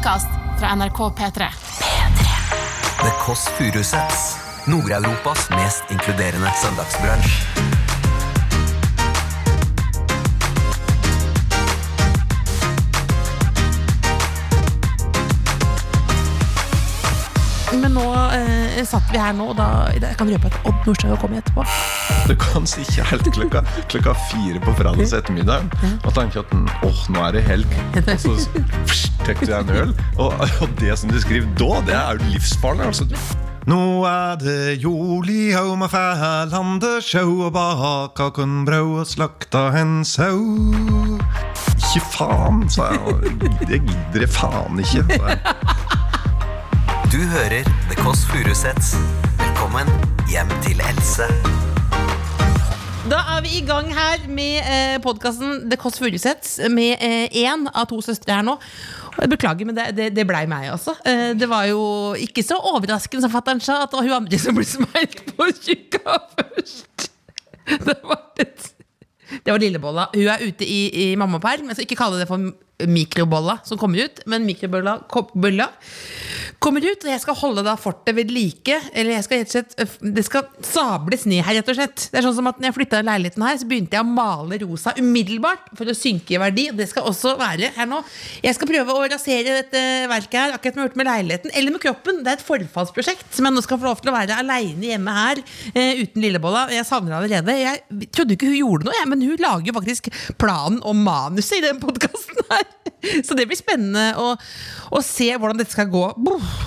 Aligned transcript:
podkast 0.00 0.26
fra 0.58 0.74
NRK 0.74 0.98
P3. 0.98 1.46
The 3.00 3.12
Kåss 3.26 3.48
Furuseths. 3.48 4.36
Nord-Europas 4.66 5.50
mest 5.50 5.84
inkluderende 5.90 6.50
søndagsbransj. 6.62 7.46
Men 17.72 17.92
nå 17.94 18.19
satt 18.88 19.10
vi 19.12 19.18
her 19.20 19.34
nå, 19.36 19.50
og 19.52 19.58
da 19.58 19.66
jeg 19.94 20.16
kan 20.18 20.30
røpe 20.30 20.50
at 20.50 20.56
Odd 20.68 20.86
Nordstoga 20.86 21.16
kommer 21.20 21.40
etterpå. 21.40 21.64
Du 22.30 22.34
kan 22.40 22.66
si 22.68 22.84
helt 23.10 23.28
klokka, 23.34 23.62
klokka 23.92 24.14
fire 24.30 24.62
på 24.62 24.74
fredags 24.78 25.12
ettermiddag 25.16 25.68
og 26.04 26.10
tenke 26.16 26.44
at 26.44 26.56
åh, 26.86 27.04
nå 27.12 27.26
er 27.26 27.38
det 27.38 27.44
helg. 27.48 27.78
Og 27.98 28.40
så 28.40 29.20
tar 29.26 29.44
du 29.44 29.54
en 29.58 29.76
øl. 29.82 29.94
Og, 30.18 30.34
og 30.62 30.74
det 30.80 30.96
som 30.98 31.12
du 31.12 31.20
skriver 31.22 31.48
da, 31.60 31.70
det 31.86 31.96
er 31.98 32.18
jo 32.18 32.32
livsfarlig. 32.34 32.90
Altså. 32.90 33.06
Nå 33.68 33.80
er 34.08 34.38
det 34.40 34.80
jul 34.82 35.28
i 35.30 35.50
Hauma 35.52 35.86
fælande 35.90 36.96
sjau 37.04 37.44
og 37.46 37.52
baka 37.54 38.30
kun 38.34 38.64
brød 38.66 39.02
og 39.02 39.06
slakta 39.06 39.68
en 39.80 40.00
sau. 40.04 40.40
Ikke 41.76 42.02
faen, 42.14 42.64
sa 42.72 42.92
jeg. 42.94 43.36
Det 43.68 43.82
gidder 43.84 44.24
jeg 44.24 44.32
faen 44.32 44.80
ikke. 44.80 45.04
Du 47.20 47.26
hører 47.28 47.66
The 47.90 47.96
Kåss 47.98 48.22
Furuseths. 48.30 48.94
Velkommen 49.36 49.88
hjem 50.30 50.48
til 50.64 50.78
Else. 50.80 51.26
Da 53.12 53.18
er 53.34 53.42
vi 53.44 53.58
i 53.58 53.66
gang 53.68 53.90
her 53.92 54.22
med 54.24 54.62
eh, 54.62 54.94
podkasten 55.04 55.66
The 55.68 55.76
Kåss 55.76 56.00
Furuseths 56.00 56.54
med 56.72 56.96
én 57.36 57.66
av 57.74 57.90
to 57.90 57.98
søstre 58.06 58.38
her 58.38 58.46
nå. 58.46 58.54
Og 59.10 59.18
jeg 59.20 59.32
Beklager, 59.34 59.68
men 59.68 59.76
det, 59.76 59.90
det, 59.98 60.06
det 60.16 60.24
blei 60.30 60.46
meg, 60.48 60.70
altså. 60.72 60.94
Eh, 61.04 61.34
det 61.36 61.50
var 61.50 61.68
jo 61.68 61.82
ikke 62.16 62.46
så 62.46 62.56
overraskende 62.72 63.26
som 63.26 63.34
fatter'n 63.36 63.60
sa, 63.60 63.82
at 63.84 63.92
det 63.92 64.00
var 64.00 64.08
hun 64.08 64.16
andre 64.22 64.40
som 64.40 64.56
ble 64.56 64.64
smelt 64.70 65.20
på 65.28 65.50
tjukka 65.60 66.16
først. 66.38 67.10
Det 67.68 67.98
var, 68.00 68.24
litt, 68.40 68.72
det 69.44 69.52
var 69.52 69.60
Lillebolla. 69.60 70.08
Hun 70.16 70.32
er 70.38 70.48
ute 70.48 70.64
i, 70.64 70.80
i 71.04 71.12
mammaperm. 71.20 71.68
Skal 71.76 71.84
ikke 71.84 72.00
kalle 72.00 72.24
det 72.24 72.32
for 72.32 72.48
mikrobolla 72.88 73.58
som 73.68 73.76
kommer 73.76 74.08
ut, 74.08 74.24
men 74.24 74.48
bolla 74.72 75.68
kommer 76.60 76.84
ut, 76.84 77.04
og 77.06 77.10
jeg 77.10 77.22
skal 77.22 77.36
holde 77.40 77.64
da 77.64 77.74
fortet 77.80 78.14
ved 78.16 78.30
like. 78.34 78.76
Eller 78.92 79.16
jeg 79.16 79.26
skal 79.26 79.40
rett 79.40 79.50
og 79.50 79.54
slett 79.56 80.02
Det 80.16 80.24
skal 80.26 80.48
sables 80.66 81.24
ned 81.30 81.42
her, 81.46 81.56
rett 81.58 81.70
og 81.72 81.78
slett. 81.78 82.06
Det 82.12 82.20
er 82.20 82.26
sånn 82.26 82.36
som 82.36 82.50
at 82.50 82.60
når 82.60 82.70
jeg 82.70 82.76
flytta 82.76 83.00
leiligheten 83.06 83.44
her, 83.46 83.58
så 83.60 83.68
begynte 83.70 83.96
jeg 83.96 84.04
å 84.04 84.14
male 84.20 84.60
rosa 84.64 84.94
umiddelbart 84.98 85.70
for 85.78 85.90
å 85.90 85.96
synke 85.96 86.36
i 86.36 86.40
verdi. 86.42 86.66
Og 86.72 86.80
det 86.80 86.90
skal 86.90 87.08
også 87.08 87.34
være 87.40 87.72
her 87.76 87.88
nå. 87.88 88.02
Jeg 88.44 88.58
skal 88.58 88.70
prøve 88.70 88.96
å 88.96 89.06
rasere 89.10 89.56
dette 89.62 89.84
verket 90.10 90.38
her, 90.40 90.56
akkurat 90.56 90.76
som 90.76 90.82
jeg 90.82 90.84
har 90.84 90.90
gjort 90.90 91.00
med 91.00 91.10
leiligheten. 91.10 91.54
Eller 91.56 91.76
med 91.76 91.84
kroppen. 91.84 92.20
Det 92.24 92.34
er 92.34 92.40
et 92.40 92.46
forfallsprosjekt 92.46 93.32
som 93.36 93.48
jeg 93.48 93.56
nå 93.56 93.64
skal 93.64 93.80
få 93.80 93.88
lov 93.88 94.04
til 94.04 94.12
å 94.12 94.16
være 94.18 94.40
aleine 94.42 94.92
hjemme 94.92 95.16
her 95.16 95.40
uh, 95.40 96.02
uten 96.02 96.26
Lillebolla. 96.26 96.66
Jeg 96.74 96.88
savner 96.88 97.16
henne 97.16 97.22
allerede. 97.24 97.56
Jeg 97.60 98.10
trodde 98.12 98.36
ikke 98.36 98.50
hun 98.52 98.60
gjorde 98.60 98.90
noe, 98.90 98.98
jeg, 98.98 99.10
men 99.14 99.24
hun 99.30 99.40
lager 99.46 99.72
jo 99.72 99.78
faktisk 99.80 100.12
planen 100.40 100.82
og 100.84 100.98
manuset 100.98 101.60
i 101.60 101.64
den 101.70 101.80
podkasten 101.82 102.44
her. 102.52 102.68
Så 103.26 103.36
det 103.36 103.46
blir 103.48 103.58
spennende 103.58 104.12
å, 104.20 104.34
å 104.90 105.02
se 105.04 105.28
hvordan 105.34 105.60
dette 105.60 105.74
skal 105.74 105.90
gå 105.90 106.04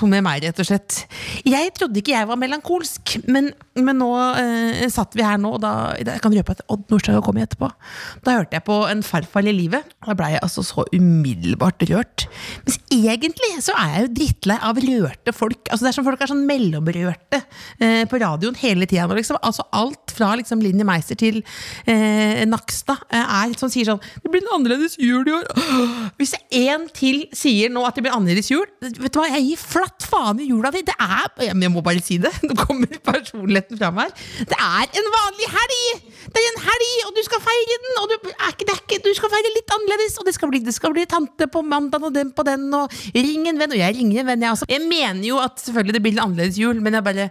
med 0.10 0.24
meg, 0.26 0.44
rett 0.46 0.62
og 0.62 0.68
slett. 0.68 1.04
Jeg 1.48 1.74
trodde 1.78 2.00
ikke 2.00 2.16
jeg 2.16 2.30
var 2.30 2.40
melankolsk, 2.40 3.18
men, 3.28 3.52
men 3.76 4.00
nå 4.00 4.10
eh, 4.40 4.86
satt 4.94 5.16
vi 5.18 5.26
her 5.26 5.40
nå, 5.42 5.56
og 5.58 5.64
da 5.64 5.74
jeg 6.00 6.22
kan 6.24 6.36
røpe 6.36 6.56
at 6.56 6.64
Odd 6.72 6.86
Nordstoga 6.92 7.24
kom 7.26 7.40
etterpå. 7.42 7.70
Da 8.24 8.38
hørte 8.38 8.58
jeg 8.58 8.66
på 8.68 8.80
En 8.90 9.04
farfar 9.06 9.46
i 9.48 9.54
livet. 9.56 9.94
Da 10.06 10.16
blei 10.18 10.34
jeg 10.36 10.44
altså 10.46 10.64
så 10.66 10.86
umiddelbart 10.94 11.84
rørt. 11.90 12.26
Mens 12.66 12.80
egentlig 12.94 13.50
så 13.64 13.76
er 13.80 13.94
jeg 13.94 14.06
jo 14.06 14.14
drittlei 14.20 14.58
av 14.64 14.80
rørte 14.84 15.34
folk. 15.36 15.62
Altså 15.70 15.86
Det 15.86 15.92
er 15.92 15.98
som 15.98 16.08
folk 16.08 16.24
er 16.24 16.32
sånn 16.32 16.46
mellomrørte 16.48 17.40
eh, 17.80 18.04
på 18.10 18.20
radioen 18.22 18.58
hele 18.60 18.88
tida. 18.90 19.08
Liksom. 19.14 19.40
Altså 19.42 19.66
alt 19.76 20.14
fra 20.14 20.34
liksom 20.40 20.62
Linni 20.64 20.86
Meister 20.88 21.18
til 21.20 21.42
eh, 21.90 22.44
Nakstad 22.50 23.04
eh, 23.10 23.24
er 23.24 23.56
sånn, 23.60 23.72
sier 23.74 23.90
sånn 23.90 24.02
Det 24.24 24.32
blir 24.32 24.44
en 24.44 24.56
annerledes 24.58 24.98
jul 25.02 25.28
i 25.28 25.36
år. 25.40 25.50
Hvis 26.20 26.36
én 26.54 26.88
til 26.96 27.26
sier 27.36 27.72
nå 27.74 27.86
at 27.88 27.98
det 27.98 28.06
blir 28.06 28.13
annerledes 28.16 28.50
jul, 28.52 28.66
vet 28.82 29.14
du 29.14 29.20
hva, 29.20 29.28
jeg 29.32 29.46
gir 29.48 29.60
flatt 29.62 30.06
faen 30.08 30.40
i 30.44 30.48
jula 30.50 30.72
di. 30.74 30.84
Det 30.86 30.96
er 31.02 31.50
Jeg 31.50 31.72
må 31.74 31.84
bare 31.86 32.04
si 32.04 32.20
det. 32.22 32.32
Nå 32.48 32.56
kommer 32.60 32.90
personligheten 33.06 33.80
fram 33.80 34.00
her. 34.02 34.14
Det 34.50 34.58
er 34.58 35.02
en 35.02 35.10
vanlig 35.18 35.50
helg! 35.56 36.08
Det 36.34 36.42
er 36.42 36.50
en 36.52 36.62
helg, 36.68 36.94
og 37.08 37.18
du 37.18 37.22
skal 37.28 37.44
feire 37.44 37.80
den! 37.86 38.00
Og 38.04 38.14
du, 38.14 38.16
er 38.34 38.54
ikke, 38.54 38.70
er 38.70 38.80
ikke, 38.82 39.02
du 39.04 39.12
skal 39.18 39.34
feire 39.34 39.54
litt 39.58 39.76
annerledes, 39.78 40.18
og 40.22 40.30
det 40.30 40.36
skal 40.38 40.54
bli, 40.54 40.64
det 40.64 40.76
skal 40.78 40.96
bli 40.96 41.06
tante 41.10 41.50
på 41.52 41.66
mandag 41.66 42.08
og 42.08 42.16
den 42.16 42.34
på 42.36 42.46
den, 42.48 42.70
og 42.78 42.94
ring 43.16 43.50
en 43.52 43.62
venn. 43.62 43.76
Og 43.76 43.82
jeg 43.82 44.00
ringer 44.00 44.24
en 44.24 44.32
venn, 44.32 44.48
jeg 44.48 44.58
også. 44.58 44.72
Jeg 44.72 44.88
mener 44.88 45.28
jo 45.28 45.42
at 45.44 45.62
selvfølgelig 45.64 45.98
det 45.98 46.04
blir 46.08 46.18
en 46.18 46.26
annerledes 46.28 46.60
jul, 46.62 46.82
men 46.84 47.00
jeg 47.00 47.08
bare 47.10 47.30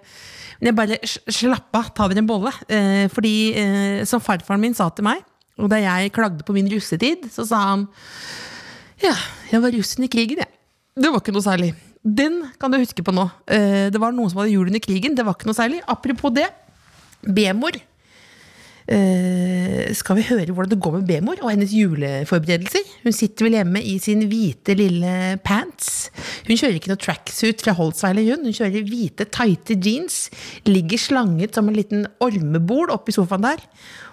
men 0.63 0.71
jeg 0.71 0.79
bare 0.79 0.97
slapp 1.35 1.75
av, 1.75 1.89
ta 1.91 2.07
dere 2.07 2.23
en 2.23 2.29
bolle. 2.29 2.53
Eh, 2.71 3.09
fordi, 3.11 3.35
eh, 3.59 4.05
som 4.07 4.23
farfaren 4.23 4.63
min 4.63 4.77
sa 4.79 4.87
til 4.95 5.09
meg, 5.09 5.25
og 5.59 5.67
da 5.73 5.81
jeg 5.83 6.13
klagde 6.15 6.47
på 6.47 6.55
min 6.55 6.71
russetid, 6.71 7.27
så 7.35 7.45
sa 7.49 7.65
han 7.73 7.89
ja, 9.03 9.17
jeg 9.51 9.59
var 9.65 9.75
russen 9.75 10.07
i 10.07 10.11
krigen, 10.11 10.39
jeg. 10.45 10.52
Det 10.93 11.09
var 11.09 11.23
ikke 11.23 11.33
noe 11.35 11.45
særlig. 11.45 11.71
Den 12.03 12.43
kan 12.61 12.73
du 12.73 12.81
huske 12.83 13.05
på 13.05 13.15
nå. 13.15 13.29
Eh, 13.47 13.89
Det 13.91 14.01
var 14.01 14.13
noen 14.13 14.29
som 14.31 14.43
hadde 14.43 14.53
jul 14.53 14.67
under 14.69 14.83
krigen. 14.83 15.15
Det 15.17 15.25
var 15.25 15.35
ikke 15.39 15.49
noe 15.49 15.57
særlig. 15.57 15.81
Apropos 15.89 16.35
det. 16.35 16.49
B-mor. 17.23 17.79
Eh, 18.93 19.93
skal 19.95 20.17
vi 20.19 20.25
høre 20.27 20.51
hvordan 20.53 20.73
det 20.73 20.81
går 20.83 20.97
med 20.99 21.07
B-mor 21.07 21.39
og 21.41 21.53
hennes 21.53 21.71
juleforberedelser? 21.73 22.83
Hun 23.05 23.15
sitter 23.15 23.47
vel 23.47 23.55
hjemme 23.61 23.81
i 23.87 23.95
sin 24.03 24.25
hvite, 24.29 24.75
lille 24.77 25.39
pants. 25.47 26.11
Hun 26.49 26.59
kjører 26.59 26.77
ikke 26.81 26.91
noe 26.91 27.01
tracksuit 27.01 27.63
fra 27.63 27.77
Holsweiler, 27.79 28.27
hun. 28.35 28.45
Hun 28.51 28.57
kjører 28.59 28.83
hvite, 28.89 29.29
tighte 29.33 29.79
jeans. 29.79 30.27
Ligger 30.67 30.99
slanget 31.01 31.55
som 31.55 31.71
en 31.71 31.79
liten 31.79 32.09
ormebol 32.21 32.91
oppi 32.93 33.15
sofaen 33.15 33.47
der. 33.47 33.63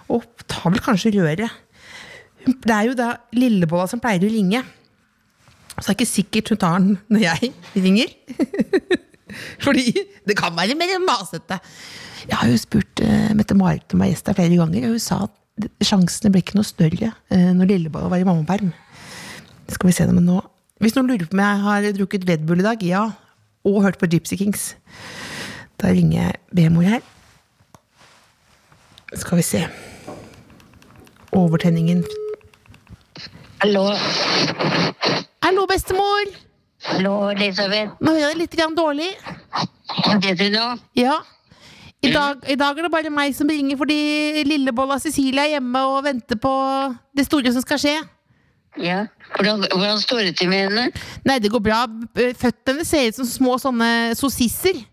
Og 0.08 0.24
tar 0.46 0.70
vel 0.70 0.80
kanskje 0.86 1.12
røret. 1.18 1.50
Det 2.46 2.72
er 2.72 2.86
jo 2.88 2.94
da 2.96 3.16
Lillebolla 3.36 3.90
som 3.90 4.00
pleier 4.00 4.22
å 4.24 4.30
ringe. 4.32 4.62
Så 5.80 5.88
det 5.88 5.92
er 5.94 5.98
ikke 5.98 6.10
sikkert 6.10 6.52
hun 6.52 6.60
tar 6.60 6.78
den 6.78 6.98
når 7.08 7.24
jeg 7.24 7.52
ringer. 7.76 8.12
Fordi 9.64 9.86
det 10.28 10.36
kan 10.38 10.54
være 10.56 10.76
mer 10.78 10.98
masete. 11.06 11.60
Jeg 12.28 12.36
har 12.36 12.50
jo 12.50 12.60
spurt 12.60 13.02
uh, 13.04 13.30
Mette-Marit 13.36 13.94
om 13.94 14.00
å 14.00 14.04
være 14.04 14.12
gjest 14.12 14.32
flere 14.34 14.58
ganger, 14.58 14.86
og 14.86 14.96
hun 14.96 15.02
sa 15.02 15.22
at 15.24 15.68
sjansene 15.84 16.32
ble 16.32 16.42
ikke 16.44 16.58
noe 16.58 16.68
større 16.68 17.12
uh, 17.32 17.50
når 17.56 17.72
Lilleborg 17.72 18.10
var 18.12 18.20
i 18.20 18.26
mammaperm. 18.28 18.74
Skal 19.70 19.88
vi 19.88 19.96
se 19.96 20.06
det, 20.08 20.16
med 20.16 20.26
nå 20.26 20.40
Hvis 20.82 20.96
noen 20.96 21.12
lurer 21.12 21.28
på 21.28 21.36
om 21.36 21.42
jeg 21.44 21.64
har 21.64 21.88
drukket 21.96 22.26
Red 22.28 22.44
Bull 22.48 22.62
i 22.62 22.66
dag, 22.66 22.82
ja. 22.84 23.06
Og 23.64 23.82
hørt 23.84 24.00
på 24.00 24.08
Gypsy 24.10 24.36
Kings. 24.40 24.74
Da 25.80 25.92
ringer 25.92 26.16
jeg 26.22 26.40
B-mor 26.56 26.88
her. 26.88 27.04
Skal 29.16 29.40
vi 29.40 29.44
se. 29.46 29.64
Overtenningen 31.36 32.04
Hallo, 33.60 33.90
Hallo, 35.40 35.66
bestemor! 35.66 36.28
hallo 36.84 37.30
Elisabeth. 37.32 37.94
Nå 38.00 38.12
hører 38.12 38.32
jeg 38.32 38.38
litt 38.42 38.54
grann 38.56 38.74
dårlig. 38.76 39.08
Det 40.20 40.34
det 40.38 40.48
nå? 40.52 40.66
Ja. 40.96 41.18
I 42.04 42.12
dag, 42.12 42.44
I 42.48 42.56
dag 42.60 42.78
er 42.78 42.86
det 42.86 42.90
bare 42.92 43.12
meg 43.12 43.34
som 43.36 43.48
ringer 43.52 43.76
fordi 43.76 44.44
lillebolla 44.48 44.96
Cecilie 45.00 45.42
er 45.42 45.54
hjemme 45.56 45.82
og 45.90 46.04
venter 46.06 46.38
på 46.40 46.52
det 47.16 47.26
store 47.28 47.52
som 47.52 47.64
skal 47.64 47.80
skje. 47.80 47.94
Ja, 48.80 49.02
hvordan, 49.34 49.64
hvordan 49.72 50.00
står 50.00 50.22
det 50.28 50.36
til 50.38 50.48
med 50.52 50.68
henne? 50.68 50.86
Nei, 51.26 51.38
det 51.42 51.50
går 51.52 51.64
bra. 51.64 51.80
Føttene 52.40 52.84
ser 52.88 53.08
ut 53.10 53.18
som 53.18 53.28
små 53.28 53.56
sånne 53.60 53.90
sossisser. 54.20 54.84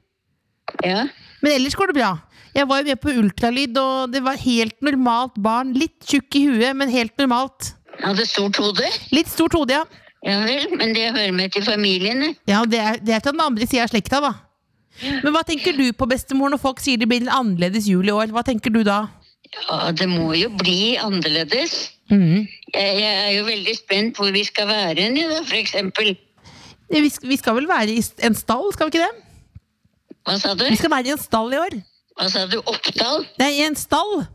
Ja, 0.83 1.05
Men 1.43 1.53
ellers 1.53 1.75
går 1.79 1.91
det 1.91 1.99
bra. 1.99 2.15
Jeg 2.55 2.67
var 2.67 2.81
jo 2.81 2.89
med 2.89 2.99
på 3.03 3.13
ultralyd, 3.19 3.77
og 3.77 4.11
det 4.15 4.23
var 4.25 4.39
helt 4.41 4.79
normalt 4.83 5.35
barn. 5.39 5.75
Litt 5.77 6.07
tjukk 6.07 6.39
i 6.39 6.47
huet, 6.47 6.73
men 6.75 6.91
helt 6.91 7.13
normalt. 7.21 7.73
hadde 8.01 8.25
stort 8.27 8.57
hode? 8.63 8.87
Litt 9.13 9.29
stort 9.31 9.53
hode, 9.55 9.77
ja. 9.77 10.06
Ja 10.27 10.41
vel, 10.43 10.65
men 10.75 10.91
det 10.95 11.05
hører 11.15 11.31
med 11.35 11.53
til 11.55 11.63
familien. 11.63 12.19
det. 12.25 12.33
Ja, 12.51 12.63
Det 12.65 12.79
er, 12.79 12.99
det 12.99 13.15
er 13.15 13.23
til 13.23 13.31
den 13.31 13.45
andre 13.45 13.67
sida 13.67 13.85
av 13.85 13.93
slekta, 13.93 14.19
da. 14.23 14.33
Men 15.23 15.31
hva 15.31 15.43
tenker 15.45 15.77
du 15.77 15.85
på, 15.93 16.07
bestemor, 16.09 16.49
når 16.51 16.59
folk 16.59 16.81
sier 16.81 16.97
det 16.97 17.07
blir 17.07 17.21
en 17.23 17.29
annerledes 17.31 17.87
jul 17.87 18.07
i 18.09 18.11
år? 18.11 18.33
Hva 18.33 18.43
tenker 18.43 18.73
du 18.73 18.81
da? 18.83 19.05
Ja, 19.53 19.91
det 19.95 20.07
må 20.09 20.33
jo 20.35 20.49
bli 20.57 20.97
annerledes. 20.99 21.93
Mm. 22.11 22.47
Jeg, 22.73 22.95
jeg 22.99 23.13
er 23.23 23.33
jo 23.37 23.45
veldig 23.47 23.75
spent 23.77 24.17
hvor 24.19 24.31
vi 24.35 24.43
skal 24.47 24.67
være 24.67 25.05
hen, 25.05 25.19
da, 25.31 25.43
eksempel. 25.55 26.15
Vi 26.91 27.03
vi 27.03 27.37
skal 27.37 27.55
vel 27.57 27.67
være 27.67 27.95
i 27.95 28.01
en 28.27 28.35
stall, 28.35 28.71
skal 28.73 28.89
vi 28.89 28.97
ikke 28.97 29.05
det? 29.05 29.23
Hva 30.27 30.35
sa 30.39 30.53
du? 30.59 30.65
Vi 30.67 30.79
skal 30.79 30.91
være 30.91 31.07
i 31.11 31.15
en 31.15 31.21
stall 31.23 31.53
i 31.55 31.61
år. 31.61 31.77
Hva 32.17 32.27
sa 32.33 32.45
du? 32.49 32.57
Oppdal? 32.65 33.25
Nei, 33.39 33.51
i 33.59 33.63
en 33.67 33.75
stall! 33.79 34.25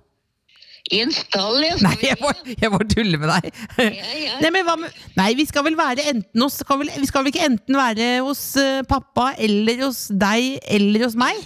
I 0.90 0.98
en 1.04 1.12
stall, 1.14 1.60
ja. 1.62 1.76
Nei, 1.80 1.94
jeg 2.02 2.16
må, 2.20 2.32
jeg 2.58 2.70
må 2.72 2.78
tulle 2.90 3.16
med 3.22 3.30
deg. 3.30 3.50
ja. 3.78 4.38
Nei, 4.42 4.50
men 4.50 4.64
hva 4.66 4.74
med, 4.80 4.96
nei, 5.16 5.28
vi 5.38 5.44
skal 5.48 5.64
vel 5.68 5.76
være 5.78 6.04
enten 6.10 6.42
hos 6.42 6.58
skal 6.60 6.80
vel, 6.82 6.90
Vi 6.98 7.06
skal 7.08 7.22
vel 7.22 7.30
ikke 7.32 7.46
enten 7.46 7.78
være 7.78 8.08
hos 8.26 8.42
uh, 8.58 8.82
pappa 8.90 9.30
eller 9.38 9.84
hos 9.86 10.08
deg 10.10 10.58
eller 10.66 11.06
hos 11.06 11.14
meg? 11.18 11.38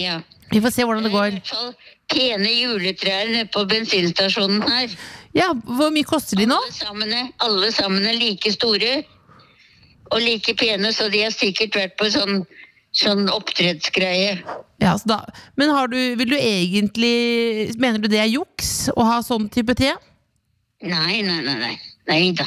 ja. 0.00 0.20
Vi 0.52 0.60
får 0.60 0.70
se 0.74 0.84
hvordan 0.84 1.06
det 1.06 1.10
I 1.10 1.14
går. 1.14 1.30
hvert 1.38 1.48
fall 1.48 1.70
pene 2.12 2.50
juletrær 2.52 3.30
nede 3.32 3.46
på 3.50 3.62
bensinstasjonen 3.66 4.60
her. 4.68 4.92
Ja, 5.34 5.46
Hvor 5.56 5.88
mye 5.90 6.04
koster 6.06 6.36
de 6.38 6.44
nå? 6.46 6.58
Alle 6.60 6.74
sammen, 6.76 7.14
alle 7.42 7.70
sammen 7.74 8.04
er 8.06 8.14
like 8.20 8.52
store. 8.52 8.90
og 10.12 10.20
like 10.20 10.54
pene, 10.60 10.92
så 10.94 11.08
de 11.10 11.22
har 11.24 11.32
sikkert 11.34 11.74
vært 11.80 11.96
på 11.98 12.10
sånn, 12.12 12.44
sånn 12.94 13.26
oppdrettsgreie. 13.32 14.36
Ja, 14.82 14.92
så 15.00 15.08
da, 15.10 15.18
men 15.58 15.70
har 15.74 15.88
du, 15.90 15.96
vil 16.18 16.28
du 16.30 16.36
egentlig 16.36 17.72
Mener 17.80 17.98
du 18.02 18.08
det 18.10 18.18
er 18.20 18.28
juks 18.30 18.88
å 18.94 19.04
ha 19.06 19.20
sånn 19.24 19.46
type 19.54 19.74
tre? 19.78 19.94
Nei, 20.84 21.22
nei, 21.24 21.40
nei. 21.46 21.54
nei. 21.62 21.74
Nei 22.04 22.32
da. 22.36 22.44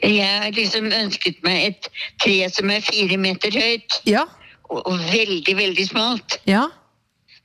Jeg 0.00 0.24
har 0.24 0.54
liksom 0.56 0.86
ønsket 0.96 1.42
meg 1.44 1.66
et 1.66 1.88
tre 2.22 2.36
som 2.48 2.70
er 2.72 2.80
fire 2.86 3.18
meter 3.20 3.52
høyt, 3.52 3.98
Ja. 4.08 4.22
og, 4.70 4.80
og 4.88 5.02
veldig, 5.12 5.52
veldig 5.58 5.84
smalt. 5.90 6.38
ja. 6.48 6.66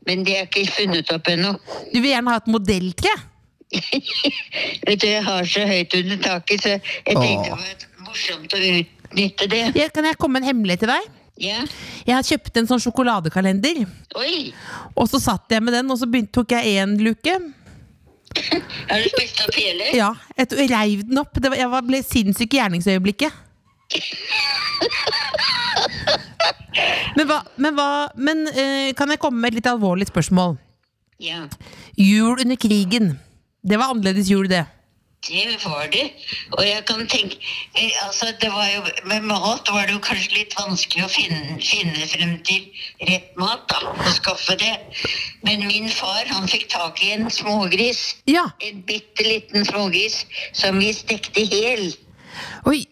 Men 0.08 0.24
det 0.26 0.34
er 0.34 0.48
ikke 0.48 0.64
funnet 0.74 1.12
opp 1.14 1.28
ennå. 1.30 1.52
Du 1.92 2.00
vil 2.02 2.08
gjerne 2.10 2.32
ha 2.34 2.40
et 2.42 2.48
modelltre? 2.50 3.12
Vet 4.88 5.02
du, 5.04 5.06
jeg 5.08 5.22
har 5.28 5.46
så 5.46 5.66
høyt 5.70 5.94
under 6.00 6.18
taket, 6.24 6.64
så 6.64 6.72
jeg 6.74 6.82
tenkte 7.06 7.52
det 7.52 7.52
var 7.52 8.08
morsomt 8.08 8.56
å 8.58 8.62
utnytte 8.66 9.48
det. 9.52 9.60
Ja, 9.78 9.90
kan 9.94 10.08
jeg 10.10 10.18
komme 10.18 10.40
med 10.40 10.48
en 10.48 10.50
hemmelighet 10.56 10.82
til 10.88 10.90
deg? 10.96 11.06
Ja. 11.42 11.64
Jeg 12.06 12.28
kjøpt 12.28 12.60
en 12.62 12.68
sånn 12.70 12.82
sjokoladekalender. 12.84 13.84
Oi! 14.22 14.52
Og 14.94 15.10
så 15.10 15.18
satt 15.22 15.50
jeg 15.52 15.64
med 15.66 15.74
den, 15.74 15.90
og 15.90 15.98
så 15.98 16.10
begynte, 16.10 16.34
tok 16.38 16.54
jeg 16.54 16.78
én 16.84 16.98
luke. 17.02 17.34
Har 18.90 19.02
du 19.02 19.08
spist 19.12 19.42
opp 19.44 19.56
hele? 19.58 19.90
Ja, 19.98 20.14
Jeg 20.38 20.70
reiv 20.72 21.02
den 21.10 21.20
opp. 21.20 21.34
Det 21.36 21.50
var, 21.52 21.58
jeg 21.60 21.88
ble 21.88 22.04
sinnssyk 22.06 22.54
i 22.54 22.62
gjerningsøyeblikket. 22.62 23.32
Men, 27.18 27.28
hva, 27.28 27.42
men, 27.60 27.76
hva, 27.76 27.88
men 28.16 28.46
uh, 28.48 28.92
kan 28.98 29.12
jeg 29.12 29.20
komme 29.22 29.42
med 29.42 29.52
et 29.52 29.58
litt 29.60 29.68
alvorlig 29.68 30.08
spørsmål? 30.08 30.56
Ja. 31.22 31.44
Jul 32.00 32.40
under 32.40 32.58
krigen. 32.60 33.12
Det 33.62 33.78
var 33.78 33.92
annerledes 33.92 34.32
jul, 34.32 34.48
det. 34.50 34.64
Det 35.28 35.66
var 35.66 35.86
det. 35.92 36.08
Og 36.58 36.64
jeg 36.66 36.82
kan 36.90 37.08
tenke 37.08 37.38
eh, 37.78 37.92
altså 38.06 38.26
det 38.42 38.50
var 38.50 38.68
jo, 38.76 38.82
Med 39.06 39.22
mat 39.22 39.70
var 39.70 39.86
det 39.86 39.94
jo 39.94 40.02
kanskje 40.02 40.34
litt 40.34 40.56
vanskelig 40.58 41.04
å 41.06 41.10
finne, 41.14 41.60
finne 41.62 42.08
frem 42.10 42.34
til 42.48 42.64
rett 43.10 43.30
mat. 43.38 43.68
da, 43.70 43.92
Og 43.92 44.10
skaffe 44.18 44.58
det. 44.58 44.74
Men 45.46 45.68
min 45.68 45.90
far 45.94 46.26
han 46.26 46.50
fikk 46.50 46.70
tak 46.74 47.04
i 47.06 47.12
en 47.14 47.30
smågris. 47.30 48.02
Ja. 48.26 48.48
En 48.66 48.82
bitte 48.88 49.28
liten 49.28 49.66
smågris 49.66 50.24
som 50.58 50.82
vi 50.82 50.90
stekte 50.94 51.46
hel. 51.54 51.92
Oi, 52.66 52.88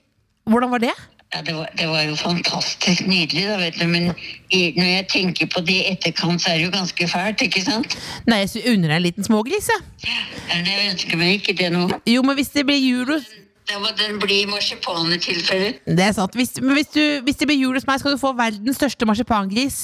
hvordan 0.45 0.77
var 0.77 0.85
det? 0.85 0.93
Ja, 1.29 1.41
det 1.45 1.53
var, 1.53 1.67
det 1.77 1.85
var 1.85 2.01
jo 2.01 2.15
fantastisk 2.17 3.05
nydelig, 3.05 3.43
da, 3.45 3.57
vet 3.61 3.75
du. 3.77 3.83
Men 3.85 4.07
i, 4.49 4.71
når 4.73 4.87
jeg 4.87 5.05
tenker 5.11 5.49
på 5.53 5.61
det 5.61 5.75
i 5.75 5.91
etterkant, 5.91 6.41
så 6.41 6.49
er 6.49 6.57
det 6.57 6.63
jo 6.63 6.71
ganske 6.73 7.07
fælt, 7.07 7.41
ikke 7.45 7.61
sant? 7.61 7.97
Nei, 8.25 8.39
jeg 8.41 8.63
unner 8.71 8.89
deg 8.89 8.95
en 8.95 9.03
liten 9.05 9.27
smågris, 9.27 9.67
jeg. 9.69 10.15
Men 10.47 10.69
jeg 10.71 10.87
ønsker 10.89 11.19
meg 11.21 11.35
ikke 11.37 11.53
det 11.59 11.67
nå. 11.75 11.83
Jo, 12.09 12.23
men 12.25 12.37
hvis 12.39 12.49
det 12.55 12.63
blir 12.65 12.79
jul 12.81 13.11
hos 13.13 13.27
Da 13.69 13.77
må 13.77 13.91
den 13.93 14.17
bli 14.17 14.39
marsipan 14.49 15.11
i 15.13 15.19
tilfelle. 15.21 15.75
Det 15.85 16.01
er 16.01 16.15
sant. 16.17 16.33
Hvis, 16.33 16.55
men 16.63 16.73
hvis, 16.73 16.89
du, 16.95 17.03
hvis 17.27 17.37
det 17.37 17.47
blir 17.51 17.59
jul 17.61 17.77
hos 17.77 17.85
meg, 17.85 17.99
skal 18.01 18.15
du 18.15 18.21
få 18.21 18.31
verdens 18.33 18.79
største 18.81 19.05
marsipangris. 19.05 19.77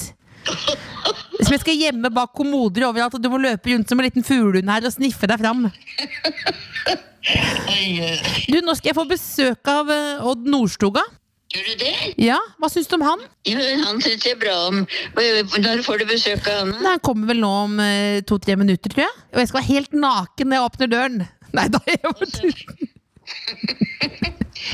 Som 1.44 1.52
jeg 1.54 1.62
skal 1.62 1.78
gjemme 1.78 2.10
bak 2.10 2.32
kommoder 2.34 2.88
overalt, 2.88 3.14
og 3.14 3.22
du 3.22 3.28
må 3.30 3.38
løpe 3.38 3.70
rundt 3.70 3.86
som 3.90 4.00
en 4.00 4.08
liten 4.08 4.24
fuglehund 4.26 4.70
her 4.72 4.88
og 4.88 4.94
sniffe 4.94 5.28
deg 5.30 5.38
fram. 5.44 5.68
Du, 8.48 8.58
nå 8.64 8.74
skal 8.74 8.90
jeg 8.90 8.98
få 8.98 9.06
besøk 9.10 9.70
av 9.70 9.92
eh, 9.92 10.26
Odd 10.26 10.48
Nordstoga. 10.50 11.04
Gjør 11.56 11.70
du 11.72 11.76
det? 11.80 11.92
Ja, 12.20 12.36
hva 12.60 12.68
syns 12.72 12.88
du 12.90 12.96
om 12.98 13.04
han? 13.06 13.22
Jo, 13.48 13.56
han 13.86 14.00
syns 14.04 14.26
jeg 14.28 14.36
bra 14.42 14.56
om. 14.68 14.82
Når 15.16 15.80
får 15.86 16.02
du 16.02 16.06
besøk 16.10 16.50
av 16.52 16.66
han? 16.74 16.84
han 16.84 17.00
kommer 17.06 17.30
vel 17.32 17.40
nå 17.40 17.52
om 17.64 17.80
eh, 17.80 18.18
to-tre 18.28 18.58
minutter, 18.60 18.92
tror 18.92 19.06
jeg. 19.06 19.24
Og 19.32 19.40
jeg 19.40 19.48
skal 19.50 19.60
være 19.62 19.70
helt 19.72 19.96
naken 19.96 20.52
når 20.52 20.58
jeg 20.60 20.66
åpner 20.68 20.92
døren. 20.92 21.18
Nei, 21.56 21.66
da 21.72 21.80
jeg 21.88 22.04
var. 22.04 22.26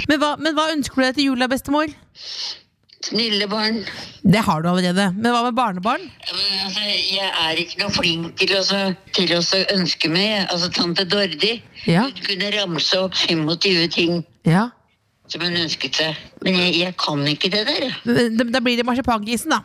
Men 0.08 0.20
hva, 0.23 0.34
men 0.40 0.55
hva 0.56 0.69
ønsker 0.73 0.99
du 0.99 1.05
deg 1.05 1.17
til 1.17 1.26
jula, 1.31 1.49
bestemor? 1.50 1.90
Snille 3.02 3.49
barn. 3.50 3.81
Det 4.23 4.40
har 4.46 4.62
du 4.62 4.69
allerede. 4.70 5.08
Men 5.17 5.35
hva 5.35 5.40
med 5.49 5.56
barnebarn? 5.58 6.05
Altså, 6.31 6.85
jeg 6.87 7.28
er 7.28 7.58
ikke 7.61 7.81
noe 7.82 7.93
flink 7.96 8.37
til 8.40 8.52
å, 8.56 8.61
så- 8.64 8.94
til 9.17 9.32
å 9.37 9.40
ønske 9.75 10.11
meg. 10.12 10.46
Altså, 10.52 10.70
tante 10.73 11.05
Dordi 11.11 11.56
Ja. 11.90 12.06
kunne 12.26 12.52
ramse 12.55 12.94
opp 13.02 13.14
25 13.19 13.88
ting 13.90 14.23
Ja. 14.49 14.69
Som 15.32 15.43
hun 15.44 15.56
ønsket 15.56 15.96
seg. 15.99 16.19
Men 16.44 16.58
jeg, 16.61 16.75
jeg 16.82 16.96
kan 17.00 17.23
ikke 17.31 17.50
det 17.52 17.62
der. 17.69 17.94
Da 18.37 18.46
da 18.56 18.61
blir 18.64 18.79
det 18.79 18.84
marsipangrisen, 18.87 19.55
da. 19.55 19.62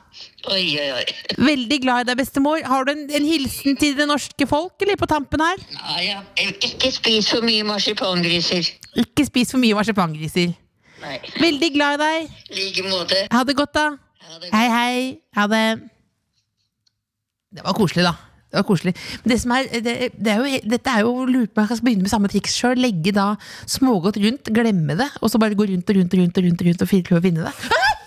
Oi, 0.54 0.64
oi, 0.80 0.88
oi. 0.96 1.04
Veldig 1.38 1.80
glad 1.84 2.06
i 2.06 2.10
deg, 2.12 2.20
bestemor. 2.22 2.62
Har 2.68 2.88
du 2.88 2.94
en, 2.94 3.04
en 3.20 3.28
hilsen 3.28 3.78
til 3.80 3.98
det 3.98 4.08
norske 4.10 4.48
folk 4.50 4.86
eller 4.86 5.00
på 5.00 5.10
tampen 5.12 5.44
her? 5.44 5.64
Nei, 5.76 6.00
ja. 6.08 6.22
Ikke 6.48 6.92
spis 6.96 7.30
for 7.34 7.46
mye 7.46 7.66
marsipangriser. 7.68 8.72
Ikke 9.04 9.28
spis 9.28 9.54
for 9.54 9.62
mye 9.62 9.78
marsipangriser. 9.78 10.56
Nei. 11.04 11.18
Veldig 11.38 11.72
glad 11.76 12.00
i 12.00 12.04
deg. 12.04 12.38
I 12.50 12.62
like 12.62 12.88
måte. 12.90 13.26
Ha 13.34 13.44
det 13.46 13.58
godt, 13.60 13.76
da. 13.78 13.90
Det. 14.42 14.50
Hei, 14.54 14.66
hei. 14.74 14.96
Ha 15.38 15.46
det. 15.52 15.66
Det 17.58 17.64
var 17.66 17.78
koselig, 17.78 18.08
da. 18.08 18.16
Det 18.58 18.64
var 18.64 18.70
koselig. 18.72 18.94
Det 19.22 19.36
er, 19.38 19.68
det, 19.86 19.94
det 20.18 20.32
er 20.34 20.40
jo, 20.42 20.62
dette 20.66 20.90
er 20.90 21.04
jo 21.06 21.26
lurt 21.30 21.52
på 21.54 21.62
jeg 21.62 21.78
skal 21.78 21.86
begynne 21.86 22.08
med 22.08 22.10
samme 22.10 22.30
triks 22.32 22.56
sjøl. 22.58 22.80
Legge 22.82 23.14
da 23.14 23.28
smågodt 23.70 24.18
rundt, 24.24 24.50
glemme 24.50 24.98
det, 24.98 25.12
og 25.22 25.30
så 25.30 25.38
bare 25.38 25.54
gå 25.58 25.68
rundt 25.70 25.92
og 25.94 26.00
rundt 26.00 26.16
og 26.16 26.24
rundt 26.24 26.40
og 26.42 26.48
rundt, 26.48 26.64
og 26.64 26.70
rundt 26.72 26.82
og 26.82 26.90
prøve 26.90 27.22
å 27.22 27.26
finne 27.28 27.46
det. 27.46 27.54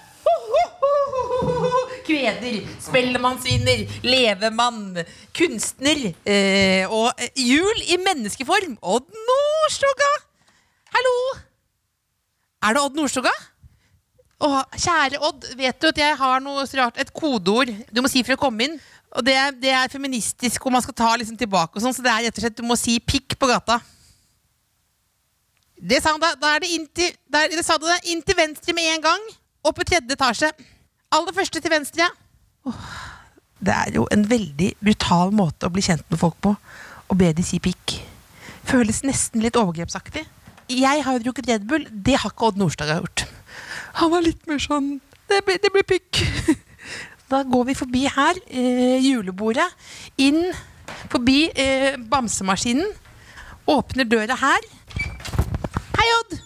Kveder, 2.11 2.57
spellemannsvinner, 2.83 3.85
levemann, 4.03 4.99
kunstner 5.39 6.03
eh, 6.27 6.91
og 6.91 7.15
jul 7.39 7.87
i 7.87 8.01
menneskeform. 8.03 8.75
Odd 8.83 9.07
Nordstoga! 9.31 10.11
Hallo! 10.97 11.15
Er 12.67 12.75
det 12.75 12.83
Odd 12.83 12.99
Nordstoga? 12.99 13.37
Å, 14.41 14.49
kjære 14.75 15.21
Odd, 15.29 15.51
vet 15.59 15.79
du 15.79 15.91
at 15.93 15.99
jeg 16.01 16.17
har 16.17 16.41
noe 16.43 16.65
rart, 16.81 16.99
et 16.99 17.13
kodeord 17.15 17.71
du 17.93 18.01
må 18.03 18.11
si 18.11 18.25
for 18.25 18.35
å 18.35 18.41
komme 18.41 18.67
inn. 18.67 18.81
Og 19.11 19.25
det 19.27 19.35
er, 19.35 19.55
det 19.59 19.73
er 19.75 19.91
feministisk, 19.91 20.67
og 20.67 20.75
man 20.77 20.83
skal 20.85 20.95
ta 20.95 21.09
liksom 21.19 21.39
tilbake 21.39 21.75
og 21.75 21.83
sånn, 21.83 21.95
så 21.97 22.05
det 22.05 22.13
er 22.13 22.29
rett 22.29 22.37
og 22.39 22.45
slett 22.45 22.59
du 22.61 22.67
må 22.67 22.77
si 22.79 22.95
pikk 23.03 23.35
på 23.41 23.49
gata. 23.51 23.81
Det 25.81 25.99
sa 26.03 26.13
han 26.15 26.23
da. 26.23 26.35
Da 26.39 26.55
er 26.55 26.63
det 26.63 26.71
inn 26.77 26.87
til, 26.95 27.11
der, 27.33 27.55
sa 27.67 27.79
det, 27.81 28.03
inn 28.13 28.23
venstre 28.37 28.75
med 28.77 28.91
en 28.93 29.07
gang. 29.09 29.27
Opp 29.67 29.81
på 29.81 29.87
tredje 29.89 30.15
etasje. 30.15 30.51
Aller 31.11 31.35
første 31.35 31.61
til 31.61 31.73
venstre. 31.73 32.07
Oh, 32.69 32.87
det 33.59 33.75
er 33.75 33.97
jo 33.97 34.07
en 34.13 34.27
veldig 34.29 34.75
brutal 34.79 35.33
måte 35.35 35.67
å 35.67 35.73
bli 35.73 35.83
kjent 35.83 36.05
med 36.13 36.21
folk 36.21 36.37
på. 36.45 36.55
Å 37.11 37.17
be 37.19 37.33
de 37.35 37.45
si 37.45 37.59
pikk. 37.59 37.97
Føles 38.69 39.03
nesten 39.09 39.43
litt 39.43 39.59
overgrepsaktig. 39.59 40.27
Jeg 40.71 41.03
har 41.03 41.17
jo 41.17 41.25
drukket 41.25 41.49
Red 41.51 41.67
Bull. 41.67 41.89
Det 41.91 42.21
har 42.21 42.31
ikke 42.31 42.53
Odd 42.53 42.61
Nordstoga 42.61 43.01
gjort. 43.01 43.25
Han 43.99 44.13
var 44.13 44.23
litt 44.23 44.45
mer 44.47 44.61
sånn 44.63 44.99
det 45.31 45.45
blir 45.47 45.87
pikk. 45.87 46.21
Da 47.31 47.45
går 47.47 47.69
vi 47.69 47.79
forbi 47.79 48.05
her, 48.11 48.39
eh, 48.51 48.99
julebordet, 49.05 49.69
inn 50.19 50.43
forbi 51.13 51.45
eh, 51.55 51.95
bamsemaskinen. 52.11 52.91
Åpner 53.71 54.09
døra 54.11 54.35
her. 54.41 54.67
Hei, 55.95 56.09
Odd! 56.19 56.41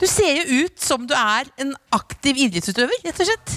Du 0.00 0.06
ser 0.08 0.38
jo 0.38 0.64
ut 0.64 0.80
som 0.80 1.04
du 1.10 1.12
er 1.12 1.50
en 1.60 1.74
aktiv 1.92 2.38
idrettsutøver, 2.46 3.02
rett 3.04 3.20
og 3.20 3.28
slett. 3.28 3.56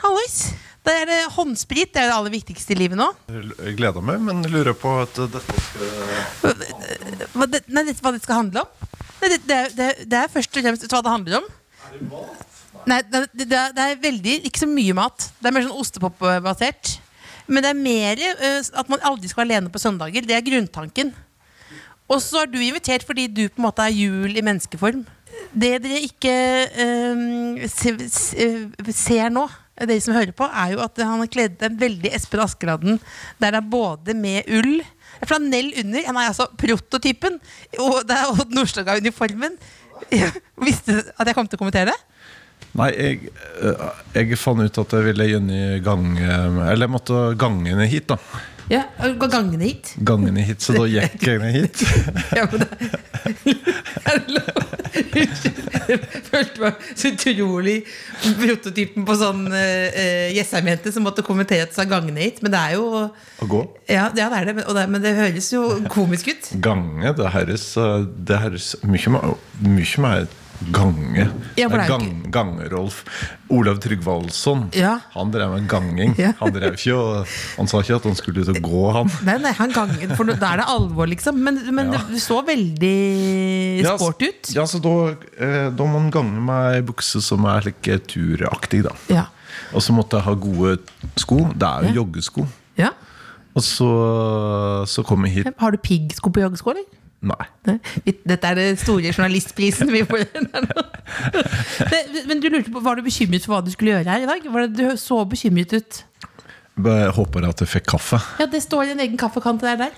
Hallois. 0.00 0.40
Da 0.86 0.94
er 1.02 1.10
det 1.10 1.18
håndsprit 1.34 1.92
det 1.92 2.00
er 2.00 2.08
det 2.08 2.16
aller 2.16 2.32
viktigste 2.32 2.72
i 2.72 2.78
livet 2.78 2.96
nå. 2.96 3.10
Jeg 3.28 3.76
gleder 3.76 4.00
meg, 4.00 4.22
men 4.24 4.40
lurer 4.48 4.72
på 4.72 4.94
at 5.02 5.18
dette 5.34 5.64
skal 5.66 6.62
Hva 7.34 7.48
det, 7.50 7.66
nei, 7.68 7.84
dette, 7.90 8.00
hva 8.00 8.14
det 8.14 8.22
skal 8.24 8.40
handle 8.40 8.64
om? 8.64 8.86
Nei, 9.20 9.28
det, 9.34 9.42
det, 9.44 9.58
det, 9.76 9.90
det 10.08 10.22
er 10.22 10.32
først 10.32 10.56
og 10.56 10.64
fremst 10.64 10.88
hva 10.88 11.02
det 11.04 11.12
handler 11.12 11.42
om. 11.42 11.50
Er 11.90 11.98
det, 12.00 12.22
det, 12.86 13.28
det 13.34 13.52
er- 13.52 13.72
det 13.76 13.84
er 13.84 14.02
veldig 14.02 14.34
ikke 14.48 14.62
så 14.62 14.68
mye 14.70 14.94
mat. 14.96 15.30
Det 15.40 15.48
er 15.50 15.54
mer 15.56 15.66
sånn 15.66 15.80
ostepop-basert. 15.80 16.98
Men 17.50 17.64
det 17.64 17.70
er 17.70 17.80
mer 17.82 18.20
uh, 18.40 18.60
at 18.80 18.88
man 18.92 19.02
aldri 19.02 19.28
skal 19.28 19.42
være 19.42 19.50
alene 19.50 19.72
på 19.72 19.82
søndager. 19.82 20.26
Det 20.26 20.36
er 20.36 20.44
grunntanken. 20.46 21.12
Og 22.10 22.20
så 22.22 22.42
er 22.42 22.50
du 22.50 22.58
invitert 22.62 23.04
fordi 23.06 23.26
du 23.30 23.48
på 23.48 23.58
en 23.60 23.66
måte 23.68 23.82
er 23.84 23.94
jul 23.94 24.36
i 24.36 24.44
menneskeform. 24.44 25.02
Det 25.54 25.76
dere 25.82 26.04
ikke 26.06 26.34
uh, 26.78 27.66
se, 27.70 27.94
se, 28.10 28.46
ser 28.94 29.30
nå, 29.34 29.48
dere 29.80 30.02
som 30.04 30.14
hører 30.14 30.34
på, 30.36 30.44
er 30.44 30.74
jo 30.74 30.82
at 30.84 30.98
han 31.00 31.22
har 31.22 31.30
kledd 31.32 31.62
en 31.64 31.78
veldig 31.80 32.12
Espen 32.14 32.42
Askeladden. 32.44 33.00
Der 33.40 33.54
det 33.54 33.62
er 33.62 33.70
både 33.72 34.14
med 34.14 34.50
ull 34.50 34.80
Flanell 35.26 35.72
under. 35.82 36.06
Han 36.06 36.16
er 36.16 36.30
altså 36.30 36.46
prototypen. 36.56 37.36
Og 37.82 38.00
det 38.08 38.16
er 38.16 38.30
Odd 38.30 38.54
Nordstoga-uniformen. 38.56 39.58
Visste 40.66 41.02
at 41.18 41.26
jeg 41.28 41.36
kom 41.36 41.48
til 41.50 41.58
å 41.58 41.60
kommentere 41.60 41.90
det? 41.92 41.98
Nei, 42.78 42.90
jeg, 42.94 43.32
eh, 43.66 43.84
jeg 44.14 44.38
fant 44.38 44.62
ut 44.62 44.78
at 44.84 44.92
jeg 44.94 45.06
ville 45.08 45.26
gjennom 45.26 45.82
gange 45.82 46.28
Eller 46.70 46.86
jeg 46.86 46.92
måtte 46.94 47.22
gangene 47.40 47.88
hit, 47.90 48.06
da. 48.12 48.16
Ja, 48.70 48.84
Gå 49.18 49.26
gangene 49.26 49.66
hit. 49.66 49.88
Gangene 50.06 50.44
hit, 50.46 50.62
Så 50.62 50.76
da 50.76 50.84
gikk 50.86 51.24
jeg 51.26 51.40
ned 51.42 51.56
hit. 51.56 51.80
Ja, 52.38 52.44
men 52.46 52.62
det 52.62 52.68
Er 54.06 54.20
lov? 54.30 54.60
Jeg 55.10 55.98
følte 56.30 56.62
meg 56.62 56.84
så 56.98 57.10
utrolig 57.10 57.76
prototypen 58.38 59.04
på 59.08 59.16
sånn 59.18 59.42
uh, 59.50 60.28
Jessheim-jente 60.34 60.92
som 60.94 61.02
måtte 61.06 61.24
kommentere 61.26 61.66
at 61.66 61.72
du 61.74 61.76
sa 61.78 61.86
gangene 61.90 62.22
hit. 62.22 62.38
Men 62.44 62.54
det 62.54 62.60
er 62.62 62.76
jo 62.78 62.86
Å 63.08 63.48
gå. 63.50 63.64
Ja, 63.90 64.06
ja 64.14 64.28
det 64.30 64.38
er 64.38 64.50
det, 64.50 64.54
men, 64.60 64.68
det, 64.78 64.86
men 64.94 65.02
det 65.04 65.14
høres 65.18 65.50
jo 65.54 65.64
komisk 65.90 66.30
ut. 66.30 66.52
Gange, 66.62 67.10
det 67.18 67.32
høres, 67.34 67.66
eh, 67.80 68.06
det 68.30 68.38
høres 68.44 68.72
mye, 68.86 69.14
mer- 69.16 69.34
mye 69.66 70.04
mer 70.06 70.30
gange. 70.74 71.24
Ja, 71.56 71.68
det 71.68 71.78
er 71.80 71.88
Gang, 71.88 72.06
Gangerolf. 72.32 73.00
Olav 73.50 73.78
Tryggvaldsson. 73.82 74.66
Ja. 74.76 74.98
Han 75.14 75.32
drev 75.32 75.50
med 75.56 75.66
ganging. 75.70 76.12
Ja. 76.20 76.32
Han 76.38 76.52
drev 76.54 76.76
ikke 76.76 76.94
og 76.94 77.26
Han 77.56 77.66
sa 77.70 77.80
ikke 77.82 77.96
at 77.96 78.04
han 78.10 78.14
skulle 78.18 78.44
ut 78.44 78.52
og 78.52 78.60
gå, 78.62 78.82
han. 78.94 79.10
Nei, 79.26 79.38
nei, 79.42 79.52
han 79.58 79.72
gangen, 79.74 80.14
for 80.18 80.28
da 80.30 80.36
er 80.52 80.62
det 80.62 80.68
alvor, 80.70 81.08
liksom. 81.10 81.40
Men, 81.42 81.58
men 81.74 81.92
Ja. 81.96 82.02
det 82.10 82.20
så 82.22 82.38
veldig 82.46 82.94
sport 83.96 84.22
ut. 84.22 84.52
Ja, 84.54 84.64
så 84.70 84.78
da, 84.84 84.94
eh, 85.40 85.68
da 85.74 85.84
må 85.88 85.98
man 85.98 86.10
gange 86.14 86.40
med 86.44 86.76
ei 86.78 86.82
bukse 86.86 87.22
som 87.24 87.44
er 87.50 87.64
slik 87.66 87.88
eh, 87.90 87.98
turaktig, 88.06 88.84
da. 88.86 88.94
Ja. 89.10 89.26
Og 89.74 89.82
så 89.82 89.92
måtte 89.96 90.18
jeg 90.20 90.26
ha 90.28 90.34
gode 90.34 90.78
sko. 91.18 91.42
Det 91.54 91.66
er 91.68 91.88
jo 91.90 92.02
joggesko. 92.04 92.46
ja. 92.78 92.92
Og 93.50 93.64
så, 93.66 93.86
så 94.86 95.02
kom 95.02 95.24
jeg 95.26 95.40
hit 95.40 95.48
Har 95.58 95.72
du 95.74 95.78
piggsko 95.82 96.30
på 96.30 96.38
joggesko, 96.44 96.70
eller? 96.70 96.84
Nei. 97.20 97.74
Dette 98.24 98.48
er 98.48 98.56
det 98.56 98.66
store 98.80 99.10
journalistprisen 99.12 99.90
vi 99.92 100.00
får. 100.08 100.22
Men- 101.90 102.28
Men 102.30 102.40
du 102.40 102.48
lurte 102.48 102.70
på, 102.72 102.80
Var 102.82 102.96
du 102.96 103.02
bekymret 103.04 103.44
for 103.44 103.54
hva 103.56 103.64
du 103.64 103.70
skulle 103.74 103.92
gjøre 103.96 104.08
her 104.08 104.24
i 104.24 104.28
dag? 104.30 104.46
Var 104.52 104.66
det, 104.66 104.76
du 104.78 104.96
så 105.00 105.18
bekymret 105.28 105.72
ut. 105.76 106.04
Jeg 106.80 107.10
håper 107.12 107.44
at 107.48 107.60
jeg 107.60 107.68
fikk 107.68 107.86
kaffe. 107.92 108.20
Ja, 108.40 108.46
det 108.48 108.62
står 108.64 108.94
en 108.94 109.02
egen 109.04 109.18
kaffekant 109.20 109.60
deg 109.60 109.82
der. 109.82 109.92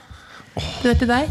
Det 0.83 0.91
er 0.91 0.99
til 1.01 1.09
deg. 1.09 1.31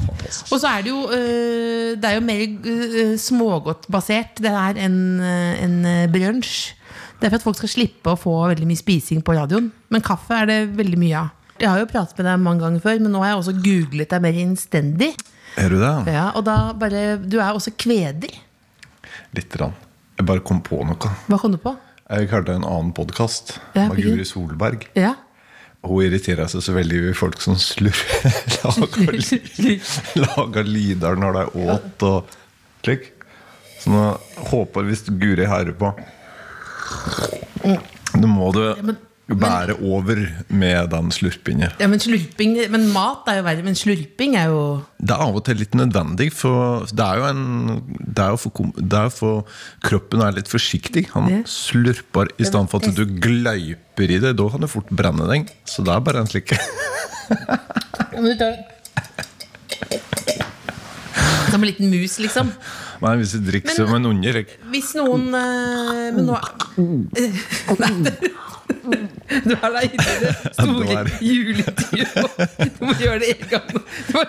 Og 0.50 0.58
så 0.64 0.68
er 0.72 0.82
det 0.86 0.90
jo 0.90 1.02
øh, 1.14 1.92
Det 2.00 2.08
er 2.10 2.16
jo 2.16 2.22
mer 2.26 2.40
øh, 2.72 3.18
smågodtbasert 3.22 4.40
det 4.42 4.50
er 4.50 4.80
enn 4.82 4.96
en 5.22 5.76
øh, 5.86 6.08
brunsj. 6.14 6.72
Det 7.20 7.28
er 7.28 7.34
for 7.36 7.38
at 7.42 7.46
folk 7.46 7.60
skal 7.60 7.70
slippe 7.70 8.10
å 8.10 8.18
få 8.18 8.34
veldig 8.50 8.66
mye 8.66 8.80
spising 8.80 9.20
på 9.28 9.36
radioen. 9.38 9.68
Men 9.94 10.02
kaffe 10.02 10.34
er 10.40 10.48
det 10.50 10.60
veldig 10.80 10.98
mye 11.04 11.20
av. 11.20 11.36
Jeg 11.62 11.70
har 11.70 11.78
jo 11.84 11.92
pratet 11.92 12.18
med 12.18 12.26
deg 12.32 12.40
mange 12.42 12.64
ganger 12.64 12.82
før, 12.82 12.98
men 13.04 13.12
nå 13.14 13.20
har 13.22 13.36
jeg 13.36 13.42
også 13.44 13.54
googlet 13.62 14.10
deg 14.16 14.24
mer 14.24 14.40
innstendig. 14.42 15.12
Er 15.60 15.70
du 15.74 15.80
det? 15.82 15.92
Ja, 16.14 16.30
og 16.38 16.46
da 16.48 16.58
bare, 16.78 17.18
Du 17.20 17.40
er 17.40 17.52
også 17.58 17.74
kveder. 17.76 18.32
Litt. 19.36 19.56
Rann. 19.60 19.74
Jeg 20.18 20.28
bare 20.28 20.44
kom 20.46 20.62
på 20.64 20.80
noe. 20.86 21.12
Hva 21.28 21.40
kom 21.42 21.52
du 21.56 21.60
på? 21.62 21.74
Jeg 22.12 22.28
hørte 22.32 22.54
en 22.58 22.66
annen 22.68 22.92
podkast 22.96 23.54
Ja? 23.76 23.88
Guri 23.96 24.26
Solberg. 24.28 24.86
Ja. 25.00 25.14
Hun 25.82 26.04
irriterer 26.06 26.50
seg 26.52 26.62
så 26.62 26.76
veldig 26.76 27.00
over 27.08 27.16
folk 27.18 27.40
som 27.42 27.56
slurver. 27.58 28.36
lager, 28.78 29.16
lager 30.26 30.68
lyder 30.68 31.16
når 31.18 31.40
de 31.40 31.46
åt 31.74 32.06
og 32.06 32.36
slik. 32.86 33.08
Så 33.82 33.90
nå 33.90 34.04
håper 34.52 34.86
hvis 34.86 35.08
Guri 35.10 35.48
hører 35.50 35.74
på 35.74 35.90
Nå 38.20 38.28
må 38.30 38.52
du 38.54 38.60
ja, 38.68 38.76
men- 38.84 39.00
bære 39.40 39.76
over 39.82 40.20
med 40.50 40.90
den 40.92 41.12
slurpinga. 41.12 41.72
ja, 41.80 41.88
men 41.88 42.00
slurping 42.00 42.58
Men 42.72 42.88
mat 42.94 43.28
er 43.28 43.38
jo 43.40 43.44
verre. 43.44 43.64
Men 43.64 43.76
slurping 43.76 44.36
er 44.36 44.48
jo 44.52 44.84
Det 45.00 45.12
er 45.16 45.22
av 45.22 45.36
og 45.36 45.46
til 45.46 45.58
litt 45.58 45.72
nødvendig, 45.78 46.32
for 46.34 46.86
det 46.92 47.00
er 47.06 47.18
jo 47.22 47.26
en 47.30 47.82
Det 48.02 48.20
er 48.26 48.30
jo 48.30 48.38
for, 48.38 48.72
det 48.78 48.94
er 49.00 49.10
for 49.10 49.46
kroppen 49.84 50.22
er 50.22 50.32
litt 50.32 50.48
forsiktig. 50.52 51.08
Han 51.14 51.30
Ja. 51.30 51.42
slurper 51.46 52.28
i 52.38 52.44
stedet 52.44 52.70
for 52.70 52.78
at 52.84 52.96
du 52.96 53.06
gløyper 53.06 54.10
i 54.10 54.20
det. 54.20 54.36
Da 54.38 54.50
kan 54.50 54.60
du 54.62 54.68
fort 54.68 54.90
brenne 54.90 55.28
deg. 55.28 55.50
Så 55.66 55.84
det 55.84 55.94
er 55.96 56.00
bare 56.00 56.20
en 56.20 56.28
slik 56.28 56.52
Som 61.52 61.64
en 61.64 61.68
liten 61.68 61.90
mus, 61.92 62.18
liksom. 62.24 62.52
Nei, 63.02 63.16
hvis 63.20 63.32
du 63.36 63.40
drikker 63.44 63.68
Men- 63.68 63.76
som 63.76 63.96
en 63.96 64.06
unge. 64.06 64.46
Hvis 64.72 64.94
noen 64.96 65.34
eh, 65.36 66.12
Men 66.16 66.26
nå 66.30 66.38
Nei, 67.82 67.92
det- 68.06 68.32
Du 69.46 69.54
er 69.56 69.70
der 69.74 69.86
inne 69.88 70.06
i 70.12 70.18
det 70.22 70.34
store 70.58 71.04
juledyret. 71.24 72.48
Du 72.76 72.86
må 72.86 72.96
gjøre 73.00 73.20
det 73.24 73.30
en 73.36 73.48
gang. 73.52 73.70
Du 73.72 74.12
var 74.16 74.28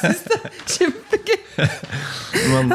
synes 0.00 0.22
det 0.26 0.38
er 0.40 0.56
kjempegøy. 0.74 1.40
Men 2.50 2.72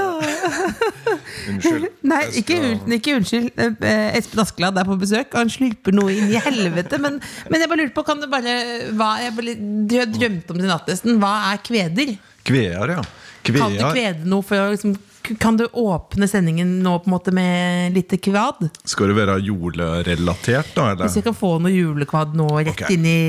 Unnskyld. 1.50 1.88
Nei, 2.08 2.22
ikke, 2.40 2.58
ikke 2.96 3.16
unnskyld. 3.18 3.50
Eh, 3.60 4.18
Espen 4.20 4.44
Askeladd 4.44 4.80
er 4.80 4.88
på 4.88 4.98
besøk, 5.02 5.32
og 5.34 5.42
han 5.44 5.52
slurper 5.54 5.96
noe 5.96 6.14
inn 6.14 6.32
i 6.32 6.42
helvete. 6.46 7.00
Men, 7.02 7.20
men 7.50 7.64
jeg 7.64 7.72
bare 7.72 7.84
lurte 7.84 7.98
på, 7.98 8.06
kan 8.08 8.22
du 8.22 8.30
bare 8.32 8.56
hva, 8.98 9.12
Jeg 9.24 9.36
bare 9.38 9.56
Du 9.90 9.98
har 10.00 10.10
drømt 10.14 10.52
om 10.54 10.60
det 10.62 10.68
i 10.68 10.72
natt 10.72 10.90
nesten. 10.92 11.20
Hva 11.22 11.34
er 11.52 11.62
kveder? 11.66 12.16
Kvear, 12.48 12.96
ja. 12.98 13.04
Kan 13.50 13.76
du 13.76 13.86
kvede 13.90 14.30
noe 14.30 14.46
for 14.46 14.62
å 14.62 14.72
liksom 14.74 14.96
kan 15.40 15.58
du 15.58 15.66
åpne 15.68 16.28
sendingen 16.28 16.80
nå 16.84 16.96
på 17.04 17.10
en 17.10 17.14
måte 17.14 17.34
med 17.36 17.98
litt 17.98 18.14
kvad? 18.24 18.64
Skal 18.88 19.12
det 19.12 19.18
være 19.20 19.40
julerelatert, 19.46 20.72
da? 20.78 20.94
Hvis 21.04 21.20
vi 21.20 21.22
jeg 21.22 21.30
kan 21.30 21.38
få 21.38 21.58
noe 21.62 21.74
julekvad 21.74 22.34
nå 22.40 22.48
rett 22.62 22.74
okay. 22.74 22.96
inn 22.96 23.06
i 23.06 23.20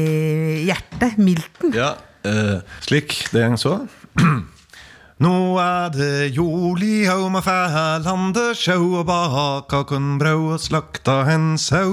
hjertet. 0.69 1.19
Milten. 1.21 1.75
Ja, 1.76 1.92
uh, 2.26 2.62
slik. 2.87 3.19
Det 3.35 3.45
gjeng 3.45 3.61
så. 3.61 3.76
Nå 5.21 5.59
er 5.61 5.90
det 5.92 6.30
jul 6.33 6.80
i 6.80 7.02
Hauma 7.04 7.42
fælandet 7.45 8.57
sjau 8.57 9.02
og 9.02 9.02
baka 9.11 9.83
kun 9.85 10.14
brød 10.16 10.54
og 10.54 10.62
slakta 10.64 11.19
en 11.28 11.59
sau. 11.61 11.92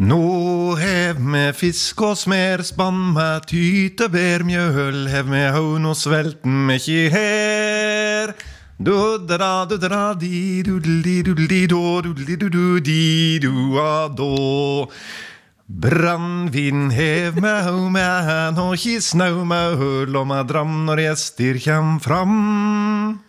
Nå 0.00 0.74
hev 0.80 1.20
med 1.20 1.54
fisk 1.54 2.00
og 2.08 2.16
smerspann 2.16 3.12
med 3.14 3.46
tytebærmjøl, 3.52 5.04
hev 5.12 5.26
med 5.28 5.50
haun 5.52 5.86
og 5.92 5.98
svelten 6.00 6.64
med 6.66 6.80
ikke 6.80 7.10
Brannvin 15.70 16.90
hev 16.90 17.36
med 17.40 17.62
haug 17.62 17.90
med 17.92 18.24
hen 18.26 18.56
og 18.58 18.72
ikke 18.74 19.02
snau 19.04 19.44
med 19.44 19.76
høl 19.78 20.16
og 20.18 20.26
med 20.26 20.48
dram 20.48 20.72
når 20.88 21.04
gjester 21.04 21.60
kjem 21.62 22.00
fram. 22.02 23.20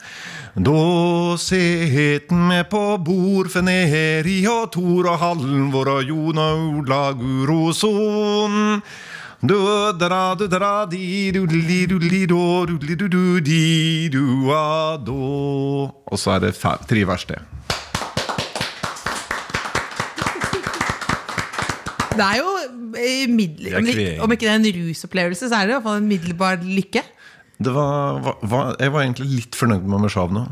Da 0.55 1.37
seten 1.37 2.47
med 2.47 2.65
på 2.71 2.97
bord 3.05 3.51
for 3.53 3.61
nedi 3.67 4.39
og 4.49 4.71
Tor 4.73 5.11
og 5.13 5.21
Halvor 5.21 5.91
og 5.97 6.09
Jon 6.09 6.41
og 6.41 6.65
Ola 6.79 7.03
Guroson. 7.19 8.81
Og 16.13 16.19
så 16.21 16.35
er 16.35 16.43
det 16.43 16.53
tre 16.61 17.07
vers 17.09 17.25
til. 17.25 17.41
Det 22.11 22.27
er 22.27 22.37
jo 22.37 22.49
eh, 22.99 23.25
middel, 23.31 23.71
om, 24.21 24.31
ikke 24.35 24.45
det 24.45 24.51
er 24.51 24.59
en 24.59 24.67
rusopplevelse, 24.77 25.49
så 25.49 25.55
er 25.55 25.65
det 25.65 25.71
i 25.71 25.77
hvert 25.79 25.87
fall 25.89 26.01
en 26.03 26.09
middelbar 26.11 26.61
lykke. 26.61 27.01
Det 27.57 27.73
var, 27.73 28.19
var, 28.21 28.37
var, 28.43 28.75
jeg 28.77 28.93
var 28.93 29.07
egentlig 29.07 29.29
litt 29.31 29.57
fornøyd 29.57 29.87
med 29.89 30.05
meg 30.05 30.13
sjøl 30.13 30.29
nå. 30.37 30.45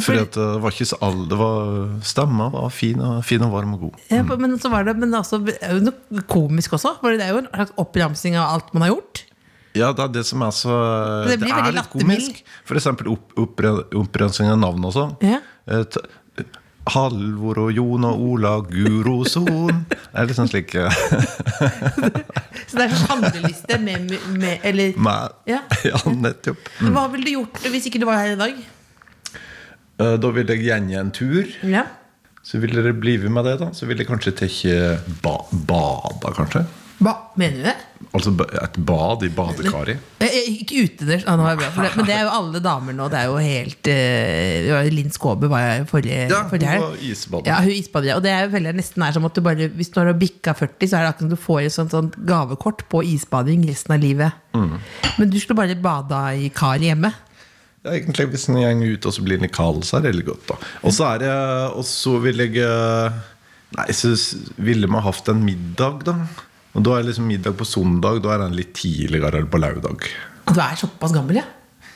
Fordi 0.00 0.22
at 0.24 0.36
det 0.38 0.60
var 0.62 0.72
ikke 0.72 0.86
så 0.88 0.96
all, 1.04 1.18
det 1.28 1.36
var, 1.36 1.66
Stemma 2.08 2.46
var 2.54 2.70
fin 2.72 3.00
og, 3.04 3.18
fin 3.28 3.42
og 3.44 3.52
varm 3.52 3.74
og 3.76 3.82
god. 3.88 3.98
Ja, 4.08 4.22
men 4.24 4.56
så 4.60 4.70
var 4.72 4.86
det 4.88 4.94
men 4.96 5.12
altså, 5.18 5.42
det 5.44 5.58
er 5.60 5.76
jo 5.76 5.82
noe 5.90 6.24
komisk 6.32 6.78
også. 6.78 6.94
For 7.02 7.12
det 7.12 7.26
er 7.26 7.34
jo 7.34 7.42
en 7.42 7.50
slags 7.50 7.76
oppramsing 7.82 8.38
av 8.40 8.54
alt 8.54 8.72
man 8.72 8.86
har 8.86 8.94
gjort. 8.94 9.26
Ja, 9.76 9.92
det 9.96 10.04
er 10.04 10.16
det 10.16 10.24
som 10.28 10.42
er 10.44 10.50
så 10.52 10.72
Det 11.28 11.38
Det, 11.40 11.52
er 11.52 11.76
litt 11.76 11.92
komisk. 11.92 12.42
For 12.68 12.80
eksempel 12.80 13.12
opp, 13.12 13.36
opprensing 13.36 14.48
av 14.52 14.58
navn 14.60 14.88
også. 14.88 15.06
Ja. 15.24 15.40
Et, 15.80 16.00
Halvor 16.90 17.60
og 17.62 17.70
Jon 17.76 18.04
og 18.08 18.22
Ola 18.32 18.56
Guroson. 18.66 19.84
Det 19.92 20.18
er 20.18 20.26
litt 20.26 20.38
sånn 20.38 20.50
slik 20.50 20.72
eh, 20.74 20.90
Så 22.72 22.78
det 22.80 22.88
er 22.88 22.94
handleliste 23.06 23.78
med, 23.78 24.10
med 24.34 24.66
Eller 24.66 24.96
med, 24.98 25.36
Ja. 25.46 25.60
ja, 25.92 26.00
nettopp. 26.10 26.58
hva 26.82 27.06
ville 27.12 27.28
du 27.28 27.34
gjort 27.36 27.62
hvis 27.70 27.86
ikke 27.90 28.02
du 28.02 28.08
var 28.08 28.18
her 28.24 28.34
i 28.34 28.40
dag? 28.40 28.58
Eh, 30.00 30.16
Da 30.20 30.30
vil 30.30 30.46
jeg 30.46 30.64
gjengi 30.66 30.98
en 30.98 31.10
tur. 31.14 31.48
Ja. 31.62 31.86
Så 32.42 32.58
vil 32.58 32.74
dere 32.74 32.92
bli 32.92 33.18
med 33.28 33.44
det, 33.46 33.58
da. 33.60 33.70
Så 33.72 33.86
vil 33.86 33.98
jeg 33.98 34.08
kanskje 34.08 34.34
tekke 34.34 34.78
ba, 35.22 35.38
bada, 35.52 36.32
kanskje. 36.34 36.64
Ba, 37.02 37.12
mener 37.38 37.56
du 37.58 37.64
det? 37.66 37.74
Altså 38.14 38.30
et 38.60 38.76
bad 38.86 39.22
i 39.26 39.30
badekaret. 39.32 40.02
Eh, 40.22 40.26
eh, 40.26 40.58
Ikke 40.62 40.82
utendørs, 40.84 41.24
ah, 41.26 41.38
men 41.96 42.06
det 42.06 42.14
er 42.14 42.26
jo 42.26 42.32
alle 42.34 42.60
damer 42.62 42.94
nå. 42.94 43.08
Det 43.10 43.18
er 43.18 43.30
jo 43.30 43.38
helt 43.42 43.90
uh, 43.90 44.90
Linn 44.92 45.10
Skåbe 45.14 45.50
var 45.50 45.64
jeg 45.64 45.88
forrige, 45.90 46.20
Ja, 46.30 46.42
hun 46.44 46.52
forrige 46.52 46.76
var 46.82 47.00
isbader. 47.08 47.50
Ja, 47.50 47.58
hun 47.64 47.74
isbader. 47.74 48.14
Og 48.18 48.22
det 48.26 48.34
er 48.34 48.44
jo 48.46 48.52
veldig 48.54 48.74
nesten 48.78 49.06
er 49.06 49.16
som 49.16 49.26
at 49.26 49.34
du 49.34 49.42
bare 49.42 49.70
Hvis 49.72 49.90
du 49.94 49.98
har 50.02 50.12
bikka 50.18 50.54
40, 50.58 50.90
så 50.90 50.98
er 50.98 51.06
det 51.06 51.12
akkurat 51.14 51.26
som 51.26 51.32
du 51.32 51.40
får 51.48 51.60
et 51.64 51.76
sånt, 51.78 51.96
sånt 51.96 52.18
gavekort 52.28 52.86
på 52.92 53.02
isbading 53.14 53.66
resten 53.70 53.96
av 53.96 54.02
livet. 54.02 54.38
Mm. 54.54 54.78
Men 55.18 55.32
du 55.32 55.38
skulle 55.42 55.58
bare 55.62 55.78
bada 55.78 56.26
i 56.38 56.52
kar 56.54 56.82
hjemme. 56.82 57.14
Ja, 57.82 57.96
egentlig 57.96 58.28
Hvis 58.30 58.48
en 58.48 58.58
går 58.58 58.96
ut 58.96 59.06
og 59.10 59.14
så 59.16 59.24
blir 59.26 59.40
den 59.42 59.52
kald, 59.52 59.82
så 59.86 59.98
er 59.98 60.04
det 60.04 60.12
veldig 60.12 60.26
godt. 60.30 60.48
da 60.52 60.56
Og 60.86 60.94
så 60.94 61.08
er 61.12 61.22
det 61.24 61.34
Og 61.78 61.84
så 61.88 62.16
vil 62.22 62.44
jeg 62.44 62.62
eh, 62.62 63.20
Nei, 63.72 63.86
så 63.96 64.12
ville 64.60 64.90
vi 64.90 65.00
hatt 65.06 65.28
en 65.32 65.44
middag, 65.46 66.02
da. 66.04 66.14
Og 66.76 66.84
da 66.84 66.98
er 66.98 67.06
liksom 67.06 67.24
middag 67.24 67.54
på 67.56 67.64
søndag. 67.64 68.18
Da 68.20 68.34
er 68.34 68.42
den 68.42 68.56
litt 68.58 68.74
tidligere 68.76 69.30
eller 69.32 69.48
på 69.48 69.60
lørdag. 69.62 70.04
Du 70.50 70.60
er 70.60 70.76
såpass 70.76 71.14
gammel, 71.16 71.38
ja? 71.40 71.46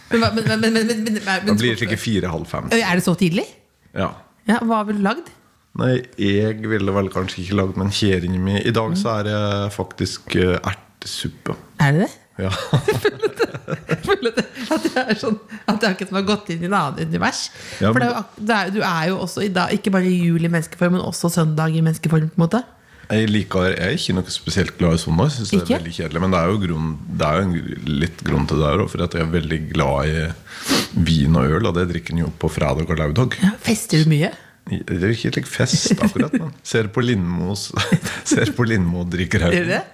Men, 0.09 0.25
men, 0.38 0.62
men, 0.62 0.73
men, 0.73 1.19
Da 1.21 1.52
blir 1.52 1.75
det 1.75 1.83
sikkert 1.83 2.00
fire-halv 2.00 2.49
fem. 2.49 2.71
Er 2.73 2.97
det 2.97 3.05
så 3.05 3.12
tidlig? 3.19 3.45
Ja. 3.93 4.09
Ja, 4.49 4.62
Hva 4.64 4.87
ville 4.88 5.02
du 5.02 5.05
lagd? 5.05 5.28
Nei, 5.76 5.99
jeg 6.16 6.62
ville 6.64 6.97
vel 6.97 7.12
kanskje 7.12 7.43
ikke 7.43 7.59
lagd 7.59 7.76
men 7.76 7.90
en 7.90 7.97
kjerringa 7.99 8.40
mi. 8.40 8.57
I 8.62 8.73
dag 8.73 8.97
så 8.97 9.19
er 9.19 9.28
det 9.28 9.40
faktisk 9.76 10.38
eh, 10.40 10.57
ertesuppe. 10.57 11.59
Er 11.85 11.93
det 11.99 12.07
det? 12.07 12.12
Ja. 12.47 12.52
Jeg 13.66 13.99
føler 14.06 14.32
at, 14.32 14.82
det- 14.85 15.02
er 15.02 15.18
sånn 15.20 15.38
At 15.66 15.80
det 15.80 15.88
er 15.88 15.94
akkurat 15.94 16.08
som 16.12 16.18
har 16.20 16.26
gått 16.28 16.50
inn 16.54 16.62
i 16.62 16.68
en 16.70 16.76
annen 16.78 17.08
univers. 17.11 17.40
Ja, 17.80 17.90
For 17.92 17.99
det 18.00 18.08
er 18.54 18.70
jo, 18.70 18.75
du 18.76 18.80
er 18.87 19.08
jo 19.11 19.18
også 19.25 19.44
i 19.44 19.49
dag, 19.52 19.73
ikke 19.76 19.92
bare 19.94 20.11
jul 20.12 20.44
i 20.44 20.49
menneskeform, 20.52 20.96
men 20.99 21.04
også 21.06 21.30
søndag 21.35 21.75
i 21.76 21.82
menneskeform. 21.82 22.30
på 22.30 22.38
en 22.40 22.44
måte 22.46 22.62
Jeg 23.11 23.28
liker, 23.30 23.68
jeg 23.70 23.78
er 23.87 23.94
ikke 23.99 24.14
noe 24.16 24.32
spesielt 24.35 24.73
glad 24.78 24.94
i 24.96 25.02
søndag. 25.02 25.30
Synes 25.30 25.50
det 25.52 25.61
er 25.62 25.76
veldig 25.78 25.92
kjedelig 25.99 26.20
Men 26.25 26.30
det 26.35 26.40
er 26.40 26.49
jo, 26.50 26.56
grunn, 26.64 26.88
det 27.20 27.26
er 27.26 27.37
jo 27.37 27.44
en, 27.46 27.54
litt 28.02 28.25
grunn 28.26 28.46
til 28.50 28.58
det 28.62 28.73
òg, 28.73 28.88
For 28.90 28.99
jeg 29.04 29.23
er 29.23 29.30
veldig 29.37 29.61
glad 29.75 30.11
i 30.11 30.25
vin 31.06 31.37
og 31.37 31.44
øl, 31.58 31.66
og 31.70 31.75
det 31.76 31.88
drikker 31.92 32.12
en 32.16 32.25
jo 32.25 32.32
på 32.38 32.50
fredag 32.50 32.90
og 32.90 32.99
lørdag. 32.99 33.37
ja, 33.42 33.52
Fester 33.62 34.02
du 34.02 34.11
mye? 34.11 34.32
Det 34.66 34.96
er 34.96 35.12
jo 35.12 35.14
ikke 35.14 35.30
like 35.37 35.46
fest, 35.46 35.92
akkurat. 36.02 36.32
Men 36.35 36.50
ser 36.66 36.88
på 36.90 37.04
Lindmo 37.06 37.52
og 39.04 39.11
drikker 39.12 39.44
her. 39.46 39.85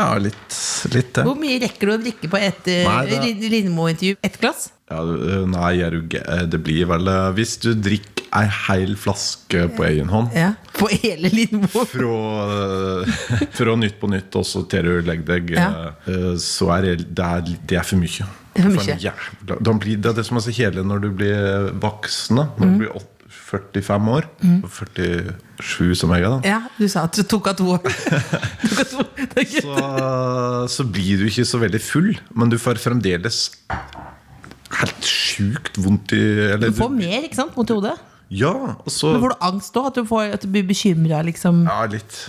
Det? 0.00 0.06
Ja, 0.08 0.18
litt, 0.18 0.58
litt 0.94 1.12
det. 1.18 1.24
Hvor 1.26 1.36
mye 1.36 1.58
rekker 1.60 1.90
du 1.90 1.92
å 1.92 2.00
drikke 2.00 2.30
på 2.32 2.38
et 2.40 2.68
eh, 2.72 2.84
Nei, 2.88 3.06
det- 3.10 3.20
Lin- 3.26 3.50
Lindmo-intervju? 3.52 4.16
Ett 4.24 4.38
glass? 4.40 4.70
Ja, 4.90 5.04
nei, 5.46 5.74
er 5.86 5.90
du 5.94 6.00
ge- 6.10 6.46
det 6.50 6.58
blir 6.66 6.88
vel 6.90 7.06
eh, 7.06 7.28
Hvis 7.36 7.58
du 7.62 7.74
drikker 7.78 8.24
ei 8.40 8.46
hel 8.46 8.96
flaske 8.98 9.68
på 9.76 9.84
egen 9.86 10.08
hånd 10.10 10.32
Ja. 10.34 10.52
På 10.74 10.88
hele 10.90 11.28
Lindmo? 11.34 11.84
fra, 11.84 12.16
eh, 12.56 13.46
fra 13.58 13.76
Nytt 13.76 14.00
på 14.00 14.10
Nytt 14.10 14.34
og 14.40 14.46
så 14.48 14.64
til 14.70 14.88
du 14.88 14.92
legger 15.06 15.26
deg, 15.34 15.50
Ja. 15.58 15.68
eh, 16.06 16.34
så 16.40 16.70
er 16.78 16.82
det, 16.88 17.14
det, 17.14 17.26
er, 17.26 17.56
det 17.74 17.84
for 17.86 18.00
mye. 18.02 18.26
Det 18.54 18.64
er 18.64 18.70
for 18.70 18.80
mye. 18.80 18.86
mye. 18.96 18.98
jævla, 19.04 19.56
da 19.62 19.72
blir, 19.78 19.96
det 20.02 20.10
er 20.10 20.18
det 20.22 20.26
som 20.26 20.38
er 20.40 20.46
så 20.48 20.54
kjedelig 20.54 20.86
når 20.90 21.00
du 21.04 21.10
blir 21.20 21.70
voksen. 21.82 22.40
Når 22.40 22.66
Mm. 22.66 22.72
du 22.78 22.84
blir 22.84 22.96
åt- 22.98 23.09
45 23.50 24.10
år. 24.14 24.26
47 24.42 25.94
som 25.98 26.12
jeg 26.14 26.22
er. 26.26 26.36
da 26.40 26.50
Ja, 26.52 26.58
du 26.78 26.86
sa 26.90 27.04
at 27.08 27.16
du 27.18 27.24
tok 27.26 27.50
av 27.50 27.56
to 27.58 27.66
år. 27.74 27.82
Tok 28.70 28.82
av 28.84 28.90
to. 28.92 29.06
Det 29.18 29.44
er 29.44 29.48
greit. 29.50 29.64
så, 29.64 30.68
så 30.76 30.86
blir 30.86 31.20
du 31.22 31.26
ikke 31.28 31.46
så 31.48 31.60
veldig 31.62 31.80
full, 31.82 32.12
men 32.34 32.52
du 32.52 32.58
får 32.62 32.78
fremdeles 32.82 33.42
helt 34.80 35.06
sjukt 35.10 35.80
vondt 35.82 36.14
i 36.16 36.22
eller 36.54 36.70
Du 36.70 36.78
får 36.78 36.92
mer, 36.94 37.24
ikke 37.26 37.40
sant? 37.42 37.56
mot 37.58 37.68
i 37.70 37.76
hodet. 37.80 37.96
Ja, 38.30 38.52
og 38.78 38.90
så 38.94 39.10
Men 39.16 39.24
får 39.24 39.32
du 39.34 39.40
angst 39.48 39.74
da? 39.74 39.82
At 39.90 39.96
du, 39.98 40.04
får, 40.06 40.28
at 40.36 40.44
du 40.46 40.52
blir 40.54 40.62
bekymra, 40.68 41.24
liksom? 41.26 41.64
Ja, 41.66 41.82
litt. 41.90 42.20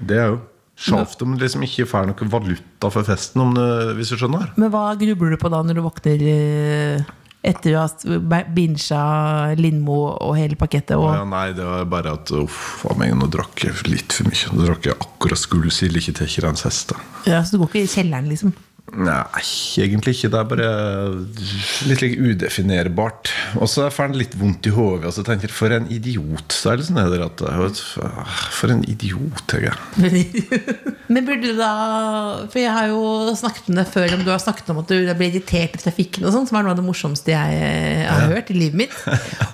Det 0.00 0.16
er 0.16 0.32
jo 0.32 0.38
Sjavt 0.80 1.20
om 1.20 1.34
du 1.36 1.42
liksom 1.42 1.60
ikke 1.66 1.84
får 1.84 2.06
noe 2.08 2.26
valuta 2.32 2.88
for 2.88 3.04
festen, 3.04 3.42
om 3.44 3.50
det, 3.52 3.64
hvis 3.98 4.14
du 4.14 4.16
skjønner. 4.16 4.46
Men 4.56 4.70
hva 4.72 4.86
grubler 4.96 5.34
du 5.34 5.36
på 5.42 5.50
da 5.52 5.58
når 5.60 5.76
du 5.76 5.82
våkner 5.84 6.22
eh, 6.30 7.10
etter 7.42 7.76
å 7.78 7.84
ha 7.86 8.40
binsja 8.52 9.00
Lindmo 9.56 9.98
og 10.12 10.34
hele 10.36 10.58
pakettet? 10.60 10.96
Og, 10.98 11.08
Ja, 11.14 11.24
nei, 11.24 11.52
det 11.56 11.64
var 11.64 11.86
bare 11.88 12.12
at 12.18 12.32
uff, 12.36 12.58
faen 12.82 12.98
meg, 13.00 13.14
nå 13.16 13.30
drakk 13.32 13.64
jeg 13.64 13.86
litt 13.88 14.12
for 14.12 14.28
mye. 14.28 14.50
Nå 14.56 14.66
drakk 14.68 14.90
jeg 14.90 14.98
akkurat 15.00 15.40
skolesild, 15.40 15.96
ikke 15.96 16.18
til 16.20 16.32
Kirans 16.36 16.66
heste. 16.68 16.98
ja, 17.26 17.40
så 17.44 17.56
du 17.56 17.62
går 17.64 17.72
ikke 17.72 17.84
i 17.86 17.94
kjelleren, 17.94 18.28
liksom? 18.28 18.52
Nei, 18.90 19.42
egentlig 19.78 20.16
ikke. 20.16 20.30
Det 20.32 20.38
er 20.40 20.46
bare 20.50 20.70
litt 21.86 22.02
like 22.02 22.18
udefinerbart. 22.18 23.30
Og 23.60 23.68
så 23.70 23.86
får 23.92 24.10
en 24.10 24.18
litt 24.18 24.34
vondt 24.38 24.66
i 24.66 24.72
hodet, 24.74 25.06
og 25.06 25.14
så 25.14 25.22
tenker 25.26 25.46
jeg 25.46 25.54
for 25.54 25.74
en 25.74 25.86
idiot. 25.92 26.50
Så 26.50 26.72
er 26.72 26.80
det 26.80 26.88
sånn 26.88 26.98
der 26.98 27.22
at 27.26 27.44
For 28.56 28.72
en 28.72 28.82
idiot, 28.90 29.54
jeg 29.54 29.70
er. 29.70 29.78
Men 31.12 31.26
burde 31.26 31.52
du 31.52 31.58
da 31.58 31.70
For 32.50 32.60
jeg 32.60 32.70
har 32.70 32.90
jo 32.90 33.32
snakket 33.38 33.70
om 33.70 33.78
det 33.78 33.86
før, 33.90 34.16
om 34.16 34.24
du 34.26 34.30
har 34.32 34.42
snakket 34.42 34.70
om 34.74 34.82
at 34.82 34.90
du 34.90 34.98
ble 35.08 35.30
irritert 35.30 35.78
i 35.78 35.82
trafikken, 35.82 36.26
og 36.26 36.34
sånn, 36.34 36.48
som 36.50 36.58
er 36.58 36.66
noe 36.66 36.74
av 36.74 36.80
det 36.80 36.86
morsomste 36.86 37.34
jeg 37.34 37.62
eh, 37.62 38.04
har 38.10 38.34
hørt 38.34 38.50
i 38.50 38.58
livet 38.58 38.82
mitt. 38.84 38.96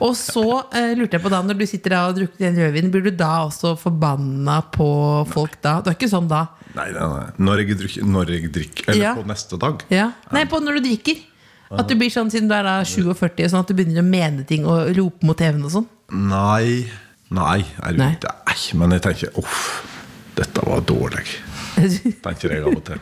Og 0.04 0.16
så 0.18 0.47
uh, 0.64 0.92
lurte 0.97 1.18
jeg 1.18 1.25
på 1.25 1.33
da, 1.33 1.42
når 1.45 1.61
du 1.61 1.66
sitter 1.68 1.97
da 1.97 2.04
og 2.09 2.16
drukker 2.18 2.49
den 2.49 2.61
rødvinen, 2.61 2.92
blir 2.95 3.04
du 3.09 3.12
da 3.16 3.33
også 3.47 3.76
forbanna 3.80 4.62
på 4.75 4.88
folk 5.33 5.61
da? 5.64 5.78
Du 5.83 5.92
er 5.92 5.99
ikke 5.99 6.12
sånn 6.12 6.30
da? 6.30 6.47
Nei, 6.76 6.90
nei, 6.92 7.06
nei. 7.09 7.26
Når 7.40 7.62
jeg 7.62 7.78
drikker, 7.80 8.04
når 8.04 8.30
jeg 8.35 8.50
drikker 8.52 8.90
eller 8.92 9.02
Ja. 9.02 9.14
på 9.16 9.25
neste 9.26 9.59
dag. 9.59 9.83
Ja. 9.90 10.11
Nei, 10.33 10.45
på 10.50 10.61
når 10.61 10.78
du 10.80 10.88
drikker. 10.90 11.23
At 11.73 11.88
du 11.90 11.97
blir 11.99 12.12
sånn 12.14 12.28
siden 12.30 12.47
du 12.49 12.54
er 12.54 12.62
da 12.62 12.76
47, 12.85 13.49
sånn 13.50 13.64
at 13.64 13.66
du 13.66 13.75
begynner 13.75 13.99
å 14.04 14.06
mene 14.06 14.45
ting 14.47 14.66
og 14.71 14.92
rope 14.97 15.26
mot 15.26 15.37
TV-en 15.37 15.64
og 15.66 15.73
sånn. 15.73 15.87
Nei. 16.12 16.87
Nei, 17.30 17.62
du, 17.90 17.97
Nei. 17.99 18.12
Er 18.23 18.76
Men 18.78 18.90
jeg 18.95 19.02
tenker 19.02 19.33
uff, 19.40 19.83
dette 20.37 20.62
var 20.62 20.80
dårlig. 20.87 21.25
Tenker 22.23 22.52
jeg 22.54 22.62
av 22.62 22.76
og 22.76 22.84
til. 22.86 23.00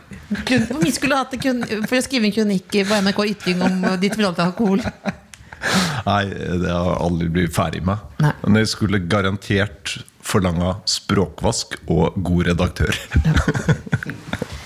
Mye 0.81 0.91
skulle 0.91 1.15
hatt 1.19 1.31
det 1.31 1.39
kun- 1.43 1.61
for 1.87 1.95
å 1.95 2.01
skrive 2.03 2.25
en 2.25 2.33
kronikk 2.33 2.73
på 2.89 2.97
NRK 3.05 3.21
Ytring 3.35 3.61
om 3.61 3.85
ditt 4.01 4.15
forhold 4.17 4.35
til 4.35 4.45
alkohol? 4.49 4.81
Nei, 6.05 6.23
det 6.29 6.69
har 6.69 6.89
jeg 6.91 6.99
aldri 7.07 7.29
blitt 7.37 7.55
ferdig 7.55 7.81
med. 7.87 8.03
Nei. 8.23 8.33
Men 8.43 8.61
jeg 8.61 8.71
skulle 8.73 9.01
garantert 9.11 9.97
forlanga 10.25 10.75
språkvask 10.89 11.77
og 11.85 12.17
god 12.25 12.51
redaktør. 12.51 12.97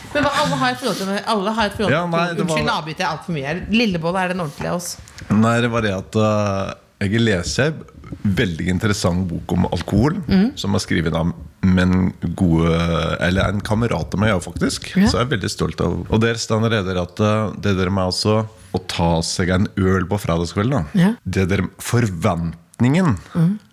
Men 0.10 0.26
hva, 0.26 0.32
alle 0.42 0.58
har 0.58 0.74
et 0.74 0.80
forhold 0.82 0.98
til 0.98 1.10
alle 1.34 1.52
har 1.54 1.70
et 1.70 1.76
forhold 1.78 1.94
Ja, 1.94 2.02
nei, 2.10 2.24
til 2.34 2.44
Unnskyld, 2.44 2.66
nå 2.66 2.76
avbryter 2.80 3.06
jeg 3.06 3.12
altfor 3.14 3.36
mye. 3.36 3.56
Lillebolle 3.76 4.24
er 4.24 4.34
den 4.34 4.42
ordentlige 4.42 4.72
av 4.72 4.80
oss. 4.80 4.90
Nei, 5.30 5.56
det 5.62 5.70
var 5.70 5.86
det 5.86 5.92
at 5.94 6.18
uh, 6.18 6.72
jeg 7.04 7.22
leser 7.22 7.70
en 7.70 7.84
veldig 8.24 8.68
interessant 8.68 9.28
bok 9.30 9.54
om 9.56 9.66
alkohol, 9.70 10.18
Mm. 10.28 10.58
som 10.60 10.76
er 10.76 10.80
skrevet 10.84 11.16
av 11.16 11.34
men 11.62 12.14
gode 12.36 12.72
Eller 13.20 13.50
en 13.50 13.60
kamerat 13.62 14.14
av 14.14 14.20
meg, 14.20 14.32
faktisk. 14.42 14.96
Ja. 14.96 15.08
Så 15.08 15.18
jeg 15.20 15.28
er 15.28 15.38
veldig 15.38 15.50
stolt 15.50 15.82
av 15.82 16.06
Og 16.10 16.22
der 16.22 16.36
står 16.36 16.70
det 16.70 16.98
at 16.98 17.20
eh, 17.20 17.52
det 17.60 17.78
der 17.78 17.90
med 17.90 18.06
altså 18.06 18.48
å 18.74 18.80
ta 18.88 19.22
seg 19.22 19.50
en 19.50 19.68
øl 19.78 20.06
på 20.06 20.20
fredagskvelden 20.20 20.72
da. 20.72 20.84
Ja. 20.94 21.14
Det 21.26 21.48
der 21.50 21.64
forventningen 21.80 23.18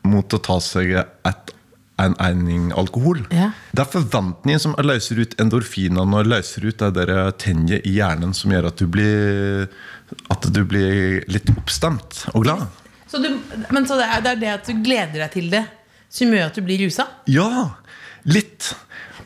mot 0.04 0.35
å 0.35 0.42
ta 0.42 0.59
seg 0.61 0.96
et 0.96 1.52
en 1.98 2.14
ening 2.20 2.72
alkohol. 2.76 3.22
Ja. 3.32 3.52
Det 3.72 3.87
er 3.87 3.92
forventningen 4.00 4.61
som 4.61 4.74
løser 4.85 5.22
ut 5.22 5.37
endorfinene 5.40 6.18
og 6.20 6.28
løser 6.28 6.66
ut 6.68 6.82
det 6.82 6.90
der 6.98 7.30
tenjet 7.40 7.87
i 7.88 7.94
hjernen 7.96 8.35
som 8.37 8.52
gjør 8.52 8.68
at 8.68 8.76
du 8.76 8.87
blir 8.87 9.68
At 10.30 10.44
du 10.52 10.61
blir 10.64 11.24
litt 11.26 11.48
oppstemt 11.50 12.26
og 12.35 12.44
glad. 12.44 12.66
Så 13.07 13.21
du, 13.23 13.29
men 13.71 13.87
så 13.87 13.99
det 14.01 14.07
er, 14.11 14.23
det 14.25 14.33
er 14.37 14.40
det 14.42 14.53
at 14.57 14.71
du 14.71 14.81
gleder 14.83 15.21
deg 15.27 15.35
til 15.37 15.51
det, 15.53 15.64
som 16.11 16.33
gjør 16.35 16.49
at 16.51 16.59
du 16.59 16.64
blir 16.66 16.87
rusa? 16.87 17.07
Ja! 17.31 17.69
Litt. 18.27 18.73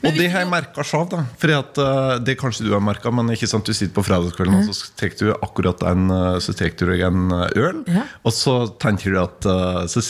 Men 0.00 0.12
Og 0.14 0.16
det 0.16 0.26
har 0.32 0.42
jeg 0.44 0.48
merka 0.48 0.84
sjøl. 0.84 1.10
Eh, 1.12 2.12
det 2.24 2.34
kanskje 2.40 2.64
du 2.64 2.70
har 2.72 2.80
merka, 2.84 3.10
men 3.12 3.28
ikke 3.34 3.48
sant, 3.50 3.68
du 3.68 3.76
sitter 3.76 3.92
på 3.96 4.04
fredagskvelden 4.06 4.62
og 4.62 4.76
så 4.76 4.88
tar 4.96 5.12
du 5.18 5.32
akkurat 5.34 5.82
en 5.90 6.06
eh, 6.14 6.38
Så 6.40 6.54
du 6.56 6.94
deg 6.94 7.04
en 7.08 7.26
eh, 7.36 7.58
øl, 7.60 7.82
Ja. 7.88 8.06
og 8.24 8.32
så 8.36 8.54
tenker 8.80 9.12
du 9.12 9.18
at 9.20 9.48
eh, 9.48 9.82
Så 9.92 10.00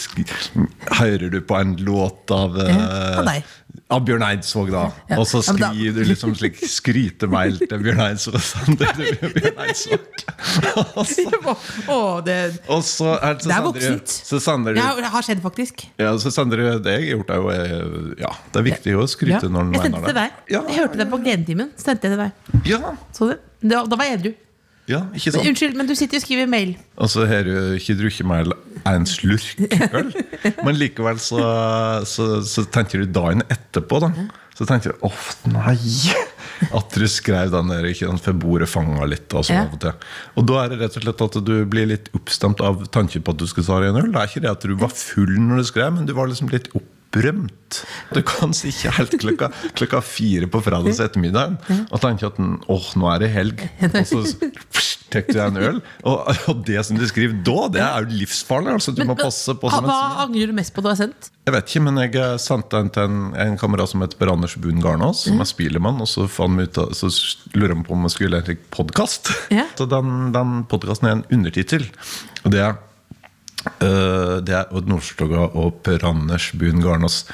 hører 1.00 1.30
du 1.34 1.40
på 1.42 1.58
en 1.58 1.74
låt 1.82 2.30
av 2.34 2.54
uh, 2.58 2.70
Ja. 2.70 3.40
Av 3.90 4.04
Bjørn 4.06 4.22
Eidsvåg, 4.22 4.68
da. 4.70 4.84
Ja. 5.10 5.16
Og 5.18 5.26
så 5.26 5.40
Ja, 5.42 5.52
da- 5.58 5.70
skriver 5.72 5.94
du 5.94 6.04
liksom 6.12 6.34
slik 6.38 6.56
skrytemail 6.62 7.56
til 7.58 7.78
Bjørn 7.82 8.00
Eidsvåg. 8.04 8.38
Det 8.78 8.90
Bjørn 9.34 9.58
Eidsvåg. 9.64 10.00
Og 10.96 11.06
så- 11.06 12.22
det, 12.24 12.60
Og 12.68 12.82
så 12.86 13.16
er 13.18 13.34
det, 13.34 13.42
så 13.42 13.48
Det 13.48 13.56
er 13.56 13.62
voksent. 13.66 14.08
Så 14.08 14.40
ja, 14.76 14.94
det 14.96 15.10
har 15.10 15.22
skjedd, 15.22 15.42
faktisk. 15.42 15.86
ja, 15.98 16.12
så 16.18 16.30
sender 16.30 16.56
det 16.80 16.92
jeg 16.94 17.10
har 17.10 17.18
gjort, 17.18 17.30
er 17.30 17.36
jo 17.36 17.48
eh, 17.50 18.14
Ja, 18.22 18.32
det 18.52 18.60
er 18.60 18.66
viktig 18.70 18.94
å 18.96 19.00
Ja. 19.02 19.06
skryte 19.06 19.50
når 19.50 19.60
en 19.60 19.72
Jeg 19.74 19.82
sendte 19.82 20.00
det 20.00 20.06
til 20.06 20.14
det. 20.14 20.14
deg. 20.14 20.30
Ja, 20.54 20.62
Jeg 20.68 20.78
hørte 20.80 20.96
det 21.02 21.10
på 21.10 21.18
Gledetimen. 21.24 21.70
Sendte 21.76 22.02
jeg 22.08 22.14
til 22.14 22.18
deg. 22.18 22.32
ja, 22.66 22.94
Så 23.12 23.30
du? 23.30 23.36
Da, 23.68 23.84
da 23.84 23.96
var 23.96 24.04
jeg 24.06 24.18
edru. 24.20 24.34
Ja, 24.90 25.00
ikke 25.16 25.32
Men? 25.36 25.46
Unnskyld, 25.52 25.76
men 25.78 25.88
du 25.88 25.94
sitter 25.98 26.18
og 26.20 26.24
skriver 26.24 26.50
mail. 26.50 26.74
Og 27.00 27.10
så 27.12 27.24
har 27.30 27.46
du 27.46 27.54
ikke 27.78 27.96
drukket 28.00 28.26
mer 28.28 28.50
enn 28.50 29.00
en 29.02 29.06
slurk 29.08 29.60
øl. 30.00 30.10
Men 30.66 30.78
likevel 30.80 31.20
så, 31.22 31.40
så, 32.08 32.28
så 32.48 32.64
tenker 32.74 33.04
du 33.04 33.10
dagen 33.14 33.44
etterpå, 33.52 34.00
da. 34.02 34.10
Så 34.58 34.66
tenker 34.68 34.92
du 34.92 35.06
åh, 35.08 35.22
nei! 35.54 35.78
At 36.76 36.92
du 36.92 37.06
skrev 37.08 37.48
den 37.54 37.70
der, 37.72 37.86
ikke 37.88 38.04
den 38.10 38.18
for 38.20 38.36
bordet 38.36 38.68
fanga 38.68 39.06
litt. 39.08 39.30
Og, 39.32 39.46
sånn 39.48 39.78
Ja. 39.80 39.94
og, 40.34 40.44
da 40.48 40.58
er 40.64 40.74
det 40.74 40.80
rett 40.82 40.98
og 41.00 41.06
slett 41.06 41.22
at 41.24 41.38
du 41.46 41.54
blir 41.70 41.88
litt 41.88 42.10
oppstemt 42.16 42.60
av 42.60 42.82
tanken 42.92 43.24
på 43.24 43.32
at 43.32 43.40
du 43.40 43.46
skal 43.48 43.64
ta 43.64 43.78
deg 43.80 43.94
en 43.94 44.00
øl. 44.02 44.10
Det 44.12 44.20
er 44.20 44.28
ikke 44.28 44.42
det 44.44 44.50
at 44.52 44.66
du 44.68 44.74
var 44.82 44.92
full 44.92 45.32
når 45.40 45.62
du 45.62 45.68
skrev, 45.70 45.94
men 45.96 46.08
du 46.08 46.12
var 46.18 46.28
liksom 46.28 46.52
litt 46.52 46.68
opprømt. 47.10 47.84
Du 48.14 48.22
kan 48.26 48.52
sitte 48.54 48.90
helt 48.94 49.14
klokka, 49.20 49.50
klokka 49.78 50.00
fire 50.02 50.46
på 50.50 50.60
fredags 50.62 51.00
ettermiddag 51.02 51.56
og 51.90 52.00
tenke 52.02 52.26
at 52.26 52.38
åh, 52.40 52.88
nå 52.98 53.10
er 53.10 53.22
det 53.22 53.30
helg. 53.34 53.62
Og 53.90 54.06
så 54.06 54.22
tar 55.10 55.26
du 55.26 55.32
deg 55.34 55.40
en 55.44 55.58
øl. 55.58 55.78
Og, 56.06 56.30
og 56.50 56.64
det 56.66 56.82
som 56.86 56.98
du 56.98 57.06
skriver 57.10 57.38
da, 57.46 57.68
det 57.74 57.82
er 57.82 58.04
jo 58.06 58.20
livsfarlig. 58.22 58.74
Altså, 58.78 58.94
du 58.94 59.02
må 59.06 59.16
passe 59.18 59.54
på 59.54 59.70
hva, 59.70 59.80
som 59.80 59.88
hva 59.88 60.24
angrer 60.26 60.50
du 60.50 60.56
mest 60.56 60.74
på 60.74 60.84
du 60.84 60.90
har 60.90 60.98
sendt? 60.98 61.30
Jeg 61.46 61.54
vet 61.56 61.72
ikke, 61.72 61.84
men 61.86 62.02
jeg 62.04 62.14
eh, 62.20 62.36
sendte 62.42 62.78
den 62.78 62.92
til 62.94 63.08
en, 63.08 63.22
en 63.46 63.56
kamerat 63.58 63.90
som 63.90 64.04
heter 64.04 64.18
Per 64.20 64.30
Anders 64.30 64.54
Buen 64.60 64.82
Garnås, 64.82 65.24
som 65.26 65.42
er 65.42 65.50
spillemann. 65.50 66.02
Og 66.02 66.10
så, 66.10 66.26
ut, 66.26 66.82
så 66.94 67.10
lurer 67.56 67.74
han 67.74 67.86
på 67.86 67.96
om 67.96 68.06
jeg 68.06 68.16
skulle 68.16 68.36
lage 68.36 68.54
en 68.54 68.68
podkast. 68.74 69.32
Ja. 69.54 69.66
Så 69.78 69.88
den, 69.90 70.30
den 70.36 70.62
podkasten 70.70 71.10
er 71.10 71.18
en 71.18 71.26
undertittel. 71.30 71.90
Og 72.44 72.54
det 72.54 72.62
er 72.66 72.78
det 74.40 74.54
er 74.56 74.70
Odd 74.72 74.88
Nordstoga 74.88 75.50
og 75.58 75.82
Per 75.84 76.04
Anders 76.08 76.50
Buen 76.56 76.80
Garnås 76.84 77.24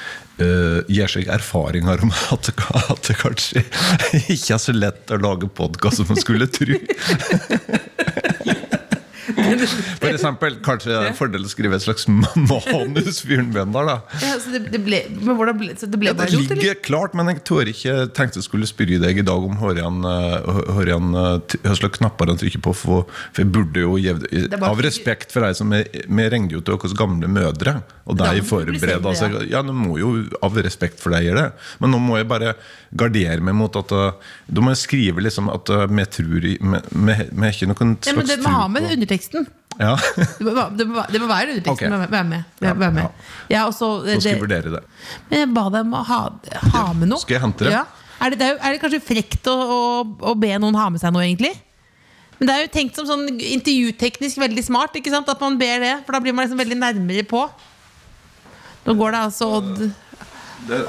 uh, 0.41 0.83
gir 0.91 1.11
seg 1.11 1.29
erfaringer 1.31 2.03
om 2.05 2.13
at 2.35 2.51
at 2.51 3.09
det 3.09 3.17
kanskje 3.21 3.63
ikke 4.35 4.57
er 4.57 4.61
så 4.61 4.75
lett 4.75 5.13
å 5.13 5.21
lage 5.21 5.49
podkast 5.49 6.01
som 6.01 6.11
man 6.11 6.21
skulle 6.21 6.49
tro. 6.51 6.77
For 10.01 10.09
eksempel, 10.11 10.57
kanskje 10.65 10.91
det 10.91 10.97
er 10.99 11.07
en 11.11 11.17
fordel 11.17 11.45
å 11.47 11.51
skrive 11.51 11.75
et 11.79 11.85
slags 11.85 12.07
manus 12.11 13.21
for 13.23 13.43
Bendal, 13.53 13.87
da. 13.91 13.97
Ja, 14.21 14.33
så 14.41 14.51
det, 14.53 14.63
det 14.73 14.81
ble, 14.85 14.99
men 15.21 15.37
hvordan 15.39 15.57
ble, 15.59 15.73
så 15.79 15.89
det 15.89 15.99
ble 16.01 16.11
Ja, 16.11 16.17
bare 16.17 16.29
det 16.31 16.37
rot, 16.37 16.51
eller? 16.51 16.61
ligger 16.61 16.81
klart, 16.85 17.13
men 17.17 17.31
jeg 17.31 17.43
tør 17.47 17.71
ikke 17.71 17.95
tenkte 18.17 18.41
jeg 18.41 18.47
skulle 18.47 18.67
spørre 18.69 18.99
deg 19.03 19.21
i 19.21 19.25
dag 19.27 19.47
om 19.47 19.57
hva 19.57 19.73
slags 21.77 21.97
knapper 21.97 22.31
han 22.31 22.39
trykker 22.39 22.61
på. 22.63 22.73
For, 22.77 23.05
for 23.31 23.41
jeg 23.43 23.51
burde 23.53 23.83
jo 23.83 23.97
bare- 23.97 24.71
Av 24.71 24.81
respekt 24.83 25.31
for 25.33 25.41
deg 25.45 25.55
som 25.57 25.71
er 25.73 25.87
Vi 25.93 26.27
regner 26.29 26.51
jo 26.57 26.61
til 26.61 26.77
deres 26.77 26.93
gamle 26.97 27.27
mødre, 27.31 27.77
og 28.07 28.17
de 28.19 28.41
forbereder 28.45 29.15
seg. 29.17 29.33
altså, 29.33 29.49
Ja, 29.51 29.61
nå 29.65 29.73
må 29.75 29.97
jo 29.99 30.11
av 30.43 30.55
respekt 30.63 30.99
for 31.01 31.11
deg 31.15 31.25
gjøre 31.27 31.41
det. 31.47 31.51
Men 31.81 31.91
nå 31.91 31.99
må 31.99 32.17
jeg 32.19 32.27
bare 32.29 32.53
gardere 32.95 33.41
meg 33.43 33.55
mot 33.57 33.75
at 33.75 33.91
eh, 33.91 34.11
Da 34.47 34.61
må 34.63 34.71
jeg 34.71 34.81
skrive 34.83 35.23
liksom 35.25 35.49
at 35.51 35.69
eh, 35.69 35.85
vi 35.91 36.05
tror 36.05 36.39
Vi 36.39 36.57
har 37.11 37.51
ikke 37.51 37.67
noen 37.71 37.97
slags 37.99 38.03
tro 38.03 38.15
med 38.15 38.83
på- 38.87 39.36
underteksten. 39.37 39.53
Ja, 39.77 39.91
Det 40.39 40.53
må, 40.55 40.63
det 40.77 40.87
må, 40.89 41.03
det 41.13 41.21
må 41.21 41.27
være 41.29 41.53
underteksten. 41.53 41.93
Ok. 41.93 42.01
Være 42.01 42.11
være 42.15 42.27
med. 42.31 42.71
vær 42.81 42.91
med. 42.95 43.21
Ja, 43.53 43.65
også, 43.67 43.91
så, 44.01 44.15
skal 44.17 44.31
jeg 44.31 44.39
det, 44.39 44.41
vurdere 44.41 44.73
det. 44.73 44.83
men 45.29 45.39
jeg 45.43 45.53
ba 45.53 45.65
dem 45.75 45.93
ha, 45.93 46.19
ha 46.73 46.83
med 46.97 47.11
noe. 47.11 47.21
Skal 47.21 47.37
jeg 47.37 47.43
hente 47.45 47.67
det? 47.67 47.75
Ja. 47.75 47.83
Er, 48.17 48.33
det, 48.33 48.39
det 48.41 48.47
er, 48.55 48.73
det 48.73 48.81
kanskje 48.81 49.03
frekt 49.05 49.45
å, 49.51 49.53
å, 49.53 49.79
å 50.31 50.33
be 50.39 50.49
noen 50.57 50.77
ha 50.79 50.87
med 50.89 51.01
seg 51.03 51.13
noe, 51.13 51.27
egentlig? 51.27 51.53
Men 52.39 52.49
det 52.49 52.55
er 52.55 52.63
jo 52.65 52.71
tenkt 52.73 52.97
som 52.97 53.05
sånn 53.09 53.27
intervjuteknisk 53.37 54.41
veldig 54.41 54.63
smart. 54.65 54.97
Ikke 54.97 55.13
sant? 55.13 55.29
At 55.29 55.41
man 55.41 55.57
ber 55.61 55.81
det, 55.85 55.93
for 56.05 56.17
da 56.17 56.21
blir 56.25 56.33
man 56.37 56.45
liksom 56.45 56.61
veldig 56.61 56.77
nærmere 56.81 57.25
på. 57.29 57.43
Nå 58.87 58.95
går 58.97 59.13
det 59.13 59.21
altså 59.27 59.47
Odd 59.59 59.71
Det, 60.67 60.81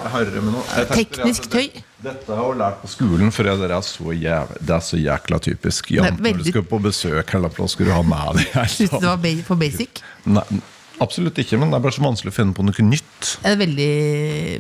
Teknisk 0.95 1.49
det- 1.49 1.53
tøy. 1.53 1.83
Dette 1.99 2.31
har 2.31 2.45
jeg 2.47 2.59
lært 2.61 2.77
på 2.79 2.89
skolen, 2.93 3.31
for 3.35 3.49
det 3.49 3.71
er 3.75 3.81
så, 3.83 4.13
jæv, 4.15 4.53
det 4.63 4.75
er 4.77 4.83
så 4.87 4.99
jækla 5.01 5.39
typisk. 5.43 5.91
Jan, 5.91 6.15
Nei, 6.21 6.31
Når 6.31 6.45
du 6.45 6.51
skal 6.53 6.67
på 6.71 6.79
besøk, 6.83 7.33
eller 7.35 7.51
plass, 7.51 7.75
skal 7.75 7.89
du 7.91 7.95
ha 7.97 8.03
med 8.07 8.39
deg 8.39 8.59
Syns 8.77 8.93
du 8.93 9.01
det 9.03 9.11
var 9.11 9.45
for 9.49 9.59
basic? 9.59 10.03
Nei, 10.31 10.45
Absolutt 11.03 11.39
ikke, 11.39 11.59
men 11.59 11.71
det 11.71 11.79
er 11.79 11.83
bare 11.85 11.95
så 11.95 12.03
vanskelig 12.03 12.33
å 12.33 12.35
finne 12.35 12.55
på 12.55 12.65
noe 12.67 12.85
nytt. 12.87 13.37
Det 13.43 13.53
veldig, 13.61 13.93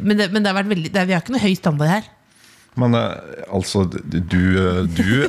men, 0.06 0.20
det, 0.20 0.28
men 0.34 0.44
det 0.44 0.52
har 0.54 0.68
veldig 0.70 0.92
Vi 0.94 1.14
har 1.14 1.22
ikke 1.22 1.34
noe 1.34 1.42
høy 1.42 1.54
standard 1.58 1.90
her. 1.90 2.10
Men 2.78 2.94
eh, 2.94 3.46
altså, 3.54 3.84
du 3.90 4.42
eh, 4.60 4.84
Du, 4.98 5.26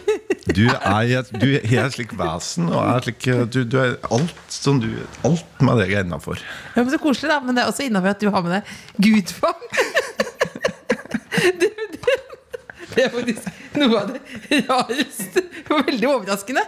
du 0.53 0.65
er 0.69 1.13
et, 1.17 1.31
du 1.33 1.47
er 1.57 1.85
et 1.85 1.95
slikt 1.95 2.13
vesen, 2.17 2.69
og 2.69 2.77
er 2.83 3.07
slik, 3.07 3.25
eh, 3.25 3.41
du, 3.49 3.63
du 3.65 3.79
er 3.81 3.97
alt 4.13 4.53
som 4.53 4.81
du 4.81 4.89
Alt 5.25 5.65
med 5.65 5.81
deg 5.81 5.95
er 5.95 6.05
innafor. 6.05 6.41
Ja, 6.75 6.83
men 6.83 6.93
Så 6.93 7.01
koselig, 7.01 7.31
da. 7.33 7.39
Men 7.45 7.57
det 7.57 7.65
er 7.65 7.73
også 7.73 7.85
innafor 7.89 8.13
at 8.13 8.21
du 8.21 8.29
har 8.33 8.45
med 8.45 8.59
deg 8.59 9.09
gudfang. 9.09 9.65
det, 11.61 11.73
det, 12.95 13.05
er 13.05 13.13
faktisk 13.13 13.77
noe 13.79 14.01
av 14.01 14.13
det 14.13 14.63
rareste 14.69 15.45
veldig 15.69 16.09
overraskende. 16.09 16.63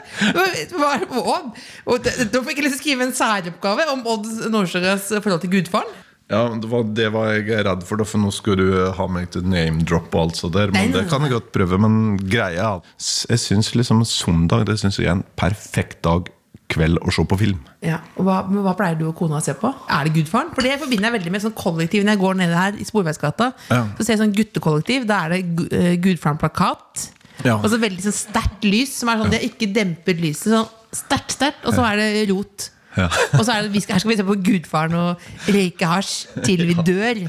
Og, 1.86 2.08
Da 2.32 2.44
fikk 2.46 2.62
jeg 2.62 2.72
å 2.72 2.78
skrive 2.78 3.08
en 3.08 3.16
særoppgave 3.18 3.90
om 3.96 4.06
Odd 4.14 4.30
Norsjøres 4.54 5.12
forhold 5.20 5.44
til 5.46 5.54
gudfaren. 5.58 6.00
Ja, 6.32 6.46
det 6.56 6.68
var, 6.72 6.84
det 6.96 7.10
var 7.12 7.34
jeg 7.34 7.64
redd 7.68 7.82
for, 7.84 8.00
for 8.08 8.22
nå 8.24 8.30
skulle 8.32 8.64
du 8.64 8.92
ha 8.96 9.08
meg 9.12 9.34
til 9.34 9.44
name-drop 9.52 10.14
og 10.16 10.22
alt 10.22 10.38
sånt 10.40 10.56
der. 10.56 10.72
Men 10.72 10.94
det 10.96 11.10
kan 11.12 11.26
jeg 11.26 11.34
godt 11.34 11.50
prøve. 11.52 11.80
Men 11.82 12.16
greia 12.22 12.78
er 12.78 12.94
jeg 13.02 13.42
syns 13.42 13.74
liksom 13.76 14.06
søndag 14.08 14.64
Det 14.70 14.78
synes 14.80 15.00
jeg 15.00 15.10
er 15.10 15.18
en 15.18 15.26
perfekt 15.40 16.00
dag 16.08 16.32
kveld 16.72 17.00
å 17.04 17.14
se 17.14 17.26
på 17.28 17.38
film. 17.40 17.62
Ja, 17.86 18.00
og 18.16 18.28
hva, 18.28 18.42
hva 18.48 18.74
pleier 18.80 19.00
du 19.00 19.08
og 19.10 19.16
kona 19.20 19.40
å 19.40 19.44
se 19.46 19.56
på? 19.58 19.72
Er 19.92 20.08
det 20.08 20.16
Gudfaren? 20.18 20.52
For 20.56 20.66
det 20.66 20.78
forbinder 20.82 21.10
jeg 21.10 21.18
veldig 21.20 21.34
med 21.36 21.46
sånn 21.46 21.56
kollektiv 21.58 22.06
når 22.06 22.16
jeg 22.16 22.24
går 22.24 22.38
nede 22.42 22.60
her 22.60 22.78
i 22.80 22.88
Sporveisgata. 22.88 23.52
Ja. 23.70 23.86
Så 23.98 24.06
ser 24.06 24.16
jeg 24.16 24.24
sånn 24.24 24.36
guttekollektiv. 24.38 25.08
Da 25.10 25.24
er 25.26 25.36
det 25.36 25.72
eh, 25.78 25.96
Gudfaren-plakat. 26.04 27.08
Ja. 27.46 27.58
Og 27.58 27.70
så 27.72 27.80
veldig 27.82 28.06
sånn 28.06 28.18
sterkt 28.18 28.68
lys, 28.68 28.94
som 29.00 29.12
er 29.12 29.22
sånn 29.22 29.34
det 29.34 29.42
ikke 29.48 29.72
demper 29.74 30.20
lyset. 30.22 30.52
Sånn 30.54 30.70
sterkt, 30.96 31.36
sterkt. 31.38 31.66
Og 31.66 31.76
så 31.76 31.86
er 31.88 32.02
det 32.02 32.30
rot. 32.32 32.70
Ja. 32.98 33.08
Og 33.40 33.46
så 33.48 33.54
er 33.56 33.68
det, 33.68 33.84
her 33.88 34.02
skal 34.04 34.12
vi 34.12 34.18
se 34.20 34.28
på 34.28 34.40
Gudfaren 34.44 34.96
og 35.00 35.22
røyke 35.48 35.88
hasj 35.88 36.42
til 36.44 36.66
vi 36.68 36.76
dør. 36.90 37.22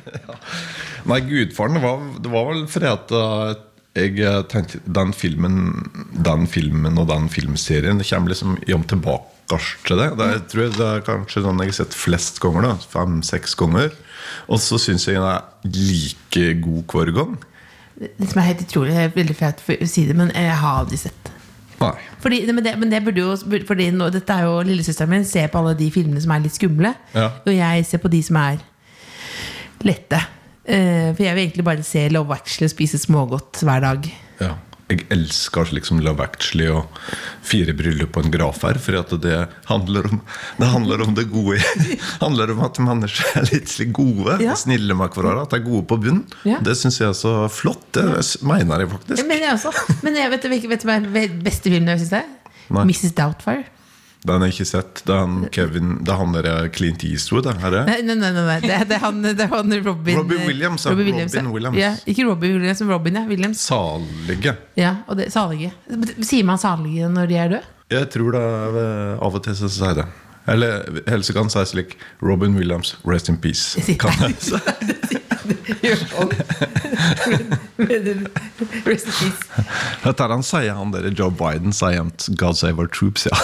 Nei, 1.06 1.20
Gudfaren 1.28 1.78
det 1.78 1.84
var, 1.84 2.08
det 2.24 2.32
var 2.32 2.48
vel 2.50 2.64
fordi 2.70 2.88
at 2.90 3.14
uh, 3.14 3.52
jeg 3.94 4.16
uh, 4.24 4.40
tenkte 4.50 4.80
den 4.98 5.12
filmen, 5.14 5.60
den 6.26 6.48
filmen 6.50 6.98
og 6.98 7.06
den 7.12 7.28
filmserien 7.32 8.02
kommer 8.02 8.34
liksom 8.34 8.56
om 8.74 8.88
tilbake 8.90 9.31
til 9.50 9.98
det. 9.98 10.08
det 10.18 10.28
jeg 10.30 10.42
tror 10.52 10.74
det 10.76 10.88
er 10.88 11.04
kanskje 11.06 11.42
sånn 11.44 11.60
jeg 11.60 11.72
har 11.72 11.78
sett 11.82 11.96
flest 11.96 12.40
ganger. 12.42 12.62
da 12.62 12.74
Fem-seks 12.92 13.56
ganger. 13.58 13.92
Og 14.48 14.60
så 14.62 14.78
syns 14.80 15.06
jeg 15.08 15.18
den 15.18 15.28
er 15.28 15.42
like 15.64 16.46
god 16.62 16.94
hver 16.94 17.12
gang. 17.16 17.36
Det 18.02 18.30
som 18.30 18.40
er 18.40 18.48
helt 18.48 18.64
utrolig, 18.64 18.94
det 18.96 19.04
er 19.04 19.14
veldig 19.14 19.36
fælt 19.36 19.60
å 19.62 19.86
si 19.86 20.06
det, 20.08 20.16
men 20.18 20.32
jeg 20.34 20.56
har 20.58 20.80
aldri 20.80 20.98
sett. 20.98 21.30
Nei. 21.82 21.94
Fordi, 22.22 22.40
men, 22.52 22.64
det, 22.64 22.72
men 22.78 22.92
det 22.92 23.00
burde 23.04 23.22
jo 23.24 23.32
fordi 23.66 23.88
nå, 23.90 24.06
Dette 24.14 24.34
er 24.38 24.46
jo 24.46 24.60
Lillesøsteren 24.66 25.10
min 25.10 25.24
ser 25.26 25.48
på 25.50 25.58
alle 25.58 25.74
de 25.78 25.88
filmene 25.90 26.20
som 26.22 26.34
er 26.34 26.44
litt 26.44 26.54
skumle. 26.54 26.94
Ja. 27.14 27.28
Og 27.42 27.52
jeg 27.56 27.86
ser 27.88 28.02
på 28.02 28.10
de 28.12 28.20
som 28.22 28.38
er 28.38 28.62
lette. 29.82 30.20
Uh, 30.62 31.10
for 31.10 31.24
jeg 31.24 31.34
vil 31.34 31.42
egentlig 31.42 31.66
bare 31.66 31.86
se 31.86 32.04
Love 32.14 32.36
Actually 32.36 32.70
spise 32.70 33.00
smågodt 33.02 33.64
hver 33.66 33.82
dag. 33.82 34.06
Ja. 34.42 34.54
Jeg 34.92 35.06
elsker 35.14 35.72
liksom 35.74 36.00
Love 36.04 36.22
Actually 36.24 36.68
og 36.72 37.00
Fire 37.42 37.72
bryllup 37.76 38.16
og 38.20 38.26
en 38.28 38.34
graf 38.34 38.62
her. 38.66 38.78
For 38.82 38.98
at 39.00 39.12
det 39.24 39.38
handler 39.70 40.08
om 40.10 40.20
det 40.60 40.68
handler 40.72 41.02
om 41.06 41.14
det 41.16 41.26
gode. 41.32 41.58
Det 41.58 41.98
handler 42.24 42.52
om 42.54 42.62
at 42.68 42.80
mennesker 42.84 43.40
er 43.42 43.48
litt 43.50 43.74
gode 43.96 44.38
Ja. 44.44 44.52
og 44.54 44.60
snille 44.62 44.94
med 44.98 45.12
hverandre. 45.16 45.46
At 45.46 45.54
de 45.56 45.60
er 45.62 45.66
gode 45.66 45.84
på 45.90 45.98
bunn. 46.04 46.22
Ja. 46.48 46.60
Det 46.64 46.76
syns 46.78 47.00
jeg 47.00 47.08
er 47.10 47.18
så 47.18 47.34
flott. 47.52 47.88
Det 47.96 48.06
mener 48.46 48.84
jeg 48.84 48.92
faktisk. 48.94 49.26
mener 49.28 49.48
jeg 49.48 49.58
også. 49.58 49.98
Men 50.06 50.16
jeg 50.20 50.30
vet, 50.36 50.48
vet, 50.54 50.68
vet 50.76 50.84
du 50.84 50.88
hva 50.90 50.98
er 51.00 51.38
beste 51.42 51.72
filmen 51.72 51.92
jeg 51.96 52.04
syns 52.04 52.16
er? 52.22 52.28
Nei. 52.72 52.84
Mrs. 52.88 53.12
Doubtfire. 53.18 53.64
Den 54.22 54.38
har 54.38 54.46
jeg 54.46 54.54
ikke 54.54 54.66
sett. 54.70 55.00
Det 55.02 55.10
er 55.14 55.18
han 55.24 55.38
Kevin 55.50 55.88
Det 56.06 56.12
er 56.14 56.18
han 56.20 56.34
der 56.36 56.68
Clint 56.70 57.02
Eastwood. 57.08 57.46
Er. 57.50 57.58
det? 57.74 57.80
nei, 57.88 57.96
nei, 58.06 58.14
nei, 58.20 58.30
nei. 58.36 58.58
Det, 58.62 58.70
er- 58.70 58.84
det, 58.86 58.96
er 59.00 59.02
han, 59.02 59.18
det 59.24 59.40
er 59.42 59.50
han 59.50 59.74
Robin 59.82 60.20
Robbie 60.20 60.38
Williams, 60.46 60.84
ja. 60.86 60.94
Williams, 60.94 61.34
Robin 61.34 61.50
Williams. 61.56 61.78
Ja, 61.80 61.90
ikke 62.06 62.28
Robin 62.28 62.54
Williams, 62.58 62.80
men 62.84 62.92
Robin, 62.94 63.18
ja. 63.18 63.24
Williams. 63.26 63.64
Salige. 63.66 64.54
Ja, 64.78 64.94
og 65.10 65.18
det, 65.18 65.32
salige. 65.34 65.72
Sier 66.22 66.46
man 66.46 66.58
salige 66.62 67.08
når 67.10 67.26
de 67.32 67.40
er 67.42 67.48
døde? 67.56 67.62
Jeg 67.92 68.08
tror 68.14 68.30
det 68.32 68.40
er 68.40 68.78
eh, 68.84 69.24
av 69.26 69.34
og 69.36 69.42
til 69.44 69.58
så 69.58 69.68
sier 69.68 69.98
det. 69.98 70.06
Eller 70.48 70.86
helse 71.06 71.34
kan 71.36 71.50
si 71.52 71.60
slik 71.70 71.92
Robin 72.22 72.54
Williams, 72.58 72.94
rest 73.06 73.28
in 73.30 73.36
peace. 73.42 73.78
Kan 74.02 74.14
jeg 74.22 74.38
si. 74.42 74.58
Dette 80.02 80.24
er 80.24 80.32
han 80.32 80.44
sier 80.46 80.74
han 80.76 80.92
der 80.94 81.08
Joe 81.16 81.30
Biden 81.34 81.74
sier 81.76 81.98
han 82.00 82.12
God 82.40 82.58
save 82.58 82.80
our 82.82 82.90
troops, 82.92 83.26
ja. 83.30 83.36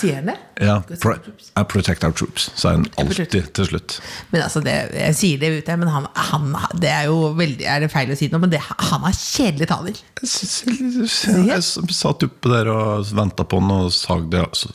Sier 0.00 0.20
han 0.20 0.32
det? 0.32 0.38
ja 0.62 0.76
pro. 1.00 1.14
I 1.58 1.64
protect 1.66 2.04
our 2.06 2.12
troops, 2.14 2.50
sier 2.58 2.76
han 2.76 2.86
alltid 3.00 3.52
til 3.56 3.68
slutt. 3.70 3.96
Men 4.32 4.44
altså, 4.46 4.62
det, 4.64 4.74
jeg 4.96 5.16
sier 5.18 5.42
det 5.42 5.52
ut 5.58 5.70
her, 5.72 5.80
men 5.80 5.90
han, 5.92 6.08
han 6.30 6.52
Det 6.82 6.90
er 6.92 7.08
jo 7.10 7.32
veldig 7.38 7.66
Er 7.68 7.84
det 7.84 7.90
feil 7.92 8.12
å 8.12 8.18
si 8.18 8.28
noe, 8.32 8.42
men 8.44 8.52
det, 8.52 8.60
han 8.62 9.06
har 9.06 9.16
kjedelige 9.16 9.70
taler. 9.72 10.02
Jeg, 10.22 10.28
jeg, 10.68 10.90
jeg, 11.22 11.48
jeg 11.48 11.96
satt 11.96 12.26
oppe 12.26 12.52
der 12.52 12.70
og 12.72 13.08
venta 13.16 13.46
på 13.48 13.60
han 13.62 13.72
og 13.78 13.94
sa 13.96 14.18
det. 14.20 14.44
altså, 14.44 14.68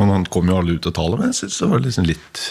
Men 0.00 0.12
han 0.16 0.26
kom 0.32 0.50
jo 0.50 0.58
aldri 0.60 0.78
ut 0.78 0.90
og 0.90 0.96
taler. 0.98 1.22
Men 1.22 1.32
jeg 1.32 1.42
syns 1.42 1.60
det 1.62 1.70
var 1.72 1.86
liksom 1.86 2.08
litt 2.10 2.42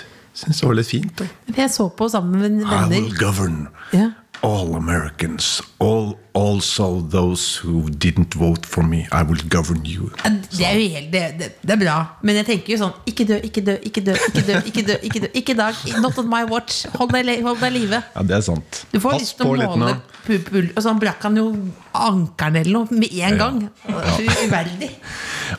Synes 0.41 0.59
det 0.61 0.67
var 0.67 0.75
litt 0.79 0.87
fint. 0.89 1.13
Da. 1.21 1.25
Jeg 1.57 1.69
så 1.71 1.89
på 1.95 2.09
sammen 2.09 2.39
med 2.41 2.65
I 2.65 2.83
will 2.89 3.13
govern 3.19 3.67
Ja. 3.93 4.09
all 4.43 4.73
Americans, 4.75 5.61
all, 5.79 6.15
also 6.33 7.01
those 7.11 7.59
who 7.63 7.83
didn't 7.91 8.33
vote 8.39 8.65
for 8.65 8.81
me. 8.81 9.03
I 9.11 9.21
will 9.21 9.41
govern 9.49 9.83
you. 9.85 10.09
Ja, 10.23 10.31
Det 10.31 10.65
er 10.65 10.79
jo 10.79 10.87
helt 10.95 11.11
det, 11.13 11.21
det, 11.37 11.49
det 11.61 11.75
er 11.75 11.81
bra. 11.83 11.97
Men 12.23 12.35
jeg 12.39 12.45
tenker 12.47 12.73
jo 12.73 12.79
sånn 12.81 12.95
Ikke 13.05 13.27
dø, 13.29 13.37
ikke 13.43 13.61
dø, 13.67 13.75
ikke 13.85 14.01
dø, 14.07 14.15
ikke 14.31 14.41
dø. 14.47 14.55
Ikke 14.65 14.85
dø, 14.87 14.95
ikke 15.03 15.21
dø, 15.21 15.27
ikke 15.37 15.53
i 15.53 15.59
dag. 15.59 15.75
Not 16.01 16.17
on 16.17 16.29
my 16.31 16.41
watch. 16.49 16.85
Hold 16.97 17.13
deg 17.13 17.29
i 17.35 17.41
hold 17.45 17.59
deg 17.61 17.75
live. 17.75 18.01
Ja, 18.15 18.23
det 18.23 18.35
er 18.39 18.41
sant. 18.41 18.81
Du 18.93 18.97
får 18.99 19.11
Pass 19.19 19.21
lyst 19.27 19.37
til 19.37 19.45
å 19.45 19.51
måle 19.53 19.69
nå. 19.77 19.93
pu- 20.25 20.71
Og 20.75 20.81
så 20.87 20.95
brakk 20.99 21.21
han 21.29 21.37
jo 21.37 21.45
ankelen 21.93 22.55
eller 22.63 22.71
noe 22.79 22.87
med 22.97 23.13
en 23.13 23.37
gang. 23.37 23.61
Så 23.85 24.25
uverdig. 24.47 24.89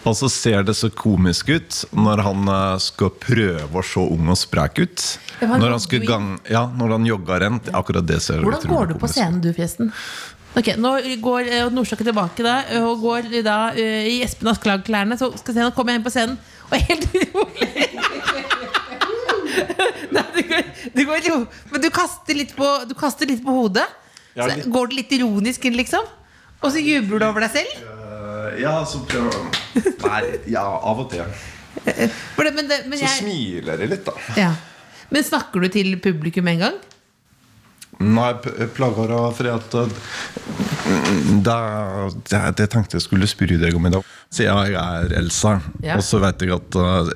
Og 0.08 0.16
så 0.16 0.28
ser 0.32 0.64
det 0.66 0.74
så 0.78 0.90
komisk 0.94 1.50
ut 1.52 1.78
når 1.94 2.22
han 2.26 2.48
eh, 2.48 2.76
skal 2.82 3.12
prøve 3.22 3.80
å 3.80 3.84
se 3.86 4.02
ung 4.02 4.30
og 4.32 4.38
sprek 4.40 4.82
ut. 4.82 5.06
Han 5.42 5.58
Når 5.62 5.74
han, 5.76 5.86
jo 5.96 6.02
gang, 6.06 6.28
ja, 6.50 6.66
når 6.78 6.96
han 6.96 7.08
jogger 7.08 7.42
rent. 7.44 7.72
Akkurat 7.76 8.06
det 8.06 8.20
ser 8.24 8.44
Hvordan 8.44 8.70
går 8.72 8.92
du 8.92 8.96
på 9.02 9.10
scenen, 9.10 9.40
du, 9.44 9.50
forresten? 9.52 9.92
Ok, 10.52 10.74
Nå 10.76 10.90
går 11.24 11.48
Nordstokken 11.72 12.10
tilbake 12.10 12.44
da 12.44 12.58
og 12.82 13.00
går 13.00 13.30
da 13.44 13.58
eh, 13.72 14.10
i 14.12 14.18
Espen 14.24 14.50
Askeladd-klærne. 14.52 15.16
Så 15.20 15.32
skal 15.40 15.56
se, 15.56 15.64
nå 15.64 15.72
kommer 15.76 15.94
jeg 15.94 16.02
inn 16.02 16.06
på 16.06 16.12
scenen, 16.14 16.36
og 16.68 16.76
er 16.76 16.86
helt 16.90 17.08
urolig. 17.20 17.70
Nei, 20.12 20.24
det 20.36 20.44
går, 20.48 20.68
du 20.96 21.02
går 21.08 21.28
Men 21.72 21.84
du 21.84 21.90
kaster 21.92 22.36
litt 22.36 22.54
på, 22.56 22.68
du 22.88 22.94
kaster 22.98 23.28
litt 23.28 23.44
på 23.44 23.54
hodet. 23.56 23.86
Så 24.32 24.70
går 24.72 24.90
det 24.90 25.00
litt 25.00 25.16
ironisk 25.18 25.64
inn, 25.68 25.76
liksom. 25.76 26.04
Og 26.62 26.70
så 26.72 26.80
jubler 26.80 27.20
du 27.20 27.26
over 27.26 27.44
deg 27.44 27.56
selv. 27.56 27.91
Ja, 28.60 28.74
så 28.88 29.00
prøver 29.08 29.32
Nei, 30.06 30.22
ja, 30.52 30.62
av 30.66 31.00
og 31.04 31.10
til. 31.12 31.24
For 32.36 32.44
det, 32.46 32.52
men 32.56 32.68
det, 32.70 32.80
men 32.90 32.98
Så 33.00 33.06
jeg, 33.06 33.18
smiler 33.22 33.80
jeg 33.80 33.90
litt, 33.94 34.04
da. 34.06 34.12
ja. 34.38 34.50
Men 35.12 35.24
snakker 35.26 35.60
du 35.64 35.68
til 35.72 35.94
publikum 36.00 36.48
en 36.52 36.60
gang? 36.66 36.76
Nei, 38.02 38.30
p- 38.42 38.52
jeg 38.58 38.70
plager 38.74 39.10
av 39.14 39.34
fordi 39.36 39.50
at 39.52 39.74
eh, 39.78 39.90
Det, 41.44 41.56
det, 42.30 42.40
det 42.58 42.66
tenkte 42.72 42.96
jeg 42.98 43.04
skulle 43.04 43.28
spørre 43.30 43.58
deg 43.60 43.76
om 43.78 43.86
i 43.86 43.92
dag. 43.94 44.06
Siden 44.32 44.62
jeg 44.72 44.78
er 44.80 45.12
Elsa, 45.20 45.58
Ja. 45.84 45.98
og 46.00 46.04
så 46.06 46.18
vet 46.22 46.42
jeg 46.42 46.54
at, 46.56 46.78
uh, 46.80 47.10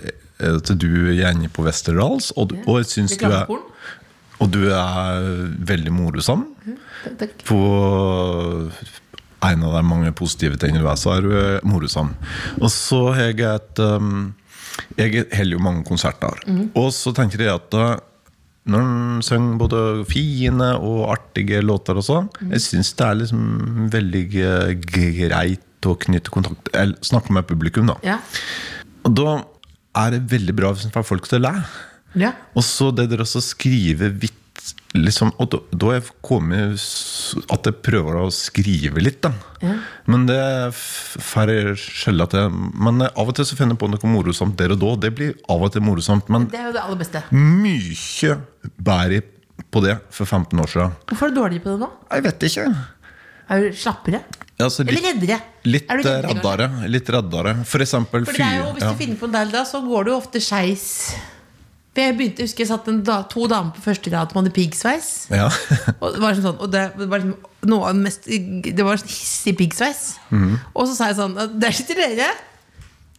at 0.53 0.73
du 0.79 0.89
er 1.09 1.17
gjerne 1.23 1.49
på 1.53 1.65
Westerdals, 1.67 2.31
og, 2.37 2.53
du- 2.53 2.61
og 2.67 2.83
jeg 2.83 2.91
syns 2.93 3.17
du 3.17 3.25
er 3.25 3.33
Reklamekorn. 3.43 3.73
Og 4.45 4.51
du 4.53 4.61
er 4.69 5.31
veldig 5.73 5.93
morosam. 5.97 6.43
Takk. 7.17 7.39
På 7.49 7.61
en 9.45 9.63
av 9.69 9.77
de 9.77 9.85
mange 9.85 10.13
positive 10.17 10.59
tingene 10.61 10.87
er, 10.87 10.99
så 10.99 11.17
er 11.17 11.25
du 11.27 11.33
eh. 11.37 12.11
Og 12.61 12.69
så 12.73 13.01
har 13.13 13.31
jeg 13.31 13.41
et 13.45 13.83
um, 13.85 14.35
Jeg 14.97 15.27
holder 15.33 15.57
jo 15.57 15.63
mange 15.63 15.85
konserter. 15.85 16.41
Og 16.75 16.93
så 16.95 17.13
tenker 17.17 17.45
jeg 17.45 17.53
at 17.53 17.77
uh, 17.77 17.97
når 18.67 18.83
han 18.83 19.23
synger 19.23 19.59
både 19.61 19.81
fine 20.11 20.73
og 20.83 21.05
artige 21.13 21.61
låter 21.63 21.99
og 22.01 22.07
sånn, 22.07 22.31
jeg 22.51 22.65
syns 22.65 22.95
det 22.99 23.05
er 23.07 23.21
liksom 23.21 23.45
veldig 23.93 24.23
eh, 24.43 24.73
greit 24.83 25.87
å 25.87 25.95
knytte 26.03 26.33
kontakt 26.35 26.73
Eller 26.75 26.99
snakke 27.07 27.35
med 27.37 27.47
publikum, 27.47 27.87
da. 27.93 27.95
Ja. 28.03 28.17
Og 29.07 29.15
da 29.15 29.37
er 30.03 30.17
det 30.17 30.25
veldig 30.33 30.57
bra 30.59 30.73
hvis 30.75 30.89
man 30.89 30.97
får 30.97 31.07
folk 31.07 31.31
til 31.31 31.39
å 31.39 31.45
le. 31.47 31.55
ja. 32.27 32.33
Og 32.59 32.67
så 32.67 32.91
det 32.91 33.07
der 33.13 33.23
også 33.23 33.45
skrive 33.45 34.11
vidt 34.11 34.43
liksom, 34.97 35.33
Og 35.43 35.51
da, 35.53 35.59
da 35.73 35.87
har 35.91 35.99
jeg 36.01 36.07
kommet 36.25 36.87
at 37.53 37.69
jeg 37.69 37.77
prøver 37.87 38.19
å 38.23 38.27
skrive 38.35 39.03
litt, 39.03 39.21
da. 39.25 39.33
Ja. 39.63 39.75
Men 40.11 40.27
det 40.29 40.41
får 40.75 41.53
jeg 41.53 41.77
skjelle 41.83 42.27
til. 42.33 42.51
Men 42.75 43.03
eh, 43.07 43.13
av 43.15 43.29
og 43.33 43.37
til 43.39 43.49
så 43.49 43.59
finner 43.59 43.77
jeg 43.77 43.83
på 43.83 43.91
noe 43.93 44.13
morosomt 44.13 44.57
der 44.59 44.75
og 44.77 44.81
da. 44.83 44.95
Det 45.07 45.13
blir 45.19 45.35
av 45.53 45.63
og 45.69 45.73
til 45.77 45.85
morosomt. 45.87 46.29
men 46.33 46.49
Det 46.53 46.61
er 46.61 46.71
jo 46.71 46.77
det 46.79 46.85
aller 46.85 47.01
beste. 47.05 47.23
mye 47.35 48.39
bedre 48.77 49.23
på 49.73 49.81
det 49.85 49.99
for 50.15 50.27
15 50.29 50.61
år 50.61 50.73
siden. 50.73 50.97
Hvorfor 51.11 51.29
er 51.31 51.33
du 51.37 51.41
dårlig 51.41 51.63
på 51.65 51.73
det 51.75 51.81
nå? 51.85 51.91
Jeg 52.13 52.27
vet 52.27 52.49
ikke. 52.51 52.67
Er 53.47 53.63
du 53.63 53.79
slappere? 53.79 54.21
Altså, 54.57 54.87
Eller 54.89 55.03
reddere? 55.05 55.37
litt 55.69 55.91
Er 55.93 55.99
reddere, 56.01 56.31
reddere. 56.33 56.89
Litt 56.89 57.09
reddere. 57.13 57.53
For 57.69 57.85
eksempel 57.85 58.25
For 58.25 58.39
jo, 58.41 58.71
Hvis 58.73 58.87
ja. 58.87 58.93
du 58.93 58.97
finner 59.03 59.19
på 59.21 59.29
en 59.29 59.35
del 59.37 59.51
da, 59.53 59.65
så 59.69 59.83
går 59.85 60.07
det 60.07 60.13
jo 60.15 60.17
ofte 60.17 60.41
skeis. 60.41 60.87
Jeg 61.97 62.17
begynte, 62.17 62.43
jeg 62.43 62.51
husker 62.51 62.65
jeg 62.65 62.71
satt 62.71 62.89
en 62.93 62.99
da, 63.07 63.21
to 63.31 63.47
damer 63.51 63.73
på 63.77 63.85
første 63.85 64.13
rad 64.13 64.33
som 64.33 64.41
hadde 64.43 64.53
piggsveis. 64.57 65.11
Ja. 65.33 65.47
Og 66.01 66.13
det 66.15 66.23
var 66.23 66.35
liksom 66.35 66.47
sånn 66.51 66.61
Og 66.61 66.73
det 66.73 66.83
var 66.99 67.23
liksom 67.23 67.71
noe 67.71 67.89
av 67.89 67.97
den 67.97 68.05
mest 68.05 68.29
Det 68.29 68.85
var 68.87 69.01
sånn 69.01 69.13
hissig 69.13 69.57
piggsveis. 69.59 70.03
Mm. 70.31 70.59
Og 70.75 70.91
så 70.91 70.99
sa 70.99 71.11
jeg 71.11 71.19
sånn 71.21 71.39
Der 71.57 71.75
sitter 71.77 72.03
dere! 72.05 72.31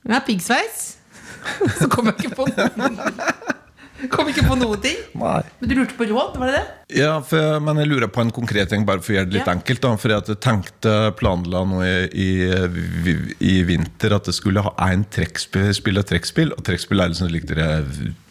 Jeg 0.07 0.13
har 0.13 0.23
piggsveis. 0.23 0.83
Så 1.81 1.89
kom 1.91 2.07
jeg 2.07 2.21
ikke 2.21 2.37
på 2.37 2.45
noe. 2.47 3.55
Kom 4.13 4.27
ikke 4.29 4.43
på 4.47 4.55
noe 4.59 4.77
ting. 4.83 4.97
Nei. 5.17 5.41
Men 5.59 5.69
du 5.69 5.75
lurte 5.79 5.95
på 5.97 6.05
råd, 6.09 6.35
var 6.37 6.51
det 6.51 6.59
det? 6.59 6.65
Ja, 7.01 7.17
for, 7.25 7.57
men 7.59 7.79
jeg 7.81 7.89
lurer 7.89 8.07
på 8.13 8.21
en 8.23 8.29
konkret 8.31 8.69
ting, 8.71 8.85
bare 8.87 9.01
for 9.03 9.11
å 9.11 9.17
gjøre 9.17 9.27
det 9.31 9.39
litt 9.39 9.47
Ja. 9.49 9.55
enkelt. 9.57 9.81
da 9.83 9.91
for 9.99 10.13
jeg 10.13 10.37
tenkte 10.45 10.93
planla 11.19 11.63
nå 11.67 11.81
i, 11.83 11.97
i, 12.13 13.15
i 13.43 13.55
vinter 13.67 14.15
at 14.15 14.29
jeg 14.29 14.37
skulle 14.37 14.63
ha 14.63 14.71
én 14.87 15.03
trekkspill, 15.11 15.73
spille 15.75 16.03
trekkspill. 16.07 16.53
Og 16.55 16.63
trekkspill 16.67 17.01
er 17.03 17.11
liksom 17.11 17.31
litt, 17.33 17.51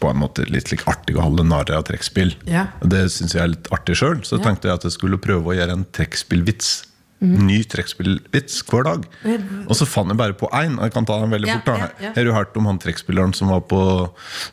på 0.00 0.10
en 0.12 0.22
måte 0.22 0.46
litt 0.48 0.70
like 0.72 0.86
artig 0.88 1.18
å 1.18 1.26
holde 1.26 1.44
narr 1.44 1.74
av 1.76 1.84
trekkspill. 1.90 2.34
Ja. 2.48 2.68
Det 2.82 3.06
syns 3.12 3.34
jeg 3.36 3.42
er 3.44 3.52
litt 3.56 3.68
artig 3.74 3.98
sjøl, 4.00 4.22
så 4.24 4.38
Ja. 4.38 4.44
tenkte 4.48 4.70
jeg 4.70 4.78
at 4.80 4.88
jeg 4.88 4.92
skulle 4.96 5.18
prøve 5.18 5.52
å 5.52 5.56
gjøre 5.58 5.72
en 5.76 5.86
trekkspillvits. 5.92 6.86
Ny 7.46 7.58
trekkspillvits 7.72 8.60
hver 8.70 8.86
dag. 8.86 9.06
Og 9.66 9.74
så 9.78 9.86
fant 9.88 10.12
jeg 10.12 10.20
bare 10.20 10.36
på 10.38 10.50
én. 10.54 10.78
Jeg 10.82 10.94
kan 10.94 11.08
ta 11.08 11.18
den 11.22 11.32
veldig 11.34 11.48
Ja, 11.50 11.58
fort. 11.64 11.78
ja, 11.82 11.88
ja. 12.08 12.12
Har 12.16 12.24
du 12.28 12.32
hørt 12.36 12.56
om 12.60 12.66
han 12.70 12.78
trekkspilleren 12.82 13.34
som 13.34 13.48
var 13.52 13.60
på 13.70 13.80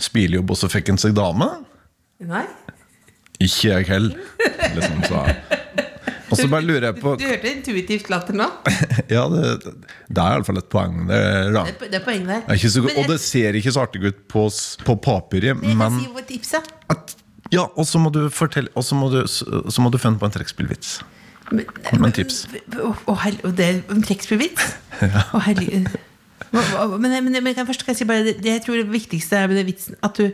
spillejobb, 0.01 0.51
og 0.55 0.57
så 0.59 0.69
fikk 0.71 0.93
han 0.93 1.01
seg 1.01 1.15
dame? 1.17 1.49
Nei? 2.23 2.45
Ikke 3.43 3.73
jeg 3.73 3.87
heller, 3.89 4.15
liksom. 4.75 5.01
Og 6.33 6.39
så 6.39 6.47
bare 6.49 6.65
lurer 6.65 6.87
jeg 6.87 6.97
på 7.01 7.11
Du 7.19 7.25
hørte 7.27 7.49
intuitivt 7.51 8.07
latter 8.09 8.33
nå? 8.37 8.47
Ja, 9.11 9.25
det, 9.29 9.73
det 10.09 10.21
er 10.23 10.37
iallfall 10.37 10.57
et 10.61 10.69
poeng 10.71 11.03
der, 11.09 11.51
da. 11.53 11.65
Det 11.67 11.75
er, 11.75 11.91
det 11.91 11.99
er 11.99 12.05
poeng 12.05 12.23
der. 12.29 12.41
Det 12.47 12.55
er 12.57 12.71
så, 12.73 12.81
og 12.87 13.09
det 13.11 13.19
ser 13.21 13.57
ikke 13.59 13.73
så 13.75 13.83
artig 13.85 14.01
ut 14.07 14.23
på, 14.31 14.47
på 14.87 14.95
papiret, 15.03 15.59
Men 15.61 15.99
si 15.99 16.07
tipset 16.33 16.71
at, 16.89 17.13
Ja, 17.53 17.67
og 17.77 17.85
så 17.85 18.01
må 18.01 18.09
du 18.13 18.23
fortelle 18.33 18.71
Og 18.79 18.85
så 18.87 18.97
må 18.97 19.11
du, 19.13 19.19
så 19.29 19.83
må 19.83 19.91
du 19.93 19.99
finne 20.01 20.17
på 20.21 20.25
en 20.29 20.33
trekkspillvits. 20.33 20.95
Men, 21.53 21.67
Men 22.01 22.15
tips. 22.15 22.45
Å, 22.73 23.15
det 23.53 23.67
er 23.67 23.79
en 23.93 24.03
trekkspillvits? 24.05 24.73
Å, 25.35 25.41
herregud. 25.45 25.91
Men, 26.53 27.17
men, 27.25 27.37
men 27.41 27.55
kan 27.57 27.65
først 27.65 27.85
kan 27.85 27.93
jeg 27.93 28.03
si 28.03 28.07
bare 28.09 28.25
det, 28.29 28.37
jeg 28.45 28.61
tror 28.61 28.77
det 28.77 28.85
viktigste 28.91 29.39
er 29.39 29.49
med 29.49 29.57
det 29.57 29.65
vitsen 29.65 29.97
at 30.05 30.19
du, 30.19 30.27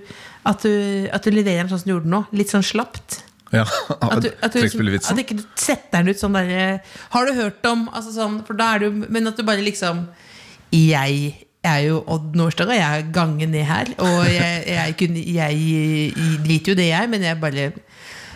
at, 0.47 0.63
du, 0.65 1.07
at 1.15 1.23
du 1.23 1.31
leverer 1.31 1.63
den 1.63 1.71
sånn 1.71 1.79
som 1.79 1.87
du 1.87 1.93
gjorde 1.93 2.09
den 2.09 2.15
nå. 2.17 2.21
Litt 2.35 2.51
sånn 2.51 2.65
slapt. 2.65 3.21
Ja, 3.49 3.63
At, 3.65 4.21
du, 4.21 4.29
at, 4.45 4.53
du, 4.53 4.61
liksom, 4.61 5.15
at 5.15 5.21
ikke 5.23 5.39
du 5.39 5.45
setter 5.57 6.03
den 6.03 6.13
ut 6.13 6.19
sånn 6.21 6.35
derre 6.37 6.83
Har 7.15 7.25
du 7.25 7.31
hørt 7.33 7.63
om 7.65 7.87
altså 7.89 8.11
sånn, 8.13 8.35
For 8.45 8.53
da 8.53 8.75
er 8.75 8.83
du 8.83 9.07
Men 9.09 9.25
at 9.25 9.39
du 9.39 9.41
bare 9.47 9.63
liksom 9.65 10.03
Jeg 10.69 11.31
er 11.65 11.79
jo 11.87 12.03
Odd 12.13 12.37
Nordstoga, 12.37 12.77
jeg 12.77 12.99
er 12.99 13.07
gangen 13.09 13.49
ned 13.51 13.65
her. 13.65 13.89
Og 14.05 14.27
jeg, 14.29 14.61
jeg, 14.69 14.93
kunne, 15.01 15.23
jeg, 15.25 15.57
jeg 15.65 16.37
driter 16.45 16.71
jo 16.71 16.77
det, 16.77 16.85
jeg, 16.91 17.09
men 17.09 17.25
jeg 17.25 17.41
bare 17.41 17.65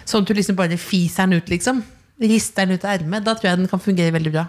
Sånn 0.03 0.25
at 0.25 0.33
du 0.33 0.35
liksom 0.35 0.57
bare 0.57 0.81
fiser 0.81 1.29
den 1.29 1.39
ut, 1.39 1.53
liksom. 1.53 1.83
Rister 2.23 2.67
den 2.67 2.77
ut 2.77 2.86
av 2.88 2.95
ermet. 2.95 3.25
Da 3.25 3.36
tror 3.38 3.51
jeg 3.51 3.62
den 3.63 3.71
kan 3.71 3.81
fungere 3.83 4.13
veldig 4.15 4.33
bra. 4.36 4.47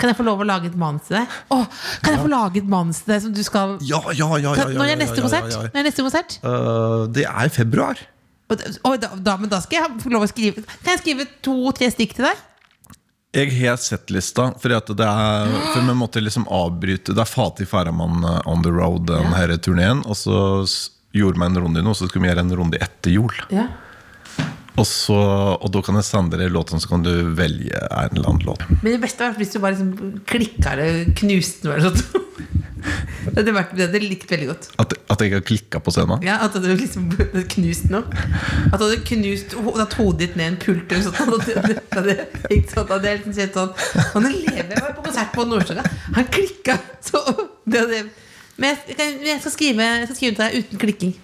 Kan 0.00 0.08
jeg 0.08 0.16
få 0.16 0.24
lov 0.24 0.40
å 0.40 0.46
lage 0.48 0.70
et 0.70 0.76
manus 0.80 1.08
til 1.08 1.18
deg? 1.18 1.32
Åh, 1.52 1.64
kan 2.00 2.14
jeg 2.14 2.22
få 2.22 2.30
lage 2.32 2.62
et 2.62 2.68
manus 2.72 3.02
til 3.04 3.12
deg 3.12 3.24
som 3.26 3.34
du 3.36 3.42
skal 3.44 3.74
Ja, 3.84 4.00
ja, 4.16 4.28
ja, 4.40 4.54
ja, 4.56 4.68
Når 4.72 4.92
er 4.94 5.00
neste 5.02 5.20
konsert? 5.20 5.50
Når 5.52 5.76
er 5.76 5.88
neste 5.90 6.04
konsert? 6.06 6.38
Det 7.12 7.26
er 7.28 7.50
i 7.50 7.52
februar. 7.52 8.00
Og, 8.50 8.94
da, 8.98 9.10
da, 9.14 9.36
men 9.38 9.50
da 9.52 9.60
skal 9.62 9.82
jeg 9.82 9.98
få 10.02 10.10
lov 10.10 10.24
å 10.26 10.30
skrive 10.30 10.64
Kan 10.80 10.96
jeg 10.96 11.02
skrive 11.04 11.26
to-tre 11.44 11.90
stikk 11.92 12.16
til 12.16 12.26
deg? 12.26 12.46
Jeg 13.30 13.52
har 13.60 13.76
sett 13.78 14.10
lista, 14.10 14.48
det 14.58 15.06
er, 15.06 15.52
for 15.70 15.84
vi 15.86 15.94
måtte 15.94 16.18
liksom 16.18 16.48
avbryte 16.50 17.14
Det 17.14 17.22
er 17.22 17.30
Fatih 17.30 17.68
Faraman 17.70 18.24
uh, 18.24 18.40
on 18.50 18.64
the 18.66 18.72
road, 18.74 19.04
denne 19.06 19.44
Ja. 19.44 19.56
turneen. 19.56 20.02
Og 20.02 20.18
så 20.18 20.64
gjorde 21.14 21.38
vi 21.38 21.46
en 21.46 21.60
runde 21.62 21.84
nå, 21.84 21.94
så 21.94 22.08
skulle 22.08 22.24
vi 22.26 22.32
gjøre 22.32 22.42
en 22.42 22.56
runde 22.58 22.80
etter 22.82 23.14
jul. 23.14 23.30
Ja. 23.54 23.68
Og, 24.80 24.86
så, 24.88 25.16
og 25.60 25.68
da 25.74 25.82
kan 25.84 25.98
jeg 26.00 26.06
sende 26.08 26.38
deg 26.40 26.52
låten, 26.54 26.80
så 26.80 26.88
kan 26.88 27.02
du 27.04 27.10
velge 27.36 27.76
en 27.76 28.14
eller 28.16 28.30
annen 28.30 28.46
låt. 28.48 28.62
Men 28.80 28.94
det 28.94 29.00
beste 29.02 29.26
var 29.26 29.36
hvis 29.36 29.52
du 29.52 29.58
bare 29.60 29.76
liksom 29.76 30.22
klikka 30.30 30.72
eller 30.76 31.10
knuste 31.20 31.68
noe. 31.68 31.76
eller 31.76 31.90
sånt. 31.90 32.26
Det 32.80 33.34
hadde 33.36 33.52
vært- 33.52 33.74
det 33.76 33.84
hadde 33.84 33.98
jeg 34.00 34.08
likt 34.08 34.30
veldig 34.32 34.46
godt. 34.48 34.68
At, 34.80 34.94
at 35.12 35.20
jeg 35.20 35.34
har 35.34 35.42
klikka 35.44 35.80
på 35.84 35.92
scenen. 35.92 36.22
Ja, 36.24 36.38
At 36.46 36.54
du 36.56 36.64
liksom 36.72 37.10
hadde 37.18 37.42
knust 37.52 37.90
noe. 37.92 38.08
At 38.72 38.78
du 38.80 38.86
hadde 38.86 39.02
knust 39.04 39.52
at 39.84 39.96
hodet 40.00 40.18
ditt 40.22 40.38
ned 40.40 40.54
en 40.54 40.56
pult 40.64 40.94
eller 40.96 41.04
sånt. 41.04 41.20
og 41.28 41.44
Det, 41.44 42.06
det, 42.08 42.16
ikke 42.56 42.72
sånn, 42.78 42.94
liksom 43.04 43.36
sett 43.36 43.58
sånn 43.58 43.74
Han 44.14 44.30
lever 44.32 44.72
jeg 44.72 44.80
var 44.80 44.96
på 44.96 45.04
konsert 45.10 45.34
på 45.36 45.44
Nordstoga. 45.50 45.84
Han 46.16 46.30
klikka! 46.32 46.78
Så 47.04 47.20
det 47.68 47.84
hadde, 47.84 48.00
men 48.56 48.76
jeg, 48.96 49.20
jeg, 49.28 49.40
skal 49.44 49.52
skrive, 49.58 49.90
jeg 50.00 50.08
skal 50.08 50.16
skrive 50.22 50.36
til 50.40 50.44
deg 50.46 50.64
uten 50.64 50.82
klikking. 50.86 51.14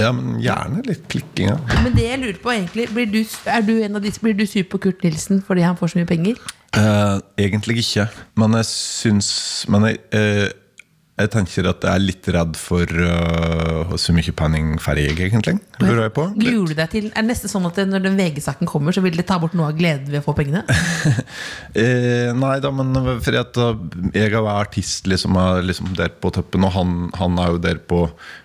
Ja, 0.00 0.10
men 0.14 0.40
gjerne 0.42 0.82
litt 0.88 1.06
klikking. 1.12 1.52
Ja. 1.52 1.82
Men 1.84 1.94
det 1.94 2.08
jeg 2.08 2.20
lurer 2.22 2.40
på 2.42 2.50
egentlig 2.54 2.88
Blir 2.90 3.06
du, 3.12 3.20
er 3.46 3.62
du 3.62 3.76
en 3.78 4.00
av 4.00 4.02
disse, 4.02 4.22
blir 4.22 4.34
du 4.34 4.42
sur 4.48 4.66
på 4.66 4.80
Kurt 4.88 5.06
Nilsen 5.06 5.42
fordi 5.46 5.62
han 5.66 5.78
får 5.78 5.92
så 5.92 6.00
mye 6.00 6.10
penger? 6.10 6.42
Eh, 6.74 7.16
egentlig 7.46 7.84
ikke, 7.84 8.08
men 8.40 8.56
jeg 8.58 8.66
syns 8.66 9.30
Men 9.70 9.86
jeg, 9.86 10.00
eh, 10.18 10.48
jeg 11.14 11.30
tenker 11.30 11.68
at 11.70 11.84
jeg 11.86 11.94
er 11.94 12.02
litt 12.02 12.28
redd 12.34 12.56
for 12.58 12.90
uh, 12.90 13.92
så 14.02 14.10
mye 14.16 14.32
penning 14.34 14.72
ferdig, 14.82 15.04
egentlig. 15.12 15.60
Lurer 15.78 16.08
jeg 16.08 16.12
på. 16.16 16.24
Gruer 16.34 16.72
du 16.72 16.74
deg 16.74 16.90
til 16.90 17.04
Er 17.12 17.22
det 17.22 17.28
nesten 17.28 17.52
sånn 17.52 17.68
at 17.68 17.78
når 17.86 18.02
den 18.02 18.18
VG-saken 18.18 18.66
kommer, 18.66 18.90
så 18.90 19.04
vil 19.04 19.14
det 19.14 19.28
ta 19.28 19.36
bort 19.38 19.54
noe 19.54 19.68
av 19.70 19.78
gleden 19.78 20.10
ved 20.10 20.24
å 20.24 20.26
få 20.26 20.34
pengene? 20.34 20.64
Eh, 21.74 22.30
nei 22.38 22.52
da, 22.62 22.70
men 22.70 22.94
fordi 23.22 23.38
at 23.40 23.56
jeg 24.14 24.28
er 24.28 24.46
artist, 24.46 25.08
liksom, 25.10 25.34
liksom 25.66 25.88
der 25.98 26.12
på 26.22 26.30
toppen, 26.34 26.62
og 26.66 26.70
han, 26.76 26.92
han 27.18 27.38
er 27.42 27.50
jo 27.50 27.58
der 27.62 27.80
på, 27.82 28.04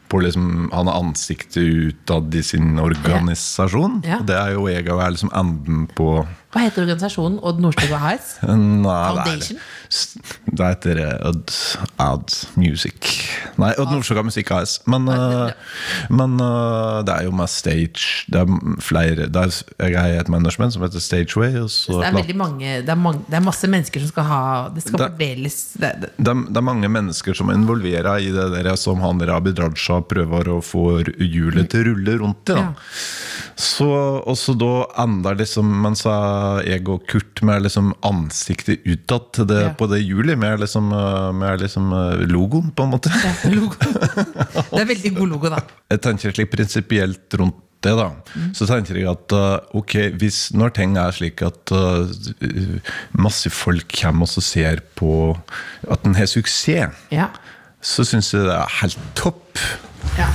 på 0.09 0.19
liksom, 0.19 0.69
Han 0.73 0.87
har 0.87 0.99
ansiktet 0.99 1.57
utad 1.57 2.35
i 2.35 2.43
sin 2.43 2.79
organisasjon. 2.79 4.01
Ja. 4.05 4.19
Og 4.19 4.27
det 4.29 4.37
er 4.37 4.55
jo 4.55 4.65
og 4.65 5.01
er 5.03 5.15
liksom 5.15 5.33
enden 5.37 5.87
på 5.95 6.25
Hva 6.49 6.63
heter 6.65 6.81
organisasjonen? 6.81 7.37
Odd 7.45 7.59
Nordstoga 7.61 7.99
Highs? 8.01 8.29
Foundation? 8.41 9.59
det 10.49 10.65
heter 10.65 10.99
eh, 11.01 11.27
Odd 11.29 11.51
Ad 12.01 12.33
Music. 12.57 13.05
Nei, 13.61 13.71
Odd 13.81 13.91
Nordstoga 13.93 14.23
Musikk 14.25 14.49
AS. 14.57 14.79
Men, 14.89 15.05
eh, 15.13 15.51
men 16.13 16.35
eh, 16.41 16.99
det 17.05 17.13
er 17.15 17.27
jo 17.27 17.33
med 17.37 17.49
stage 17.49 18.25
Det 18.29 18.41
er 18.41 18.53
flere 18.85 19.27
det 19.29 19.43
er, 19.43 19.53
Jeg 19.89 19.95
er 20.01 20.15
i 20.15 20.19
et 20.23 20.29
management 20.33 20.73
som 20.73 20.85
heter 20.85 21.01
Stageway. 21.05 21.53
Så 21.69 21.99
Det 22.01 22.07
er 22.09 22.17
veldig 22.17 22.37
mange 22.41 22.73
Det 22.85 22.93
er, 22.93 22.99
mange, 23.01 23.21
det 23.29 23.37
er 23.39 23.45
masse 23.45 23.69
mennesker 23.69 24.03
som 24.05 24.11
skal 24.13 24.27
ha 24.29 24.41
Det 24.73 24.85
skal 24.87 24.97
Det- 25.03 25.09
fordeles 25.13 25.57
det, 25.81 25.93
det. 26.01 26.11
det, 26.17 26.33
er- 26.33 26.65
mange 26.69 26.89
mennesker 26.91 27.33
som 27.37 27.49
er 27.49 27.57
involvert 27.57 28.09
i 28.21 28.29
det 28.33 28.49
der 28.63 28.75
som 28.77 29.01
han 29.01 29.21
Rabid 29.25 29.57
Raja 29.61 30.01
prøver 30.05 30.49
å 30.53 30.59
få 30.65 30.87
hjulet 31.17 31.69
til 31.71 31.81
å 31.81 31.87
rulle 31.93 32.17
rundt 32.21 32.49
i. 32.49 32.53
Da. 32.53 32.59
Ja. 32.59 32.73
Så, 33.59 33.87
og 34.23 34.37
så 34.39 34.53
da 34.57 34.85
ender 35.03 35.35
liksom 35.39 35.67
Mens 35.83 36.05
jeg 36.67 36.83
og 36.91 37.05
Kurt 37.09 37.41
med 37.45 37.63
liksom 37.65 37.93
ansiktet 38.07 38.85
utad 38.87 39.31
til 39.35 39.47
det, 39.49 39.61
Ja. 39.67 39.71
på 39.79 39.87
det 39.91 40.01
hjulet, 40.03 40.37
med 40.39 40.59
liksom, 40.63 40.91
eh, 40.95 41.31
med 41.33 41.63
liksom 41.63 41.91
eh, 41.93 42.25
logoen, 42.29 42.71
på 42.75 42.83
en 42.85 42.93
måte. 42.95 43.11
Ja, 43.13 43.33
logo. 43.53 43.75
Det 43.79 44.83
er 44.83 44.89
veldig 44.93 45.15
god 45.17 45.33
logo, 45.35 45.49
da. 45.55 45.63
Jeg 45.93 46.01
tenker 46.05 46.37
litt 46.39 46.51
prinsipielt 46.53 47.39
rundt 47.39 47.65
det, 47.79 47.93
da, 47.95 48.09
så 48.51 48.65
tenker 48.67 48.97
jeg 48.99 49.07
at 49.07 49.31
eh, 49.31 49.75
ok, 49.79 49.93
hvis 50.19 50.49
når 50.51 50.73
ting 50.75 50.97
er 50.99 51.13
slik 51.15 51.39
at 51.47 51.71
uh, 51.71 52.11
masse 53.15 53.47
folk 53.55 53.87
kommer 54.01 54.27
og 54.27 54.43
ser 54.43 54.81
på 54.99 55.13
at 55.87 56.03
den 56.03 56.17
har 56.19 56.27
suksess, 56.27 56.91
Ja. 57.15 57.29
så 57.79 58.03
syns 58.03 58.33
jeg 58.35 58.49
det 58.49 58.57
er 58.57 58.75
helt 58.81 58.99
topp. 59.15 59.55
ja. 60.19 60.27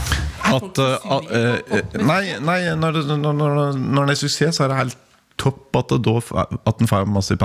At, 0.44 0.76
uh, 0.80 1.20
eh, 1.32 1.84
nei, 2.00 2.34
nei 2.40 2.58
når, 2.76 2.98
når, 3.12 3.36
når, 3.36 3.60
når 3.76 4.08
det 4.08 4.16
er 4.16 4.22
suksess, 4.24 4.56
så 4.58 4.64
er 4.66 4.72
det 4.72 4.80
helt 4.80 4.98
topp 5.40 5.76
at, 5.80 5.94
da, 6.04 6.18
at 6.54 6.78
den 6.80 6.90
får 6.90 7.06
masse 7.10 7.36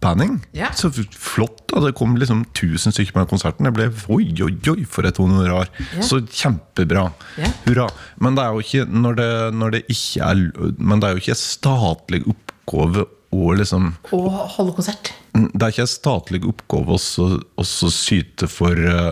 panning. 0.00 0.38
Ja. 0.56 0.70
Så 0.76 0.90
flott. 1.10 1.64
da 1.72 1.80
Det 1.84 1.94
kom 1.98 2.16
liksom 2.16 2.44
1000 2.54 2.94
stykker 2.94 3.16
på 3.16 3.26
konserten. 3.32 3.66
Det 3.66 3.74
ble 3.74 3.88
oi, 4.14 4.30
oi, 4.44 4.54
oi, 4.70 4.84
for 4.88 5.06
et 5.08 5.18
honorar. 5.18 5.70
Ja. 5.96 6.06
Så 6.06 6.20
kjempebra. 6.26 7.08
Ja. 7.40 7.52
Hurra. 7.66 7.88
Men 8.22 8.38
det 8.38 8.44
er 8.44 8.54
jo 8.54 8.64
ikke 8.64 8.86
når 8.88 9.18
det, 9.20 9.30
når 9.58 9.76
det 9.76 9.84
ikke 9.88 10.24
er 10.28 10.44
Men 10.78 11.00
det 11.00 11.08
er 11.08 11.16
jo 11.16 11.24
ikke 11.24 11.38
statlig 11.38 12.22
oppgave 12.28 13.06
å 13.34 13.52
liksom 13.52 13.90
Å 14.16 14.18
holde 14.56 14.72
konsert. 14.76 15.10
det 15.34 15.60
er 15.60 15.72
ikke 15.72 15.84
en 15.84 15.90
statlig 15.90 16.40
oppgave 16.48 16.96
også 16.96 17.90
syte 17.92 18.48
for 18.48 18.72
eh, 18.72 19.10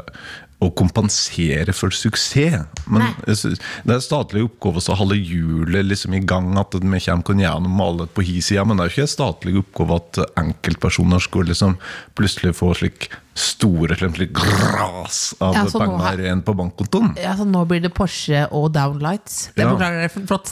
å 0.62 0.70
kompensere 0.74 1.72
for 1.76 1.90
suksess. 1.92 2.64
Men 2.88 3.02
synes- 3.26 3.60
det 3.84 3.90
er 3.90 3.94
en 3.94 4.00
statlig 4.00 4.42
oppgave 4.48 4.80
å 4.80 4.96
holde 4.96 5.16
hjulet 5.16 5.84
liksom 5.84 6.14
i 6.14 6.20
gang, 6.24 6.56
at 6.58 6.72
vi 6.72 6.80
kommer 6.80 7.42
gjennom 7.44 7.80
alle 7.80 8.06
på 8.06 8.24
hi-sida. 8.24 8.64
Men 8.66 8.76
det 8.78 8.84
er 8.84 8.88
jo 8.88 8.94
ikke 8.96 9.08
en 9.08 9.34
statlig 9.34 9.56
oppgave 9.62 9.96
at 9.96 10.18
enkeltpersoner 10.36 11.20
skulle 11.20 11.48
liksom 11.52 11.76
plutselig 12.16 12.54
få 12.56 12.74
slik 12.74 13.10
store 13.36 13.94
slik 13.96 14.32
gras 14.32 15.34
av 15.42 15.54
Ja, 15.54 15.64
så 15.66 15.78
nå 15.78 15.98
har- 16.00 16.16
penger 16.16 16.24
igjen 16.24 16.42
på 16.42 16.54
bankkontoen. 16.56 17.16
Ja, 17.20 17.34
så 17.36 17.44
nå 17.44 17.66
blir 17.68 17.82
det 17.82 17.92
Porsche 17.92 18.48
og 18.50 18.72
Downlights. 18.72 19.50
Det 19.54 19.62
Ja. 19.66 19.74
beklager 19.74 20.00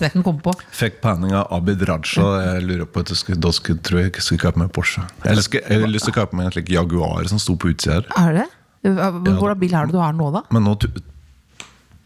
jeg 0.02 0.12
kan 0.12 0.22
komme 0.22 0.42
på. 0.42 0.52
Fikk 0.70 1.00
penning 1.00 1.32
av 1.32 1.46
Abid 1.50 1.80
Raja. 1.88 2.44
Jeg 2.54 2.62
lurer 2.62 2.84
på 2.84 3.00
at 3.00 3.08
jeg 3.08 3.16
skulle, 3.16 3.40
da 3.40 3.48
skulle, 3.48 3.78
tror 3.80 4.00
jeg 4.02 4.12
ikke 4.12 4.20
skulle 4.22 4.40
kjøpe 4.52 4.56
meg 4.56 4.72
Porsche. 4.72 5.02
Eller 5.24 5.40
skulle, 5.40 5.62
jeg 5.66 5.80
har 5.80 5.88
lyst 5.88 6.04
til 6.04 6.12
å 6.12 6.26
kjøpe 6.26 6.32
meg 6.34 6.44
en 6.46 6.52
slik 6.52 6.68
Jaguar 6.68 7.26
som 7.26 7.38
sto 7.38 7.56
på 7.56 7.72
utsida 7.74 8.04
her. 8.14 8.28
Er 8.28 8.32
det? 8.34 8.48
Hvordan 8.84 9.58
bil 9.60 9.74
er 9.74 9.86
det 9.88 9.94
du 9.96 10.00
har 10.02 10.12
nå, 10.16 10.30
da? 10.34 10.42
Men 10.54 10.66
nå 10.68 10.74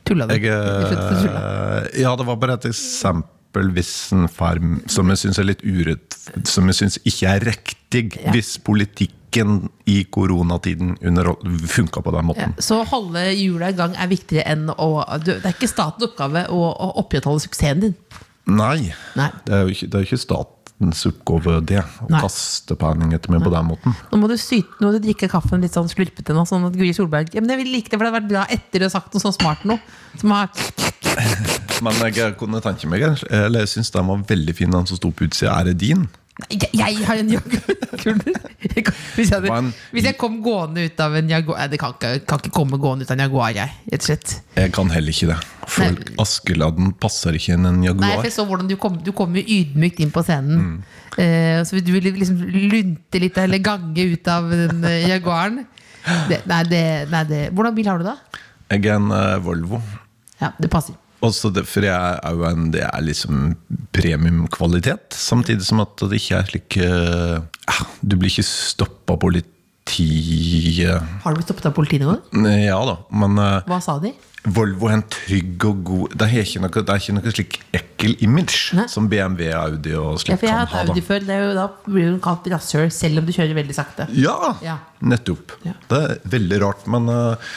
Tulla 0.09 0.27
du? 0.29 0.35
Jeg, 0.39 0.47
eh, 0.49 2.01
ja, 2.01 2.15
det 2.17 2.27
var 2.29 2.39
bare 2.41 2.55
et 2.59 2.69
eksempel 2.71 3.73
hvis 3.75 3.91
en 4.15 4.29
farm 4.31 4.79
som 4.89 5.09
jeg 5.13 5.19
syns 5.25 5.39
er 5.43 5.49
litt 5.51 5.63
urett 5.67 6.15
Som 6.49 6.69
jeg 6.71 6.79
syns 6.83 6.99
ikke 7.09 7.29
er 7.35 7.41
riktig, 7.49 8.05
Ja. 8.23 8.31
hvis 8.33 8.59
politikken 8.63 9.69
i 9.89 10.05
koronatiden 10.09 10.95
under 11.05 11.35
funka 11.69 12.01
på 12.05 12.13
den 12.15 12.23
Ja, 12.23 12.29
måten. 12.31 12.55
så 12.65 12.81
å 12.83 12.87
holde 12.89 13.27
hjula 13.37 13.69
i 13.69 13.77
gang 13.77 13.95
er 13.97 14.09
viktigere 14.09 14.47
enn 14.47 14.69
å 14.73 15.05
Det 15.25 15.41
er 15.45 15.53
ikke 15.53 15.69
statens 15.69 16.09
oppgave 16.09 16.47
å, 16.49 16.61
å 16.73 16.89
opprettholde 17.03 17.41
suksessen 17.45 17.81
din. 17.81 17.95
Nei, 18.49 18.95
Nei. 19.17 19.29
det 19.45 19.53
er 19.55 19.67
jo 19.67 19.75
ikke, 19.75 19.91
det 19.91 19.99
er 20.01 20.07
ikke 20.07 20.21
statens 20.79 21.07
oppgave, 21.11 21.61
det. 21.67 21.83
Å 21.83 22.09
Nei. 22.09 22.21
kaste 22.23 22.77
penning 22.79 23.13
etter 23.15 23.33
meg 23.33 23.43
på 23.43 23.51
den 23.51 23.67
måten. 23.67 23.95
Nå 24.13 24.19
må 24.19 24.29
du 24.29 24.37
syte, 24.39 24.69
nå 24.81 24.89
må 24.89 24.93
du 24.95 25.03
drikke 25.03 25.29
kaffen 25.29 25.61
litt 25.61 25.75
sånn 25.75 25.89
slurpete 25.89 26.35
nå, 26.35 26.45
sånn 26.47 26.67
at 26.69 26.77
Guri 26.77 26.93
Solberg 26.95 27.35
ja, 27.35 27.41
men 27.41 27.51
Jeg 27.51 27.65
vil 27.65 27.73
like 27.73 27.91
det, 27.91 27.99
for 27.99 28.07
det 28.07 28.13
hadde 28.13 28.21
vært 28.21 28.31
bra 28.31 28.45
etter 28.49 28.79
du 28.79 28.87
har 28.87 28.93
sagt 28.95 29.13
noe 29.13 29.21
sånn 29.21 29.35
smart 29.35 29.65
nå. 29.67 29.79
Som 30.19 30.31
har 30.31 30.49
Men 31.83 31.95
jeg 32.15 32.35
kunne 32.39 32.61
tenke 32.63 32.89
meg 32.91 33.05
Eller 33.31 33.65
jeg 33.65 33.71
syns 33.75 33.91
den 33.95 34.07
var 34.07 34.23
veldig 34.29 34.55
fin, 34.55 34.71
den 34.71 34.87
som 34.87 34.99
sto 34.99 35.11
på 35.11 35.27
utsida. 35.27 35.57
Er 35.59 35.71
det 35.71 35.79
din? 35.83 36.07
Nei, 36.39 36.55
jeg, 36.55 36.69
jeg 36.79 37.07
har 37.09 37.19
en 37.19 37.31
Jaguar-kule! 37.33 38.33
Hvis, 39.19 39.31
jeg 39.33 39.41
hadde- 39.43 39.73
hvis 39.91 40.05
jeg 40.07 40.15
kom 40.21 40.37
gående 40.45 40.85
ut 40.87 41.01
av 41.03 41.17
en 41.19 41.31
Jaguar 41.33 41.59
Nei, 41.59 41.67
Det 41.73 41.81
kan 41.83 41.97
ikke, 41.97 42.11
kan 42.31 42.39
ikke 42.39 42.53
komme 42.55 42.79
gående 42.79 43.03
ut 43.03 43.11
av 43.11 43.17
en 43.19 43.23
Jaguar, 43.25 43.51
jeg. 43.57 43.73
Rett 43.91 44.05
og 44.05 44.07
slett. 44.07 44.35
Jeg 44.55 44.73
kan 44.77 44.93
heller 44.95 45.11
ikke 45.17 45.31
det. 45.33 45.39
For 45.69 45.83
Nei. 45.97 46.15
Askeladden 46.23 46.93
passer 47.03 47.35
ikke 47.39 47.57
inn 47.59 47.67
en 47.67 47.81
Nei, 47.81 47.89
Jaguar. 47.91 48.15
for 48.21 48.29
jeg 48.31 48.37
så 48.37 48.47
hvordan 48.47 48.71
du 48.71 48.77
kom, 48.81 49.01
du 49.03 49.11
kom 49.19 49.35
jo 49.35 49.43
ydmykt 49.43 49.99
inn 50.05 50.13
på 50.15 50.23
scenen. 50.27 50.63
Mm. 50.63 50.79
Eh, 51.19 51.59
så 51.67 51.83
du 51.83 51.91
ville 51.97 52.15
liksom 52.15 52.39
lunte 52.47 53.19
litt, 53.25 53.39
eller 53.43 53.59
gange 53.59 54.07
ut 54.15 54.31
av 54.31 54.47
den 54.55 54.85
eh, 54.87 55.09
Jaguaren. 55.11 55.65
Det, 56.31 56.39
nei, 56.49 56.63
det, 56.71 56.83
nei, 57.11 57.25
det 57.29 57.41
Hvordan 57.53 57.75
bil 57.77 57.89
har 57.91 57.99
du, 58.01 58.07
da? 58.07 58.15
Jeg 58.71 58.87
er 58.87 58.95
en 59.01 59.11
eh, 59.13 59.35
Volvo. 59.43 59.83
Ja, 60.41 60.53
det 60.63 60.71
passer. 60.71 60.95
Også 61.25 61.51
det, 61.51 61.65
for 61.67 61.83
jeg 61.83 62.19
er 62.23 62.37
jo 62.39 62.45
en, 62.47 62.69
det 62.71 62.85
er 62.87 63.03
liksom 63.03 63.57
premiumkvalitet, 63.97 65.17
samtidig 65.19 65.67
som 65.67 65.83
at 65.83 65.99
det 66.09 66.21
ikke 66.21 66.39
er 66.39 66.49
slik 66.53 66.77
eh, 66.85 67.41
ah, 67.73 67.83
Du 68.03 68.15
blir 68.17 68.31
ikke 68.31 68.47
stoppa 68.47 69.17
av 69.17 69.21
politiet 69.25 71.03
Har 71.25 71.35
du 71.35 71.41
blitt 71.41 71.49
stoppet 71.49 71.67
av 71.71 71.75
politiet 71.77 72.05
noen? 72.07 72.47
Ja 72.63 72.79
da, 72.87 72.99
men 73.11 73.39
eh, 73.43 73.61
Hva 73.69 73.81
sa 73.83 73.99
de? 74.03 74.15
Volvo 74.49 74.87
er 74.89 74.95
en 75.01 75.03
trygg 75.11 75.65
og 75.67 75.81
god 75.85 76.13
Det 76.15 76.29
er 76.29 76.45
ikke 76.45 76.61
noe, 76.63 76.71
det 76.87 76.95
er 76.95 77.03
ikke 77.03 77.17
noe 77.17 77.33
slik 77.35 77.57
ekkel 77.77 78.15
image 78.25 78.77
Nei. 78.79 78.87
som 78.89 79.09
BMW, 79.11 79.49
Audi 79.59 79.97
og 79.99 80.13
Ja, 80.15 80.23
slik 80.23 80.39
for 80.39 80.47
jeg 80.49 80.55
kan 80.55 80.71
ha. 80.71 80.85
Audi 80.87 81.03
før. 81.05 81.27
Det 81.27 81.35
er 81.35 81.43
jo, 81.43 81.51
da 81.59 81.67
blir 81.91 82.13
du 82.15 82.21
kalt 82.25 82.47
rasshøl 82.55 82.87
selv 82.95 83.21
om 83.21 83.27
du 83.27 83.35
kjører 83.35 83.59
veldig 83.59 83.75
sakte. 83.77 84.07
Ja, 84.15 84.55
Ja. 84.65 84.79
nettopp. 85.03 85.57
Ja. 85.67 85.75
Det 85.91 85.99
er 86.07 86.15
veldig 86.39 86.61
rart. 86.63 86.87
Men 86.95 87.11
uh, 87.11 87.51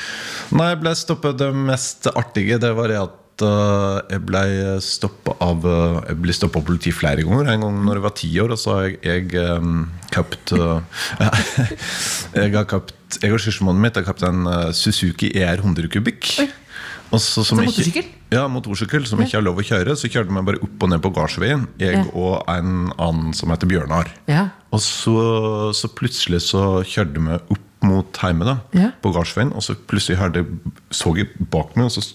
når 0.51 0.71
jeg 0.73 0.79
ble 0.81 0.95
stoppet, 0.97 1.37
det 1.39 1.51
mest 1.69 2.09
artige 2.15 2.57
det 2.65 2.73
var 2.75 2.89
det 2.91 2.97
at 3.05 3.15
eh, 3.45 3.97
jeg 4.13 4.23
ble 4.27 4.41
stoppa 4.83 5.35
av 5.43 5.65
eh, 5.67 5.97
Jeg 6.11 6.19
ble 6.23 6.35
stoppa 6.35 6.61
av 6.61 6.67
politi 6.67 6.93
flere 6.95 7.25
ganger. 7.27 7.51
En 7.53 7.65
gang 7.65 7.81
når 7.87 7.99
jeg 7.99 8.05
var 8.05 8.15
ti 8.21 8.31
år, 8.43 8.55
og 8.55 8.61
så 8.61 8.77
har 8.77 8.87
jeg, 8.89 8.97
jeg 9.33 9.59
um, 9.59 9.85
kjøpt 10.13 10.55
eh, 10.57 11.05
Jeg 12.41 12.55
har 12.55 12.67
kjøpt 12.69 13.21
Jeg 13.21 13.35
og 13.35 13.43
søskenbarnet 13.43 13.85
mitt 13.87 13.99
har 13.99 14.07
kjøpt 14.07 14.27
en 14.29 14.51
Suzuki 14.77 15.31
ER 15.35 15.61
100 15.63 15.91
kubikk. 15.91 16.33
Og 17.11 17.19
så, 17.19 17.43
som 17.43 17.59
motorsykkel? 17.59 18.05
Ja, 18.31 18.45
motorsykkel 18.47 19.03
som 19.09 19.19
ikke 19.19 19.35
har 19.35 19.43
lov 19.43 19.59
å 19.59 19.65
kjøre. 19.67 19.97
Så 19.99 20.07
kjørte 20.07 20.31
vi 20.31 20.43
bare 20.47 20.61
opp 20.63 20.85
og 20.85 20.93
ned 20.93 21.01
på 21.03 21.11
gardsveien, 21.17 21.65
jeg 21.81 22.05
og 22.13 22.45
en 22.51 22.93
annen 22.95 23.35
som 23.35 23.51
heter 23.51 23.67
Bjørnar. 23.67 24.13
Ja. 24.31 24.45
Og 24.71 24.79
så, 24.85 25.17
så 25.75 25.91
plutselig 25.91 26.39
så 26.47 26.79
kjørte 26.87 27.19
vi 27.19 27.35
opp 27.41 27.67
mot 27.83 28.17
heimet 28.21 28.47
da, 28.47 28.55
Ja. 28.77 28.91
på 29.01 29.11
gardsveien, 29.11 29.51
og 29.57 29.65
så 29.65 29.75
plutselig 29.75 30.19
hørte, 30.21 30.45
så 30.93 31.15
jeg 31.17 31.31
bak 31.51 31.75
meg, 31.75 31.89
og 31.89 31.95
så 31.97 32.05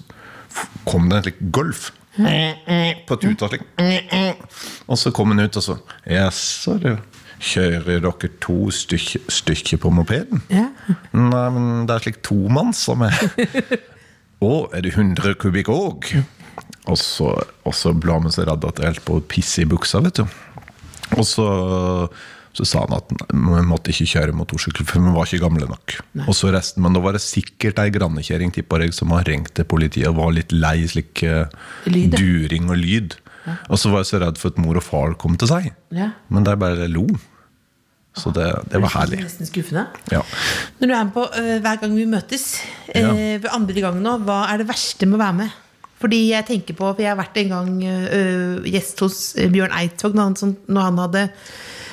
kom 0.88 1.08
det 1.10 1.18
en 1.20 1.26
slik 1.28 1.40
golf. 1.54 1.90
På 3.06 3.18
tuta 3.20 3.48
slik. 3.50 3.64
Og 4.88 4.96
så 5.00 5.12
kom 5.14 5.34
han 5.34 5.44
ut, 5.44 5.58
og 5.60 5.64
så 5.64 5.76
Jaså, 6.08 6.78
du. 6.80 6.92
kjører 7.44 8.00
dere 8.00 8.30
to 8.40 8.70
stykker, 8.72 9.26
stykke 9.28 9.76
på 9.82 9.90
mopeden? 9.92 10.40
Ja. 10.48 10.70
Nei, 11.12 11.44
men 11.52 11.84
det 11.88 11.98
er 11.98 12.06
slik 12.06 12.22
tomanns 12.24 12.80
som 12.88 13.04
er 13.04 13.12
Å, 14.46 14.52
er 14.76 14.82
det 14.84 14.94
100 14.94 15.36
kubikk 15.40 15.68
òg? 15.72 16.10
Og 16.86 16.98
så, 17.00 17.30
og 17.66 17.74
så 17.74 17.92
blar 17.96 18.20
vi 18.24 18.32
så 18.34 18.44
redd 18.48 18.64
at 18.68 18.80
jeg 18.80 18.90
holdt 18.92 19.04
på 19.06 19.16
å 19.18 19.22
pisse 19.32 19.62
i 19.64 19.68
buksa, 19.68 20.00
vet 20.04 20.20
du. 20.20 20.26
Og 21.16 21.24
så, 21.26 21.46
så 22.56 22.64
sa 22.64 22.82
han 22.86 22.96
at 22.96 23.10
vi 23.12 23.62
måtte 23.68 23.92
ikke 23.92 24.08
kjøre 24.14 24.34
motorsykkel, 24.36 24.86
for 24.88 25.04
vi 25.04 25.12
var 25.12 25.28
ikke 25.28 25.42
gamle 25.44 25.68
nok. 25.68 25.98
Og 26.24 26.32
så 26.36 26.48
resten, 26.54 26.82
Men 26.84 26.96
da 26.96 27.02
var 27.04 27.16
det 27.16 27.24
sikkert 27.24 27.80
ei 27.82 27.90
grannekjerring 27.92 28.54
som 28.96 29.12
har 29.12 29.26
ringt 29.28 29.52
til 29.54 29.68
politiet 29.68 30.08
og 30.08 30.16
var 30.22 30.32
litt 30.32 30.52
lei 30.52 30.86
slik 30.88 31.22
eh, 31.22 31.52
Lyd, 31.84 32.16
during 32.16 32.70
og 32.70 32.80
lyd. 32.80 33.18
Og 33.68 33.78
så 33.78 33.92
var 33.92 34.02
jeg 34.02 34.10
så 34.10 34.20
redd 34.24 34.40
for 34.40 34.54
at 34.54 34.58
mor 34.62 34.78
og 34.80 34.84
far 34.84 35.14
kom 35.20 35.36
til 35.36 35.50
seg. 35.50 35.68
Ja. 35.94 36.14
Men 36.32 36.48
de 36.48 36.56
bare 36.58 36.88
lo. 36.88 37.06
Så 38.16 38.32
det, 38.32 38.46
det 38.72 38.80
var 38.80 38.94
herlig. 38.94 39.20
Nesten 39.20 39.48
skuffende. 39.48 39.84
Ja. 40.08 40.22
Når 40.80 40.88
du 40.88 40.94
er 40.96 41.04
med 41.04 41.12
på 41.12 41.26
uh, 41.28 41.52
hver 41.60 41.82
gang 41.82 41.92
vi 41.98 42.08
møtes, 42.08 42.48
uh, 42.94 43.12
ved 43.12 43.50
andre 43.52 43.84
gang 43.84 44.00
nå, 44.00 44.16
hva 44.24 44.46
er 44.48 44.62
det 44.62 44.70
verste 44.70 45.08
med 45.08 45.18
å 45.18 45.24
være 45.26 45.40
med? 45.42 45.62
Fordi 46.00 46.22
jeg 46.30 46.48
tenker 46.48 46.76
på, 46.76 46.88
for 46.88 47.04
jeg 47.04 47.12
har 47.12 47.20
vært 47.20 47.36
en 47.42 47.52
gang 47.52 47.70
uh, 47.84 48.64
gjest 48.64 49.04
hos 49.04 49.20
Bjørn 49.52 49.76
Eidsvåg 49.76 50.16
når 50.16 50.32
han, 50.32 50.56
når 50.64 50.88
han 50.88 51.02
hadde 51.04 51.26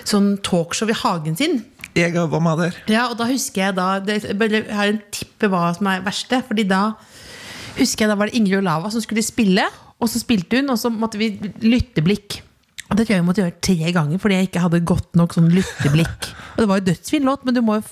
sånn 0.09 0.35
talkshow 0.45 0.91
i 0.91 0.97
hagen 0.97 1.37
sin. 1.39 1.61
Jeg 1.93 2.13
var 2.17 2.41
med 2.41 2.57
der. 2.57 2.77
Ja, 2.89 3.03
og 3.11 3.19
da 3.19 3.27
husker 3.29 3.67
jeg 3.67 3.75
da 3.77 3.99
det, 4.01 4.23
Jeg 4.25 4.63
har 4.73 4.89
en 4.89 5.01
tippe 5.13 5.49
hva 5.51 5.67
som 5.77 5.89
er 5.91 6.01
verste. 6.05 6.39
Fordi 6.47 6.65
da 6.65 6.95
husker 7.77 8.05
jeg 8.05 8.09
da 8.13 8.17
var 8.17 8.31
det 8.31 8.39
Ingrid 8.39 8.63
Olava 8.63 8.89
som 8.93 9.03
skulle 9.03 9.25
spille, 9.25 9.67
og 10.01 10.09
så 10.09 10.21
spilte 10.21 10.59
hun, 10.59 10.71
og 10.73 10.79
så 10.81 10.89
måtte 10.89 11.21
vi 11.21 11.35
lytteblikk. 11.61 12.41
Og 12.89 12.97
det 12.97 13.05
tror 13.05 13.15
jeg 13.15 13.23
vi 13.23 13.27
måtte 13.27 13.43
gjøre 13.43 13.61
tre 13.63 13.93
ganger 13.95 14.19
fordi 14.21 14.35
jeg 14.37 14.49
ikke 14.49 14.63
hadde 14.65 14.81
godt 14.85 15.15
nok 15.17 15.37
sånn 15.37 15.53
lytteblikk. 15.53 16.27
Og 16.55 16.59
det 16.61 16.67
var 16.69 16.81
jo 16.81 16.87
dødsfin 16.89 17.29
låt, 17.29 17.45
men 17.45 17.55
du 17.57 17.63
må 17.65 17.79
jo 17.79 17.85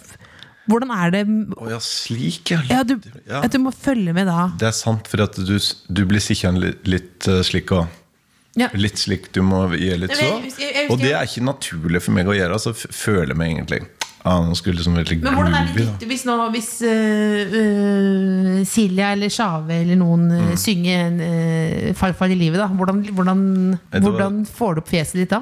Hvordan 0.70 0.92
er 0.94 1.10
det 1.10 1.22
Å 1.58 1.72
ja, 1.72 1.80
slik, 1.82 2.52
ja. 2.54 2.60
ja, 2.70 2.84
du, 2.86 2.94
Ja. 3.26 3.42
At 3.42 3.52
du 3.52 3.58
må 3.64 3.72
følge 3.74 4.14
med 4.14 4.30
da. 4.30 4.52
Det 4.62 4.68
er 4.70 4.76
sant, 4.78 5.10
for 5.10 5.24
at 5.26 5.40
du, 5.42 5.56
du 5.90 6.02
blir 6.08 6.22
sikkert 6.22 6.62
litt, 6.62 6.86
litt 6.88 7.28
eh, 7.28 7.42
slik 7.44 7.74
og 7.76 7.90
Ja. 8.60 8.68
Litt 8.76 9.00
slik 9.00 9.30
du 9.32 9.42
må 9.48 9.62
gjøre 9.72 10.02
litt 10.04 10.16
så. 10.20 10.28
Og 10.92 10.98
det 11.00 11.14
er 11.16 11.24
ikke 11.24 11.44
naturlig 11.48 12.02
for 12.04 12.12
meg 12.18 12.28
å 12.28 12.34
gjøre. 12.36 12.58
Altså, 12.58 12.74
føler 12.76 13.32
meg 13.40 13.54
egentlig 13.54 13.78
ah, 14.28 14.42
Nå 14.44 14.58
skulle 14.60 14.76
liksom 14.82 14.98
veldig 15.00 15.18
Men 15.24 15.38
hvordan 15.38 15.56
er 15.56 15.70
det 15.72 15.86
ditt, 15.86 16.04
hvis, 16.10 16.26
nå, 16.28 16.36
hvis 16.52 16.72
uh, 16.84 17.56
øh, 17.62 18.58
Silja 18.68 19.14
eller 19.16 19.32
Sjave 19.32 19.78
eller 19.86 19.96
noen 20.02 20.28
øh, 20.36 20.42
Mm. 20.52 20.58
synger 20.60 21.06
en, 21.06 21.22
uh, 21.24 21.94
'Farfar 21.96 22.34
i 22.34 22.36
livet', 22.36 22.60
da? 22.60 22.68
Hvordan, 22.68 23.00
hvordan, 23.16 23.46
hvordan 24.04 24.42
får 24.46 24.76
du 24.76 24.82
opp 24.84 24.90
fjeset 24.92 25.22
ditt 25.22 25.32
da? 25.32 25.42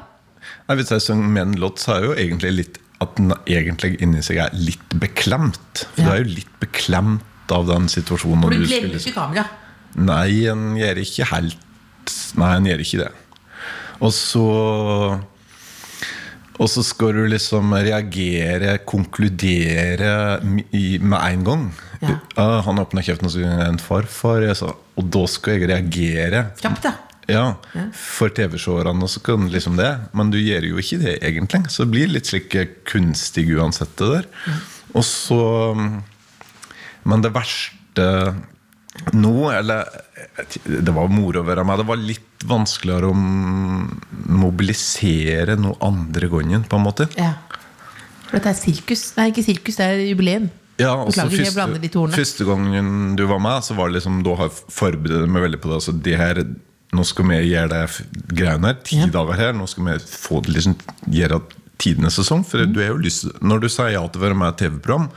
Nei, 0.69 0.75
Hvis 0.79 0.91
jeg 0.93 1.01
synger 1.07 1.33
med 1.33 1.41
en 1.47 1.55
låt, 1.65 1.79
så 1.81 1.95
er 1.97 2.05
jo 2.05 2.13
egentlig 2.13 2.51
litt 2.55 2.77
at 3.01 3.15
den 3.17 3.33
egentlig 3.47 3.95
inni 4.03 4.21
seg 4.25 4.37
er 4.43 4.53
litt 4.53 4.93
beklemt. 5.01 5.85
For 5.95 6.01
Ja. 6.03 6.05
du 6.05 6.11
er 6.13 6.23
jo 6.23 6.35
litt 6.35 6.53
beklemt 6.61 7.51
av 7.51 7.65
den 7.67 7.87
situasjonen. 7.89 8.43
For 8.43 8.49
du 8.53 8.65
glemmer 8.67 8.99
ikke 8.99 9.13
kamera. 9.17 9.45
Nei, 9.95 10.45
en 10.51 10.75
gjør 10.77 11.01
ikke 11.01 11.25
helt 11.33 11.57
Nei, 12.39 12.53
han 12.55 12.65
gjør 12.69 12.83
ikke 12.85 13.01
det. 13.03 13.11
Og 13.99 14.13
så 14.15 14.45
Og 16.59 16.67
så 16.67 16.81
skal 16.83 17.13
du 17.15 17.21
liksom 17.31 17.71
reagere, 17.71 18.77
konkludere 18.83 20.41
i- 20.75 20.97
med 20.99 21.19
en 21.23 21.43
gang. 21.47 21.61
Ja. 22.01 22.17
Uh, 22.37 22.61
han 22.65 22.79
åpna 22.79 22.99
kjeften 23.03 23.27
og 23.29 23.31
sa 23.31 23.39
en 23.69 23.77
farfar. 23.79 24.43
Sa, 24.55 24.73
og 24.97 25.09
da 25.09 25.21
skal 25.31 25.55
jeg 25.59 25.69
reagere. 25.69 26.41
Kjapt, 26.59 26.83
da. 26.83 26.93
Ja, 27.29 27.43
For 27.93 28.27
TV-seerne 28.33 29.07
så 29.07 29.21
kan 29.23 29.47
liksom 29.53 29.75
det, 29.77 29.91
men 30.17 30.31
du 30.33 30.37
gjør 30.39 30.65
jo 30.67 30.77
ikke 30.81 30.97
det 30.99 31.19
egentlig. 31.21 31.61
Så 31.69 31.85
det 31.85 31.91
blir 31.93 32.07
litt 32.09 32.25
slik 32.25 32.55
kunstig 32.89 33.45
uansett, 33.55 33.95
det 34.01 34.07
der. 34.09 34.25
Og 34.95 35.03
så 35.05 35.75
Men 37.05 37.21
det 37.21 37.31
verste 37.31 38.35
nå, 39.13 39.33
eller 39.53 39.85
Det 40.65 40.91
var 40.95 41.07
moro 41.11 41.41
å 41.41 41.45
være 41.47 41.63
med. 41.67 41.79
Det 41.81 41.85
var 41.87 41.97
litt 42.01 42.45
vanskeligere 42.47 43.09
å 43.11 43.15
mobilisere 44.39 45.55
noe 45.59 45.77
andre 45.85 46.29
gangen, 46.31 46.63
på 46.69 46.79
en 46.79 46.85
måte. 46.85 47.07
Ja. 47.19 47.33
For 48.29 48.37
dette 48.37 48.51
er 48.53 48.57
sirkus. 48.59 49.03
Nei, 49.17 49.29
ikke 49.31 49.43
sirkus, 49.45 49.77
det 49.79 49.85
er 49.89 50.01
jubileum. 50.09 50.49
Ja, 50.79 50.93
og 50.95 51.09
Beklager, 51.11 51.49
ordene. 51.99 52.15
første 52.15 52.45
gangen 52.47 53.15
du 53.19 53.25
var 53.27 53.41
med, 53.43 53.65
så 53.67 53.75
var 53.75 53.89
det 53.89 53.97
liksom 53.99 54.21
Da 54.23 54.35
har 54.39 54.47
jeg 54.47 54.61
forberedt 54.71 55.27
meg 55.27 55.43
veldig 55.43 55.59
på 55.59 55.67
det. 55.71 55.75
Altså, 55.81 55.93
det 56.07 56.15
her, 56.17 56.39
nå 56.95 57.03
skal 57.05 57.25
vi 57.27 57.39
gjøre 57.49 57.69
det 57.73 58.35
greiene 58.37 58.67
her. 58.71 58.77
Ti 58.87 58.95
Ja. 59.01 59.07
dager 59.07 59.33
her. 59.35 59.51
Nå 59.53 59.67
skal 59.67 59.83
vi 59.89 59.97
få 59.99 60.41
det 60.45 60.53
liksom 60.55 60.77
gjøre 61.09 61.41
tidenes 61.77 62.15
sesong. 62.15 62.45
For 62.45 62.59
Mm. 62.65 62.73
du 62.73 62.79
er 62.81 62.87
jo 62.87 62.97
lyst 62.97 63.25
Når 63.41 63.59
du 63.61 63.67
sier 63.67 63.91
ja 63.91 64.07
til 64.07 64.21
å 64.21 64.25
være 64.29 64.35
med 64.37 64.53
i 64.53 64.69
TV-program, 64.69 65.09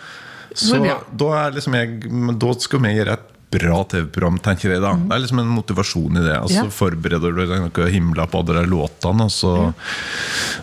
så 0.55 0.83
da, 1.17 1.47
er 1.47 1.53
liksom 1.53 1.75
jeg, 1.75 2.39
da 2.39 2.53
skal 2.59 2.81
vi 2.81 2.89
gjøre 2.97 3.13
et 3.13 3.32
bra 3.53 3.83
TV-program, 3.85 4.39
tenker 4.43 4.73
jeg 4.75 4.83
da. 4.83 4.95
Det 4.97 5.17
er 5.17 5.23
liksom 5.25 5.43
en 5.43 5.53
motivasjon 5.53 6.19
i 6.19 6.25
det. 6.25 6.39
Og 6.39 6.49
så 6.49 6.63
altså, 6.63 6.65
Ja. 6.65 6.77
forbereder 6.79 7.35
du 7.37 7.43
deg 7.45 7.61
noe 7.61 7.91
himla 7.93 8.27
på 8.27 8.43
de 8.47 8.57
der 8.57 8.71
låtene, 8.71 9.29
og 9.29 9.35
så, 9.35 9.53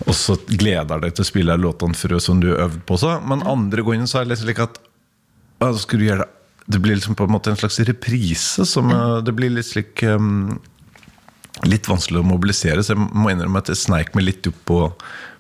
og 0.06 0.16
så 0.16 0.38
gleder 0.50 1.02
deg 1.04 1.14
til 1.14 1.26
å 1.26 1.30
spille 1.30 1.58
låtene 1.58 1.96
for, 1.96 2.18
som 2.20 2.42
du 2.42 2.52
har 2.52 2.66
øvd 2.68 2.82
på. 2.86 2.98
Så. 2.98 3.14
Men 3.26 3.46
andre 3.46 3.86
gangen 3.86 4.10
så 4.10 4.20
er 4.20 4.26
det 4.26 4.36
liksom 4.36 4.50
slik 4.50 4.64
at 4.66 4.82
altså, 5.60 5.86
så 5.86 5.98
du 5.98 6.06
gjøre 6.06 6.26
det. 6.26 6.34
Det 6.70 6.78
blir 6.78 7.00
liksom 7.00 7.16
på 7.18 7.26
en 7.26 7.34
måte 7.34 7.50
en 7.50 7.58
slags 7.58 7.80
reprise. 7.88 8.66
Som, 8.66 8.92
mm. 8.94 9.24
det 9.26 9.34
blir 9.34 9.50
litt 9.50 9.66
slik 9.66 10.04
um, 10.06 10.60
Litt 11.66 11.90
vanskelig 11.90 12.22
å 12.22 12.24
mobilisere, 12.24 12.80
så 12.86 12.94
jeg 12.94 13.02
må 13.04 13.34
innrømme 13.34 13.60
at 13.60 13.68
jeg 13.68 13.82
sneik 13.82 14.14
meg 14.16 14.24
litt 14.24 14.48
opp 14.48 14.60
på, 14.70 14.78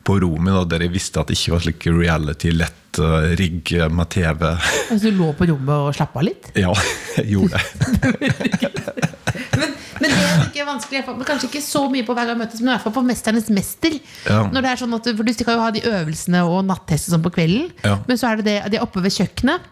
på 0.10 0.18
rommet 0.24 0.56
da, 0.56 0.66
der 0.74 0.88
jeg 0.88 0.96
visste 0.96 1.22
at 1.22 1.30
det 1.30 1.38
ikke 1.38 1.56
var 1.56 1.66
slik 1.66 1.88
reality, 1.94 2.54
lett 2.56 3.00
uh, 3.02 3.30
rigg 3.38 3.76
med 3.94 4.10
TV. 4.14 4.46
Altså, 4.90 5.04
du 5.06 5.20
lå 5.20 5.30
på 5.38 5.50
rommet 5.52 5.76
og 5.76 5.94
slappa 5.98 6.24
litt? 6.26 6.50
Ja, 6.58 6.74
jeg 7.20 7.36
gjorde 7.36 7.60
det. 7.60 9.06
Men, 9.60 9.76
men 10.00 10.14
det 10.14 10.20
er 10.26 10.44
ikke 10.48 10.64
vanskelig 10.64 11.00
men 11.06 11.26
Kanskje 11.28 11.48
ikke 11.50 11.62
så 11.62 11.82
mye 11.92 12.06
på 12.08 12.14
hver 12.16 12.30
gang 12.30 12.38
møtes, 12.40 12.62
men 12.62 12.70
i 12.70 12.72
hvert 12.72 12.86
fall 12.86 12.94
på 12.96 13.02
Mesternes 13.04 13.50
mester. 13.52 13.98
Ja. 14.24 14.46
Når 14.48 14.64
det 14.64 14.70
er 14.72 14.80
sånn 14.80 14.96
at 14.96 15.10
For 15.12 15.28
du 15.28 15.32
skal 15.36 15.58
jo 15.58 15.64
ha 15.66 15.74
de 15.76 15.82
øvelsene 15.90 16.44
og 16.48 16.62
nattester 16.70 17.12
sånn 17.14 17.26
på 17.26 17.34
kvelden. 17.36 17.68
Ja. 17.84 17.98
Mm. 18.00 18.06
Men 18.08 18.22
så 18.22 18.30
er 18.30 18.40
det 18.40 18.46
det, 18.48 18.56
de 18.72 18.80
er 18.80 18.86
oppe 18.86 19.04
ved 19.04 19.16
kjøkkenet, 19.18 19.68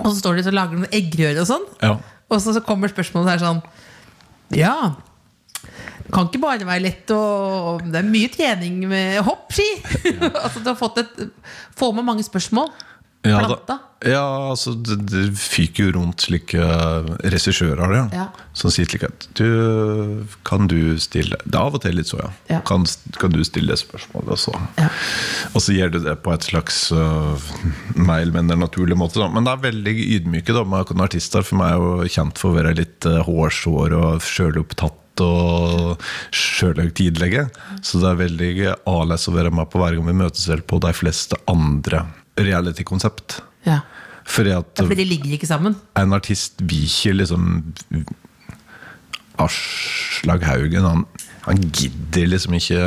og 0.00 0.08
så 0.08 0.16
står 0.18 0.40
de 0.40 0.44
og 0.50 0.58
lager 0.58 0.80
noen 0.82 0.98
eggerøre 0.98 1.44
og 1.44 1.48
sånn. 1.52 1.68
Ja. 1.78 1.94
Og 2.26 2.42
så, 2.42 2.56
så 2.56 2.64
kommer 2.66 2.90
spørsmålet 2.90 3.32
her 3.32 3.38
er 3.38 3.46
sånn 3.46 3.62
Ja. 4.58 4.76
Kan 6.12 6.28
ikke 6.28 6.42
bare 6.42 6.68
være 6.68 6.84
lett 6.84 7.12
å 7.14 7.22
Det 7.82 8.02
er 8.02 8.08
mye 8.08 8.30
trening 8.32 8.82
med 8.90 9.20
hopp, 9.26 9.50
ski! 9.54 9.68
Ja. 10.12 10.28
altså, 10.44 10.62
du 10.62 10.72
har 10.72 10.78
fått 10.78 11.02
et 11.02 11.28
Få 11.78 11.92
med 11.96 12.04
mange 12.06 12.24
spørsmål. 12.26 12.70
Ja, 13.22 13.38
da, 13.68 13.76
ja 14.02 14.22
altså 14.50 14.72
det, 14.74 14.96
det 15.06 15.20
fyker 15.38 15.86
jo 15.86 15.92
rundt 15.94 16.24
slike 16.24 16.64
regissører 17.30 17.92
ja. 17.94 18.00
Ja. 18.10 18.24
som 18.58 18.72
sier 18.74 18.88
slik 18.90 19.04
at 19.06 19.28
du, 19.38 20.24
Kan 20.48 20.66
du 20.66 20.98
stille 20.98 21.38
Det 21.44 21.54
er 21.54 21.60
av 21.60 21.76
og 21.78 21.84
til 21.84 21.94
litt 22.00 22.10
så, 22.10 22.18
ja. 22.50 22.58
Kan, 22.66 22.82
kan 23.22 23.30
du 23.30 23.44
stille 23.46 23.70
det 23.70 23.78
spørsmålet? 23.78 24.32
Og 24.34 24.40
så, 24.42 24.56
Ja. 24.80 24.88
og 25.52 25.62
så 25.62 25.76
gjør 25.76 25.94
du 25.94 26.00
det 26.08 26.16
på 26.24 26.34
et 26.34 26.48
slags 26.48 26.80
uh, 26.90 27.38
mer 27.94 28.24
eller 28.24 28.34
mindre 28.40 28.58
naturlig 28.58 28.98
måte. 28.98 29.20
Da. 29.22 29.30
Men 29.30 29.46
det 29.46 29.54
er 29.54 29.64
veldig 29.68 29.94
ydmyke 30.16 30.56
da, 30.56 30.64
med 30.66 30.90
artister. 31.06 31.46
For 31.46 31.60
meg 31.60 31.76
er 31.76 31.78
jo 31.78 32.10
kjent 32.16 32.42
for 32.42 32.50
å 32.50 32.58
være 32.58 32.74
litt 32.80 33.06
uh, 33.06 33.20
hårsår 33.28 33.94
og 34.00 34.26
sjølopptatt. 34.26 34.98
Og 35.20 36.00
sjølhøytidelige. 36.32 37.48
Så 37.84 38.00
det 38.00 38.08
er 38.10 38.20
veldig 38.22 38.52
annerledes 38.88 39.28
å 39.28 39.34
være 39.36 39.50
med 39.54 39.68
på 39.70 39.78
hver 39.82 39.94
gang 39.98 40.06
vi 40.08 40.16
møtes 40.24 40.48
vel 40.48 40.62
på 40.62 40.80
de 40.80 40.92
fleste 40.96 41.36
andre 41.50 42.06
reality-konsept. 42.40 43.40
Ja. 43.66 43.80
Fordi 44.24 44.50
at 44.54 44.78
Ja, 44.78 44.86
fordi 44.86 44.94
de 45.02 45.04
ligger 45.04 45.32
ikke 45.36 45.46
sammen. 45.50 45.76
en 45.96 46.12
artist 46.14 46.60
vil 46.62 46.84
ikke 46.86 47.12
liksom 47.18 47.74
Aslag 49.40 50.42
Haugen, 50.44 50.84
han, 50.84 51.04
han 51.46 51.62
gidder 51.72 52.26
liksom 52.28 52.54
ikke 52.58 52.82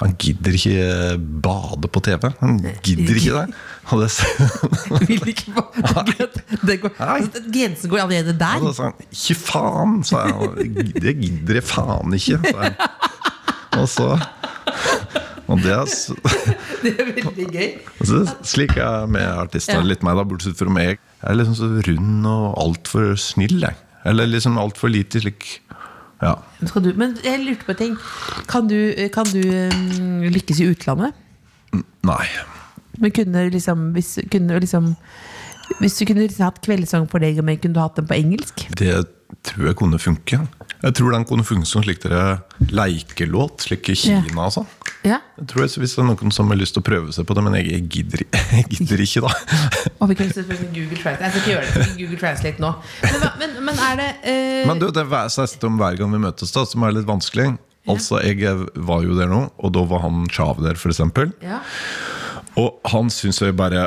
Han 0.00 0.14
gidder 0.18 0.54
ikke 0.56 1.18
bade 1.44 1.88
på 1.92 2.00
TV. 2.00 2.30
Han 2.40 2.56
gidder 2.82 3.18
ikke 3.20 3.34
det. 3.36 3.54
Og 3.92 4.00
det, 4.00 5.08
Vil 5.08 5.28
ikke 5.28 5.52
bade. 5.54 6.28
det 6.68 6.78
går, 6.80 6.94
altså, 6.98 7.42
Grensen 7.52 7.90
går 7.90 7.98
allerede 7.98 8.34
der. 8.38 8.62
Og 8.62 8.74
sa 8.74 8.88
han 8.88 9.08
Ikke 9.10 9.36
faen, 9.38 10.00
sa 10.06 10.24
jeg. 10.30 10.92
Det 10.96 11.16
gidder 11.20 11.60
jeg 11.60 11.66
faen 11.68 12.16
ikke. 12.16 12.40
Sa 12.46 12.66
jeg. 12.66 12.74
Og 13.78 13.88
så 13.88 14.08
Og 15.50 15.60
det 15.60 15.72
er 15.74 15.86
Det 16.82 16.92
er 16.98 17.08
veldig 17.12 17.46
gøy. 17.52 17.70
så 18.02 18.24
slik 18.46 18.76
er 18.76 19.02
jeg 19.02 19.10
med 19.14 19.26
artister. 19.28 19.78
Ja. 19.78 19.86
Litt 19.86 20.02
meg 20.06 20.16
da, 20.18 20.24
bortsett 20.26 20.58
fra 20.58 20.72
meg. 20.72 20.96
Jeg 21.20 21.28
er 21.30 21.38
liksom 21.38 21.58
så 21.58 21.68
rund 21.86 22.26
og 22.26 22.46
altfor 22.64 23.12
snill. 23.20 23.60
Jeg. 23.62 23.76
Eller 24.08 24.26
liksom 24.26 24.58
altfor 24.58 24.90
lite 24.90 25.20
slik 25.22 25.60
Ja. 26.22 26.36
Du, 26.62 26.92
men 26.94 27.16
jeg 27.24 27.42
lurte 27.42 27.66
på 27.66 27.74
en 27.74 27.80
ting. 27.80 27.98
Kan 28.50 28.70
du, 28.70 28.78
kan 29.14 29.26
du 29.32 29.42
um, 29.42 30.22
lykkes 30.30 30.62
i 30.62 30.70
utlandet? 30.70 31.18
Nei. 32.06 32.24
Men 33.00 33.14
kunne 33.16 33.46
liksom 33.50 33.90
Hvis, 33.96 34.18
kunne 34.30 34.58
liksom 34.60 34.92
hvis 35.80 35.96
du 35.96 36.04
kunne 36.04 36.26
liksom 36.26 36.44
hatt 36.44 36.60
kveldssang 36.64 37.06
for 37.10 37.22
deg 37.22 37.38
meg, 37.44 37.62
kunne 37.62 37.76
du 37.76 37.80
hatt 37.80 37.96
den 37.96 38.08
på 38.08 38.18
engelsk? 38.18 38.66
Det 38.78 38.92
tror 39.46 39.70
jeg 39.70 39.78
kunne 39.78 40.00
funke. 40.02 40.40
Jeg 40.82 40.96
tror 40.98 41.14
den 41.14 41.24
kunne 41.28 41.44
fungere 41.46 41.68
som 41.70 41.84
slik 41.84 42.00
dere 42.02 42.42
leikelåt, 42.74 43.68
slik 43.68 43.92
i 43.92 43.94
Kina 43.98 44.48
og 44.48 44.54
sånn. 44.56 44.70
Ja. 45.06 45.18
Jeg 45.38 45.48
tror 45.50 45.64
jeg, 45.64 45.72
Hvis 45.82 45.94
det 45.96 46.02
er 46.02 46.06
noen 46.06 46.34
som 46.34 46.50
har 46.50 46.58
lyst 46.58 46.76
til 46.76 46.82
å 46.82 46.86
prøve 46.86 47.14
seg 47.14 47.26
på 47.26 47.34
det, 47.34 47.42
men 47.46 47.56
jeg, 47.58 47.68
jeg, 47.70 47.84
gidder, 47.96 48.24
jeg 48.58 48.66
gidder 48.70 49.02
ikke, 49.04 49.22
da. 49.24 49.60
Og 50.02 50.10
vi 50.10 50.18
kan 50.18 50.32
Google 50.34 50.98
Translate. 50.98 51.22
Jeg 51.22 51.34
skal 51.34 51.40
ikke 51.40 51.52
gjøre 51.52 51.70
det 51.74 51.88
Google 52.00 52.18
Translate 52.22 52.62
nå. 52.62 52.72
Men, 53.04 53.28
men, 53.42 53.56
men 53.68 53.82
er 53.88 54.00
det 54.00 54.08
uh... 54.26 54.64
Men 54.70 54.82
du, 54.82 54.88
det 54.94 55.06
er 55.06 55.32
siste 55.34 55.70
om 55.70 55.78
hver 55.78 55.98
gang 56.00 56.14
vi 56.14 56.22
møtes, 56.22 56.54
da, 56.54 56.66
som 56.66 56.86
er 56.86 56.96
litt 56.98 57.08
vanskelig. 57.08 57.52
Altså, 57.90 58.20
Jeg 58.22 58.66
var 58.86 59.02
jo 59.02 59.16
der 59.18 59.30
nå, 59.30 59.40
og 59.58 59.74
da 59.74 59.82
var 59.90 60.04
han 60.04 60.26
Chav 60.30 60.62
der, 60.62 60.78
f.eks. 60.78 61.02
ja. 61.42 61.62
Og 62.58 62.78
han 62.92 63.08
syns 63.08 63.38
jeg 63.40 63.54
bare 63.56 63.86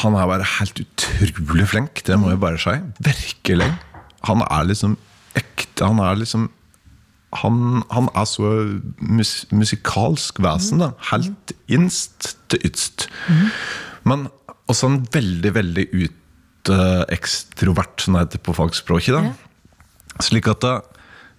Han 0.00 0.14
er 0.16 0.28
bare 0.30 0.46
helt 0.56 0.78
utrolig 0.80 1.66
flink, 1.68 2.00
det 2.06 2.16
må 2.18 2.30
jeg 2.32 2.40
bare 2.42 2.58
si. 2.62 2.74
Virkelig. 3.02 3.70
Han 4.28 4.44
er 4.46 4.66
liksom. 4.70 4.96
Han 5.86 6.02
er 6.02 6.18
liksom 6.20 6.50
Han, 7.30 7.84
han 7.94 8.08
er 8.18 8.26
så 8.26 8.48
mus, 8.98 9.46
musikalsk 9.54 10.40
vesen, 10.42 10.82
da. 10.82 10.88
Helt 11.12 11.52
innst 11.70 12.32
til 12.50 12.58
ytst. 12.66 13.06
Men 14.02 14.26
også 14.66 14.90
en 14.90 14.96
veldig, 15.14 15.52
veldig 15.54 15.84
utekstrovert, 15.94 18.02
som 18.02 18.16
det 18.16 18.24
heter 18.24 18.42
på 18.42 18.56
fagspråket. 18.58 19.14
da 19.14 19.30
Slik 20.20 20.48
at, 20.50 20.64
det, 20.64 20.74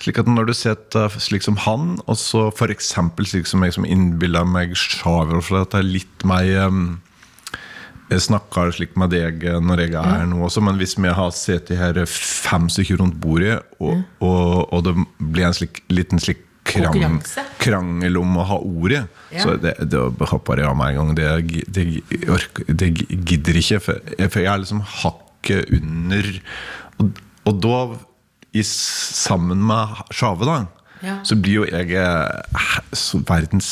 slik 0.02 0.22
at 0.22 0.30
når 0.32 0.50
du 0.50 0.54
ser 0.58 0.78
et, 0.78 0.96
eh, 0.96 1.20
slik 1.20 1.44
som 1.44 1.58
han, 1.66 2.00
og 2.08 2.18
så 2.18 2.48
f.eks. 2.50 2.94
slik 3.28 3.50
som 3.50 3.64
jeg 3.64 3.76
som 3.76 3.86
innbiller 3.86 4.48
meg 4.48 4.74
Sjaver, 4.80 5.42
for 5.44 5.62
at 5.62 5.76
det 5.76 5.82
er 5.82 5.94
litt 6.00 6.26
mer 6.26 6.56
eh, 6.56 6.72
Jeg 8.12 8.22
snakker 8.28 8.72
slik 8.76 8.98
med 9.00 9.14
deg 9.14 9.44
når 9.64 9.86
jeg 9.86 9.94
er 9.96 10.08
her 10.18 10.26
nå 10.28 10.42
også, 10.50 10.62
men 10.66 10.76
hvis 10.82 10.98
vi 11.00 11.12
har 11.16 11.32
sittet 11.36 11.78
her 11.80 12.00
fem 12.12 12.68
stykker 12.72 13.00
rundt 13.00 13.16
bordet, 13.24 13.62
og, 13.80 14.02
og, 14.20 14.66
og 14.76 14.84
det 14.88 14.96
blir 15.18 15.48
en 15.48 15.56
slik, 15.56 15.80
liten 15.94 16.20
slik 16.20 16.44
krang, 16.68 17.22
krangel 17.60 18.20
om 18.22 18.36
å 18.38 18.44
ha 18.52 18.58
ordet, 18.62 19.06
Ja. 19.32 19.46
så 19.46 19.56
det, 19.64 19.78
det 19.88 20.00
hopper 20.28 20.60
jeg 20.60 20.68
av 20.68 20.76
meg 20.76 20.98
en 21.00 21.14
gang. 21.16 21.16
Det, 21.16 21.72
det, 21.72 21.86
det 22.68 22.90
gidder 23.32 23.60
ikke, 23.62 23.80
for 23.80 24.02
jeg, 24.20 24.28
for 24.34 24.44
jeg 24.44 24.52
er 24.52 24.60
liksom 24.60 24.82
hakket 25.00 25.72
under. 25.80 26.28
Og, 27.00 27.22
og 27.48 27.62
da, 27.64 27.78
i, 28.52 28.64
sammen 28.68 29.64
med 29.72 30.04
Sjave, 30.12 30.48
da, 30.52 30.60
Ja. 31.02 31.16
så 31.26 31.34
blir 31.40 31.64
jo 31.64 31.66
jeg 31.66 31.96
eh, 31.98 32.76
så 32.94 33.24
verdens 33.26 33.72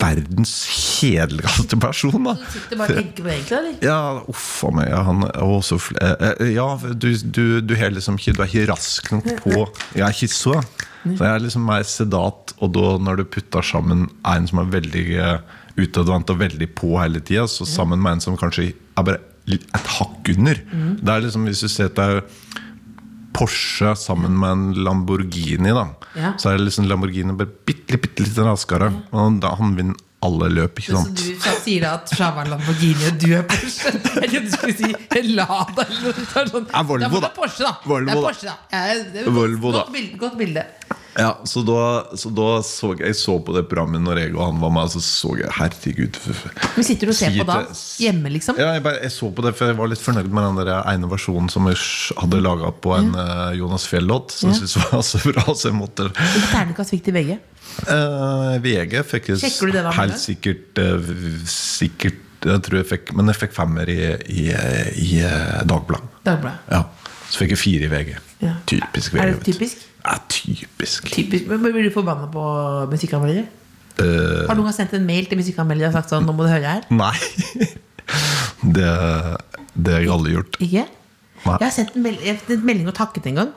verdens 0.00 0.52
kjedeligste 0.70 1.78
person, 1.80 2.18
da. 2.26 2.34
Du 2.36 2.46
sitter 2.52 2.80
bare 2.80 2.94
og 2.94 3.00
tenker 3.00 3.22
på 3.22 3.28
det 3.28 3.36
egentlig, 3.36 3.58
eller? 3.58 3.76
Ja, 3.86 4.00
uff 4.32 4.48
a 4.66 4.72
meg. 4.74 4.92
Han, 5.06 5.22
så 5.64 5.78
eh, 6.00 6.16
eh, 6.30 6.50
ja 6.56 6.66
du, 6.82 7.08
du, 7.22 7.44
du, 7.62 7.74
er 7.76 7.94
liksom 7.94 8.18
ikke, 8.20 8.34
du 8.36 8.42
er 8.44 8.50
ikke 8.50 8.66
rask 8.72 9.12
nok 9.14 9.30
på 9.44 9.54
Jeg 9.96 10.04
er 10.06 10.16
ikke 10.16 10.32
så. 10.34 10.58
Så 11.06 11.20
jeg 11.22 11.30
er 11.30 11.44
liksom 11.44 11.68
mer 11.68 11.86
sedat, 11.86 12.56
og 12.58 12.72
da 12.74 12.96
når 12.98 13.20
du 13.20 13.28
putter 13.36 13.64
sammen 13.64 14.08
en 14.26 14.50
som 14.50 14.62
er 14.62 14.74
veldig 14.74 15.06
eh, 15.22 15.38
utadvendt 15.78 16.32
og 16.32 16.40
veldig 16.42 16.68
på 16.76 16.96
hele 16.98 17.22
tida, 17.22 17.46
så 17.50 17.68
sammen 17.68 18.02
med 18.02 18.16
en 18.16 18.26
som 18.26 18.38
kanskje 18.40 18.72
er 18.72 19.06
bare 19.06 19.22
et 19.46 19.90
hakk 20.00 20.26
under 20.32 20.58
Det 20.66 21.12
er 21.12 21.20
liksom 21.22 21.44
Hvis 21.46 21.60
du 21.62 21.68
ser 21.70 21.92
deg 21.94 22.24
Porsche 23.36 23.92
sammen 24.00 24.34
med 24.40 24.50
en 24.56 24.84
Lamborghini. 24.86 25.70
da 25.76 25.86
Ja. 26.16 26.32
Så 26.40 26.50
er 26.50 26.58
det 26.58 26.66
liksom 26.70 26.88
Lamborghini 26.88 27.36
bare 27.36 27.52
bitte, 27.68 27.98
bitte 28.00 28.24
litt 28.24 28.38
raskere. 28.38 28.90
Og 29.12 29.40
da 29.42 29.54
han 29.58 29.74
vinner 29.76 29.94
alle 30.24 30.48
løp, 30.48 30.80
ikke 30.80 30.96
Så 30.96 31.12
du 31.12 31.50
sier 31.62 31.82
da 31.84 31.90
at 32.00 32.08
Shava 32.16 32.42
er 32.42 32.48
Lamborghini 32.54 33.10
og 33.10 33.18
du 33.20 33.28
er 33.36 33.44
Porsche? 33.46 33.92
Eller 34.24 34.40
du 34.46 34.50
skulle 34.50 34.76
si 34.78 34.94
Lada 35.36 35.84
eller 35.84 36.16
noe 36.16 36.46
sånt. 36.48 36.72
Ja, 36.72 36.82
Volvo, 36.82 37.04
det 37.04 37.18
er 37.20 37.26
da. 37.26 37.30
Porsche, 37.36 37.62
da. 37.66 37.74
Volvo, 37.84 38.06
det 38.06 38.16
er 38.16 38.20
da. 38.20 38.26
Porsche, 38.26 38.46
da. 38.48 38.56
Ja, 38.72 39.04
det 39.12 39.22
er 39.26 39.30
Volvo, 39.36 39.72
da. 39.72 39.84
Godt 39.84 39.92
bilde. 39.92 40.18
Godt 40.24 40.38
bilde. 40.40 40.64
Ja, 41.16 41.30
så 41.48 41.62
da, 41.64 41.82
så 42.18 42.30
da 42.36 42.48
så 42.66 42.90
jeg 43.00 43.16
så 43.16 43.38
på 43.40 43.54
det 43.56 43.62
programmet 43.70 44.02
når 44.04 44.20
jeg 44.20 44.34
og 44.34 44.42
han 44.50 44.58
var 44.60 44.72
med, 44.74 44.90
så 44.92 45.00
så 45.00 45.32
jeg 45.40 45.48
Herregud. 45.56 46.18
Men 46.76 46.84
sitter 46.84 47.08
du 47.08 47.12
og 47.14 47.16
ser 47.16 47.38
på 47.38 47.46
da? 47.48 47.56
Hjemme, 48.02 48.32
liksom? 48.34 48.58
Ja, 48.60 48.74
jeg, 48.76 48.84
bare, 48.84 49.00
jeg 49.06 49.14
så 49.14 49.30
på 49.32 49.44
det, 49.46 49.54
for 49.56 49.72
jeg 49.72 49.78
var 49.78 49.90
litt 49.92 50.02
fornøyd 50.02 50.28
med 50.28 50.48
den 50.50 50.60
der 50.60 50.72
ene 50.92 51.08
versjonen 51.10 51.48
som 51.52 51.70
jeg 51.70 51.80
hadde 52.20 52.42
laga 52.44 52.72
på 52.84 52.92
en 52.98 53.14
eh, 53.16 53.56
Jonas 53.62 53.88
Fjell-låt. 53.88 54.36
Som 54.36 54.52
Ja. 54.52 54.58
jeg 54.58 54.68
syntes 54.68 54.92
var 54.92 55.06
så 55.08 55.22
bra, 55.24 55.46
så 55.54 55.70
jeg 55.70 55.78
måtte 55.78 56.10
Ternekast 56.52 56.92
fikk 56.92 57.06
til 57.08 57.16
VG? 57.16 57.32
Uh, 57.88 58.56
VG 58.62 59.00
fikk 59.08 59.32
jeg 59.32 59.56
helt 59.96 60.20
sikkert 60.22 60.78
uh, 60.80 61.08
Sikkert 61.50 62.22
jeg 62.46 62.62
tror 62.62 62.78
jeg 62.78 62.86
fikk, 62.86 63.10
Men 63.16 63.32
jeg 63.32 63.40
fikk 63.40 63.54
femmer 63.56 63.88
i, 63.90 63.98
i, 64.30 64.44
i 65.02 65.08
Dagbladet. 65.66 66.20
Dagblad. 66.28 66.60
Ja. 66.70 66.84
Så 67.26 67.40
fikk 67.42 67.56
jeg 67.56 67.58
fire 67.58 67.88
i 67.88 67.90
VG. 67.90 68.12
Ja. 68.44 68.52
Typisk 68.68 69.16
VG. 69.16 69.22
Er 69.22 69.32
det 69.32 69.44
typisk? 69.48 69.82
Ja, 70.06 70.16
typisk. 70.30 71.08
Typisk. 71.10 71.48
Men 71.50 71.64
Blir 71.66 71.88
du 71.88 71.92
forbanna 71.94 72.28
på 72.30 72.42
musikkanmeldere? 72.92 73.46
Uh, 73.96 74.44
Har 74.46 74.58
noen 74.58 74.74
sendt 74.76 74.92
en 74.94 75.06
mail 75.08 75.26
til 75.26 75.38
musikkanmelder 75.40 75.88
og 75.88 75.94
sagt 75.96 76.10
sånn 76.12 76.26
Nå 76.28 76.34
må 76.36 76.44
du 76.44 76.50
høre 76.52 76.68
her? 76.68 76.82
nei. 76.92 77.14
det, 78.76 78.90
det 79.72 79.94
har 79.96 80.04
jeg 80.04 80.12
aldri 80.12 80.34
gjort. 80.36 80.58
Ikke? 80.62 80.84
Nei. 81.46 81.56
Jeg 81.56 81.64
har 81.64 81.74
sendt 81.74 81.96
en, 81.96 82.04
meld 82.04 82.26
en 82.28 82.66
melding 82.68 82.90
og 82.92 82.96
takket 82.98 83.30
en 83.32 83.40
gang. 83.40 83.54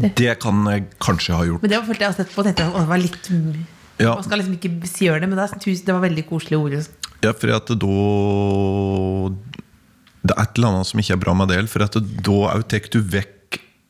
Det 0.00 0.34
kan 0.40 0.60
jeg 0.70 0.86
kanskje 1.02 1.34
ha 1.36 1.44
gjort. 1.48 1.62
Men 1.64 1.72
det 1.72 1.80
var 1.80 1.88
følte 1.88 2.06
jeg 2.06 2.18
sett 2.20 2.34
tenkte 2.36 2.64
jeg, 2.64 2.72
å, 2.72 2.84
det 2.84 2.90
var 2.92 3.02
litt 3.02 3.30
Ja. 4.00 4.14
Man 4.16 4.24
skal 4.24 4.40
liksom 4.40 4.54
ikke 4.56 4.72
si 4.88 5.08
gjøre 5.08 5.24
det, 5.24 5.28
men 5.32 5.40
det, 5.40 5.48
er- 5.50 5.84
det 5.88 5.96
var 5.96 6.04
veldig 6.06 6.24
koselige 6.28 6.60
ord. 6.60 6.76
Ja, 7.20 7.32
for 7.36 7.52
at 7.52 7.68
da 7.82 7.96
Det 10.24 10.36
er 10.36 10.42
et 10.44 10.56
eller 10.56 10.70
annet 10.70 10.88
som 10.88 11.00
ikke 11.02 11.16
er 11.18 11.20
bra 11.24 11.34
med 11.36 11.48
det. 11.52 11.58
For 11.72 11.84
at 11.84 11.96
da 12.00 12.38
òg 12.54 12.64
tar 12.70 12.88
du 12.92 13.00
vekk 13.16 13.36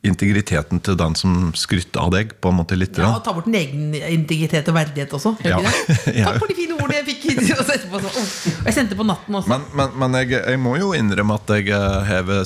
integriteten 0.06 0.80
til 0.80 0.96
den 0.96 1.14
som 1.18 1.50
skrytter 1.58 2.00
av 2.00 2.12
deg. 2.14 2.32
På 2.40 2.52
en 2.52 2.60
måte 2.60 2.78
litt 2.78 2.96
Ja, 2.98 3.10
og 3.18 3.24
ta 3.24 3.34
bort 3.36 3.48
den 3.48 3.58
egen 3.58 3.94
integritet 3.98 4.68
og 4.72 4.76
verdighet 4.78 5.12
også. 5.16 5.34
Ja. 5.50 5.60
Takk 5.60 6.40
for 6.40 6.48
de 6.50 6.56
fine 6.56 6.76
ordene 6.78 7.00
jeg 7.00 7.06
fikk. 7.10 7.26
Og 7.30 8.66
jeg 8.66 8.74
sendte 8.76 8.96
på 8.98 9.06
natten 9.08 9.36
også. 9.40 9.50
Men, 9.52 9.66
men, 9.76 9.96
men 10.00 10.18
jeg, 10.22 10.38
jeg 10.40 10.60
må 10.62 10.76
jo 10.80 10.92
innrømme 10.96 11.36
at 11.36 11.52
jeg 11.58 11.68
eh, 11.76 11.98
hever 12.08 12.44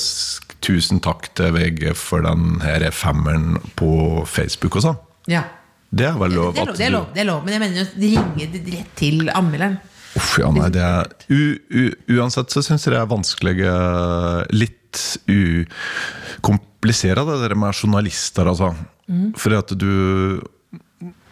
tusen 0.65 1.03
takk 1.05 1.29
til 1.39 1.53
VG 1.55 1.93
for 1.99 2.25
den 2.25 2.59
her 2.65 2.87
femmeren 2.95 3.59
på 3.79 4.25
Facebook 4.31 4.81
og 4.81 4.89
sånn. 4.91 5.05
ja. 5.31 5.47
Det 5.95 6.09
er 6.09 6.17
vel 6.19 6.33
lov 6.35 6.57
Det 6.57 6.59
er 6.59 6.67
lov, 6.67 6.75
det 6.75 6.85
er 6.89 6.91
lov, 6.91 7.05
det 7.15 7.21
er 7.23 7.27
lov, 7.29 7.45
men 7.45 7.53
jeg 7.55 7.61
mener 7.63 7.91
de 7.95 8.09
ringer 8.17 8.55
rett 8.73 8.95
til 8.99 9.29
anmelderen. 9.31 9.77
Uff, 10.19 10.33
ja, 10.43 10.49
nei, 10.51 10.67
det 10.75 10.83
er, 10.83 11.13
u, 11.31 11.55
u, 11.71 11.85
uansett 12.17 12.51
så 12.51 12.65
syns 12.67 12.89
jeg 12.89 12.97
det 12.97 12.99
er 12.99 13.13
vanskelig 13.13 13.55
Litt 14.59 14.81
Litt 14.91 14.91
ukomplisert 16.85 17.17
det 17.27 17.49
der 17.49 17.55
med 17.57 17.73
journalister, 17.75 18.47
altså. 18.51 18.75
For 19.37 19.57
at 19.59 19.73
du 19.79 20.41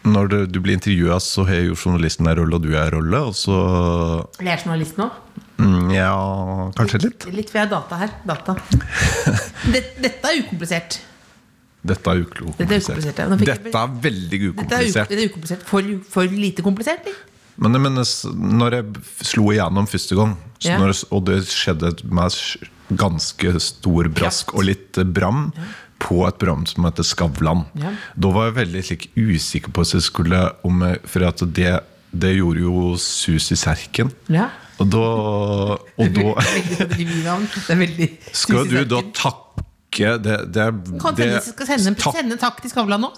Når 0.05 0.27
du, 0.29 0.47
du 0.51 0.59
blir 0.61 0.75
intervjua, 0.75 1.21
så 1.23 1.45
har 1.47 1.61
jo 1.63 1.77
journalisten 1.79 2.27
en 2.27 2.35
rolle, 2.37 2.57
og 2.59 2.63
du 2.65 2.73
er 2.75 2.89
en 2.91 2.97
rolle. 2.97 3.19
Og 3.23 3.35
så 3.39 3.55
Jeg 4.41 4.49
er 4.51 4.63
journalist 4.65 4.97
nå. 4.99 5.07
mm, 5.59 5.91
Ja, 5.95 6.71
kanskje 6.75 6.99
litt. 7.05 7.27
Litt, 7.31 7.51
for 7.53 7.59
jeg 7.61 7.69
har 7.69 7.71
data 7.71 7.99
her. 8.01 8.11
Data. 8.27 8.57
dette, 9.75 10.01
dette 10.03 10.27
er 10.33 10.41
ukomplisert. 10.43 10.99
Dette 11.87 12.11
er 12.11 12.25
ukomplisert. 12.25 12.59
Dette 12.59 13.23
er 13.23 13.31
ukomplisert. 13.31 13.55
ja. 13.55 13.63
Dette 13.63 13.79
er 13.85 13.95
veldig 14.09 14.41
er, 14.41 14.49
ukomplisert. 14.51 15.09
Dette 15.15 15.23
er 15.23 15.31
ukomplisert. 15.31 15.63
For, 15.71 15.93
for 16.11 16.35
lite 16.35 16.63
komplisert? 16.67 17.07
eller? 17.07 17.23
Men 17.63 17.77
jeg 17.79 17.83
mener, 17.85 18.13
når 18.59 18.75
jeg 18.81 18.85
slo 19.29 19.51
igjennom 19.53 19.87
første 19.87 20.17
gang, 20.19 20.35
så 20.59 20.73
Ja. 20.73 20.79
når, 20.83 20.97
og 21.13 21.25
det 21.31 21.45
skjedde 21.47 21.95
med 22.11 22.33
ganske 22.99 23.55
stor 23.61 24.09
brask 24.13 24.55
og 24.55 24.65
litt 24.69 24.99
eh, 24.99 25.05
bram 25.05 25.51
på 26.03 26.25
et 26.27 26.39
program 26.41 26.65
som 26.67 26.85
heter 26.89 27.07
Skavlan, 27.07 27.65
Ja. 27.79 27.93
da 28.19 28.31
var 28.35 28.49
jeg 28.51 28.57
veldig 28.59 28.83
slik, 28.89 29.05
usikker 29.17 29.71
på 29.73 29.85
jeg 29.87 30.03
skulle 30.03 30.41
om 30.67 30.81
jeg, 30.83 30.99
For 31.07 31.23
at 31.29 31.45
det, 31.55 31.77
det 32.13 32.33
gjorde 32.37 32.61
jo 32.65 32.97
sus 32.99 33.53
i 33.55 33.57
serken. 33.57 34.11
Ja. 34.29 34.49
Og 34.83 34.89
da, 34.91 35.05
og 35.79 36.09
da 36.17 36.33
skal 38.33 38.67
du 38.69 38.83
da 38.89 39.01
takke 39.15 40.17
det, 40.25 40.37
det, 40.55 40.67
Kan 41.03 41.15
det, 41.19 41.29
skal 41.45 41.69
sende, 41.69 41.95
takk- 42.01 42.17
sende 42.17 42.39
takk 42.41 42.61
til 42.65 42.73
Skavlan 42.73 43.03
nå? 43.05 43.13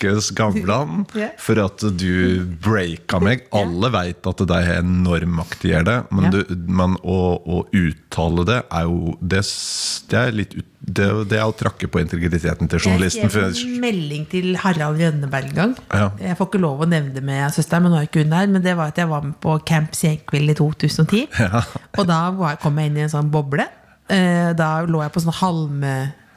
Takke 0.00 0.20
Skavlan 0.24 1.04
yeah. 1.14 1.30
for 1.44 1.60
at 1.62 1.82
du 1.98 2.44
breaka 2.62 3.20
meg. 3.22 3.46
Alle 3.60 3.90
veit 3.92 4.26
at 4.26 4.42
det 4.48 4.56
har 4.66 4.80
enorm 4.80 5.36
makt 5.40 5.64
i 5.68 5.74
det, 5.84 5.96
men, 6.10 6.24
Ja. 6.24 6.30
du, 6.30 6.54
men 6.68 6.96
å, 7.02 7.18
å 7.40 7.60
uttale 7.76 8.44
det 8.48 8.58
er 8.70 8.84
jo 8.88 9.14
Det, 9.20 9.40
det 10.10 10.18
er 10.18 10.32
litt 10.32 10.54
ut, 10.56 10.66
det, 10.80 11.06
det 11.30 11.38
er 11.38 11.46
å 11.48 11.54
trakke 11.56 11.88
på 11.92 12.00
integriteten 12.00 12.68
til 12.68 12.78
Jeg 12.80 12.86
journalisten. 12.88 13.28
skrev 13.30 13.52
For, 13.52 13.64
en 13.68 13.80
melding 13.80 14.24
til 14.30 14.56
Harald 14.56 15.00
Rønneberg 15.00 15.50
en 15.52 15.58
gang. 15.58 15.74
Ja. 15.92 16.06
Jeg 16.20 16.38
får 16.38 16.48
ikke 16.50 16.62
lov 16.62 16.80
å 16.84 16.88
nevne 16.88 17.12
det 17.14 17.22
med 17.26 17.52
søsteren, 17.54 17.84
men 17.84 17.92
nå 17.94 18.00
er 18.00 18.08
ikke 18.08 18.24
hun 18.24 18.32
der. 18.32 18.48
Men 18.50 18.64
det 18.64 18.76
var 18.78 18.90
at 18.94 18.98
jeg 18.98 19.10
var 19.10 19.26
med 19.26 19.36
på 19.44 19.58
Camp 19.68 19.94
Senkveld 19.94 20.54
i 20.54 20.56
2010. 20.58 21.26
Ja. 21.38 21.62
Og 22.00 22.08
da 22.08 22.22
kom 22.62 22.80
jeg 22.80 22.90
inn 22.90 22.98
i 22.98 23.04
en 23.04 23.12
sånn 23.12 23.30
boble. 23.32 23.68
Eh, 24.10 24.50
Da 24.58 24.70
lå 24.88 25.04
jeg 25.04 25.12
på 25.14 25.22
sånn 25.22 25.36
halm, 25.42 25.84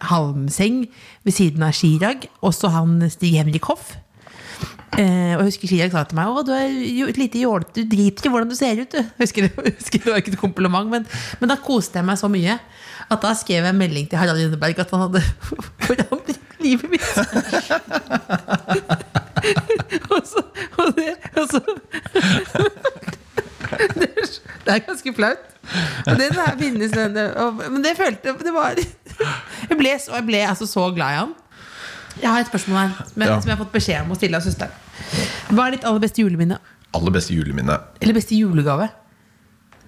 halmseng 0.09 0.85
ved 1.23 1.35
siden 1.35 1.65
av 1.65 1.75
Chirag. 1.77 2.27
Også 2.45 2.71
han 2.73 2.99
Stig 3.13 3.37
Henrik 3.39 3.65
Hoff. 3.69 3.95
Eh, 4.93 5.33
og 5.33 5.41
jeg 5.41 5.47
husker 5.47 5.71
Chirag 5.71 5.93
sa 5.93 6.03
til 6.05 6.17
meg 6.19 6.29
Å, 6.29 6.43
du 6.45 6.51
er 6.53 6.67
jo 6.69 7.07
et 7.09 7.17
lite 7.17 7.39
jålete, 7.41 7.81
du 7.81 7.89
driter 7.89 8.27
i 8.27 8.31
hvordan 8.33 8.51
du 8.51 8.55
ser 8.57 8.83
ut. 8.83 8.93
Du. 8.93 8.99
Husker 9.23 9.49
husker 9.49 10.03
det 10.03 10.11
var 10.11 10.21
ikke 10.21 10.35
et 10.35 10.41
kompliment, 10.41 10.91
men, 10.91 11.07
men 11.41 11.49
da 11.49 11.57
koste 11.57 11.97
jeg 11.99 12.07
meg 12.07 12.19
så 12.21 12.29
mye 12.31 12.59
at 13.11 13.23
da 13.23 13.33
skrev 13.35 13.65
jeg 13.65 13.73
en 13.73 13.79
melding 13.79 14.05
til 14.09 14.19
Harald 14.21 14.39
Rønneberg 14.39 14.79
at 14.79 14.93
han 14.93 15.01
hadde 15.07 15.21
forandret 15.87 16.39
livet 16.63 16.89
mitt. 16.93 17.09
og 20.13 20.21
så, 20.29 20.43
og 20.79 20.93
det, 20.97 21.09
og 21.35 21.49
så 21.51 21.59
det, 23.97 24.07
er, 24.07 24.29
er 24.67 24.85
ganske 24.85 25.15
flaut. 25.17 25.49
Og 26.07 26.19
det 26.19 26.29
der 26.35 26.57
finnes 26.59 26.91
Men 26.93 27.83
det 27.83 27.95
følte 27.97 28.35
det 28.43 28.53
var 28.55 28.79
Jeg 29.73 29.79
ble, 29.81 29.93
så, 29.99 30.13
jeg 30.19 30.27
ble 30.29 30.43
altså 30.45 30.67
så 30.69 30.85
glad 30.93 31.15
i 31.15 31.19
han. 31.23 31.33
Jeg 32.21 32.29
har 32.29 32.43
et 32.43 32.49
spørsmål 32.51 32.77
her 32.77 32.91
som 33.09 33.23
jeg, 33.25 33.29
Ja. 33.31 33.39
som 33.41 33.49
jeg 33.49 33.57
har 33.57 33.63
fått 33.65 33.73
beskjed 33.73 34.03
om 34.05 34.13
å 34.13 34.17
stille 34.19 34.37
av 34.37 34.45
søsteren. 34.45 34.75
Hva 35.49 35.65
er 35.67 35.77
ditt 35.77 35.87
aller 35.89 36.03
beste 36.03 36.21
juleminne? 36.21 36.59
aller 36.93 37.09
beste 37.15 37.33
juleminne. 37.33 37.79
Eller 38.01 38.13
beste 38.13 38.37
julegave? 38.37 38.85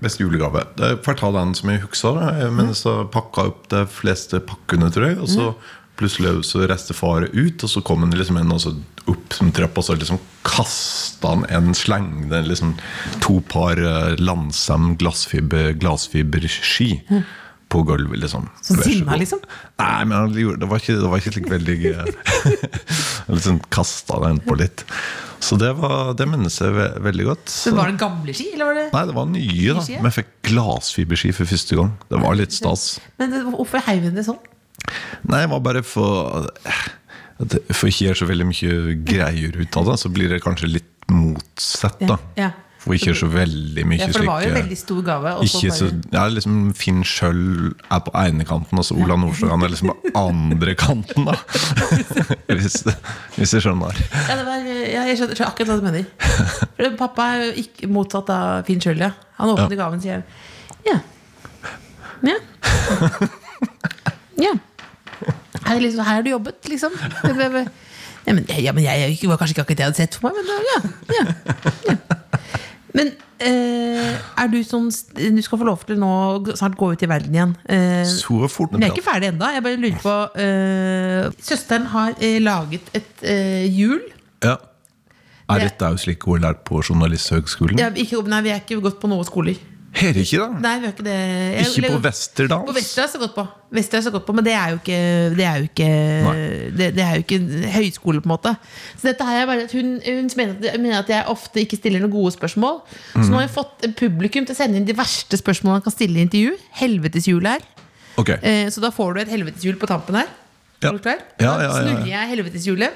Beste 0.01 0.23
julegave. 0.25 0.65
Er 0.81 0.97
får 1.05 1.19
ta 1.21 1.31
den 1.35 1.53
som 1.57 1.69
jeg 1.69 1.83
husker. 1.85 2.17
Men 2.51 2.73
så 2.73 3.03
pakka 3.13 3.45
opp 3.51 3.67
de 3.69 3.85
fleste 3.85 4.41
pakkene, 4.41 4.89
tror 4.93 5.11
jeg. 5.11 5.19
Og 5.21 5.29
så 5.29 5.51
plutselig 5.95 6.43
så 6.49 6.65
reiste 6.67 6.95
far 6.97 7.27
ut, 7.29 7.63
og 7.63 7.69
så 7.71 7.83
kom 7.85 8.01
han 8.03 8.11
liksom 8.11 8.37
en 8.41 8.51
opp 8.51 9.33
som 9.37 9.51
trappa, 9.55 9.79
og 9.79 9.85
så 9.87 9.95
liksom 9.95 10.19
kasta 10.43 11.29
han 11.35 11.45
en 11.55 11.73
sleng 11.77 12.25
liksom 12.49 12.73
to 13.23 13.37
par 13.47 13.77
eh, 13.79 14.15
Landsem 14.19 14.95
glassfiber, 14.99 15.71
glassfiberski. 15.79 16.89
På 17.75 17.81
gulvet, 17.83 18.21
liksom. 18.23 18.47
Så 18.63 18.77
sinna, 18.85 19.17
liksom? 19.19 19.41
Nei, 19.81 20.05
men 20.07 20.15
han 20.15 20.33
gjorde, 20.39 20.61
det 20.63 20.71
var 20.71 20.79
ikke, 20.79 20.95
det 21.01 21.09
var 21.11 21.19
ikke 21.19 21.33
slik 21.35 21.49
veldig 21.51 21.77
liksom 23.35 23.59
kasta 23.73 24.19
den 24.23 24.39
på 24.45 24.55
litt. 24.59 24.85
Så 25.43 25.57
det, 25.61 25.73
var, 25.77 26.13
det 26.17 26.25
minnes 26.31 26.55
jeg 26.61 26.73
ve 26.73 26.87
veldig 27.05 27.25
godt. 27.27 27.51
Så 27.51 27.73
var 27.75 27.91
det 27.91 27.99
gamle 28.01 28.33
ski? 28.33 28.47
Eller 28.55 28.69
var 28.71 28.77
det? 28.79 28.85
Nei, 28.95 29.03
det 29.11 29.15
var 29.17 29.27
nye, 29.29 29.75
da. 29.77 29.83
Vi. 29.85 29.97
Men 29.99 30.09
jeg 30.09 30.17
fikk 30.21 30.31
glassfiberski 30.49 31.33
for 31.37 31.51
første 31.51 31.77
gang. 31.81 31.91
Det 32.09 32.21
var 32.23 32.39
litt 32.39 32.55
stas. 32.55 32.85
Men 33.21 33.35
det- 33.35 33.43
hvorfor 33.51 33.83
heiv 33.89 34.07
hun 34.07 34.15
det 34.17 34.25
sånn? 34.25 34.39
Nei, 35.27 35.41
det 35.43 35.49
var 35.51 35.59
bare 35.65 35.83
for 35.85 36.47
det- 37.39 37.61
For 37.75 37.89
ikke 37.91 38.07
gjøre 38.07 38.21
så 38.23 38.29
veldig 38.31 38.47
mye 38.47 38.95
greier 39.05 39.59
ut 39.59 39.77
av 39.77 39.85
det, 39.91 39.99
så 39.99 40.09
blir 40.15 40.29
det 40.31 40.41
kanskje 40.45 40.71
litt 40.71 40.91
motsatt, 41.11 41.99
da. 42.07 42.17
Ja. 42.39 42.51
For 42.85 42.93
ikke 42.93 43.15
så 43.17 43.27
veldig 43.33 43.83
mye 43.89 43.97
Ja, 43.97 44.07
for 44.13 44.21
det 44.21 44.29
var 44.29 44.43
jo 44.43 44.49
en 44.51 44.57
veldig 44.59 44.77
stor 44.77 44.99
gave. 45.05 45.31
ikke 45.47 45.71
så, 45.73 45.87
ja, 46.13 46.25
liksom 46.29 46.57
Finn 46.77 47.01
Schjøll 47.07 47.71
er 47.73 48.01
på 48.05 48.13
ene 48.21 48.45
kanten, 48.45 48.77
og 48.77 48.85
så 48.85 48.97
Ola 49.01 49.17
Nordstrand 49.17 49.65
er 49.65 49.73
liksom 49.73 49.89
på 49.89 50.11
andre 50.21 50.75
kanten. 50.77 51.25
da 51.25 51.33
Hvis, 52.55 52.83
hvis 53.35 53.53
jeg 53.57 53.65
skjønner. 53.65 53.97
Ja, 54.29 54.37
det 54.37 54.45
var, 54.45 54.67
ja, 54.69 55.05
jeg 55.09 55.17
skjønner, 55.17 55.41
akkurat 55.47 55.71
hva 55.71 55.79
du 55.81 55.87
mener. 55.87 56.05
For 56.77 56.97
Pappa 56.99 57.29
er 57.33 57.47
jo 57.47 57.65
ikke 57.65 57.89
motsatt 57.89 58.29
av 58.33 58.69
Finn 58.69 58.83
Schjøll. 58.83 59.01
Ja. 59.01 59.15
Han 59.39 59.55
åpner 59.55 59.79
gaven 59.79 59.99
og 59.99 60.05
sier 60.05 60.21
ja. 60.85 60.99
Ja. 62.25 62.37
ja. 64.45 64.53
Her, 65.65 65.73
er 65.75 65.81
liksom, 65.81 66.05
her 66.05 66.19
har 66.19 66.21
du 66.21 66.29
jobbet, 66.29 66.69
liksom. 66.69 66.93
Ja, 68.25 68.33
men, 68.33 68.45
ja, 68.49 68.71
men 68.73 68.81
jeg, 68.81 69.17
jeg 69.21 69.29
var 69.29 69.37
kanskje 69.37 69.53
ikke 69.53 69.65
akkurat 69.65 69.77
det 69.77 69.83
jeg 69.83 69.91
hadde 69.91 70.01
sett 70.01 70.15
for 70.17 70.29
meg, 70.29 70.37
men 70.37 70.45
ja. 70.65 70.79
ja, 71.13 71.25
ja. 71.91 72.15
Men 72.95 73.09
eh, 73.43 74.13
er 74.39 74.47
du 74.47 74.61
sånn 74.63 74.85
Du 75.17 75.41
skal 75.43 75.59
få 75.59 75.65
lov 75.67 75.81
til 75.87 75.97
nå 75.99 76.11
snart 76.55 76.77
gå 76.79 76.93
ut 76.93 77.03
i 77.03 77.09
verden 77.11 77.35
igjen. 77.35 77.55
Eh, 77.67 78.05
Så 78.07 78.47
fort 78.51 78.71
men 78.71 78.85
jeg 78.85 78.93
er 78.93 78.95
ikke 78.95 79.09
ferdig 79.09 79.31
ennå. 79.33 79.49
Jeg 79.57 79.63
bare 79.65 79.81
lurer 79.81 79.99
på 80.05 80.15
eh, 80.39 81.29
Søsteren 81.43 81.89
har 81.91 82.15
eh, 82.23 82.37
laget 82.43 82.87
et 82.95 83.25
eh, 83.27 83.65
hjul. 83.75 83.99
Ja. 84.45 84.55
Er 85.49 85.59
Det- 85.59 85.67
dette 85.75 85.91
jo 85.93 85.97
slik 86.01 86.23
har 86.25 86.39
lært 86.41 86.63
på 86.65 86.79
Journalisthøgskolen? 86.81 87.77
Ja, 87.77 87.89
ikke, 87.93 88.23
nei, 88.31 88.41
vi 88.41 88.49
er 88.55 88.61
ikke 88.63 88.79
gått 88.81 89.01
på 89.03 89.11
noen 89.11 89.27
skoler. 89.27 89.59
Her 89.95 90.17
ikke, 90.19 90.41
det? 90.41 90.59
Nei, 90.59 90.73
vi 90.81 90.87
har 90.89 90.91
ikke 90.91 91.03
det. 91.05 91.13
Jeg, 91.15 91.67
Ikke 91.71 91.91
på 91.93 91.99
Westerdals? 92.03 92.65
På 92.67 92.73
Vesterdals 92.75 93.13
har 93.15 93.21
gått 93.21 93.35
på. 93.37 93.43
Vesterdals 93.77 94.07
har 94.09 94.13
gått 94.17 94.25
på, 94.27 94.33
Men 94.35 94.45
det 94.45 94.55
er 94.55 94.73
jo 94.73 94.79
ikke 94.81 94.97
Det 95.37 95.45
er 95.47 95.61
jo 95.61 95.67
ikke, 95.69 95.87
det, 96.75 96.89
det 96.97 97.03
er 97.05 97.13
jo 97.15 97.23
ikke 97.23 97.39
høyskole, 97.77 98.23
på 98.23 98.27
en 98.27 98.33
måte. 98.33 98.51
Så 98.97 99.07
dette 99.07 99.27
her 99.29 99.43
er 99.43 99.47
bare 99.47 99.63
at 99.69 99.75
Hun, 99.75 99.93
hun 100.03 100.27
mener, 100.35 100.99
at, 100.99 101.09
jeg 101.13 101.23
ofte 101.31 101.63
ikke 101.63 101.79
stiller 101.79 102.03
noen 102.03 102.11
gode 102.11 102.33
spørsmål. 102.35 102.81
Så 103.13 103.29
nå 103.29 103.39
har 103.39 103.45
jeg 103.47 103.53
fått 103.55 103.87
publikum 103.95 104.47
til 104.47 104.55
å 104.55 104.59
sende 104.59 104.81
inn 104.81 104.87
de 104.87 104.97
verste 104.97 105.39
spørsmålene 105.39 105.79
han 105.79 105.85
kan 105.87 105.95
stille 105.95 106.19
i 106.19 106.25
intervju. 106.27 106.51
Helveteshjul 106.81 107.45
her. 107.47 107.61
Okay. 108.19 108.37
Eh, 108.43 108.67
så 108.71 108.83
da 108.83 108.91
får 108.95 109.15
du 109.15 109.19
et 109.23 109.31
helveteshjul 109.31 109.77
på 109.79 109.87
tampen 109.91 110.15
her. 110.19 110.27
Ja. 110.83 110.91
Er 110.91 110.97
du 110.97 111.03
klar? 111.03 111.19
Ja, 111.39 111.45
ja, 111.45 111.51
ja, 111.55 111.59
ja. 111.71 111.75
snurrer 111.79 112.07
jeg 112.11 112.23
helveteshjulet. 112.35 112.91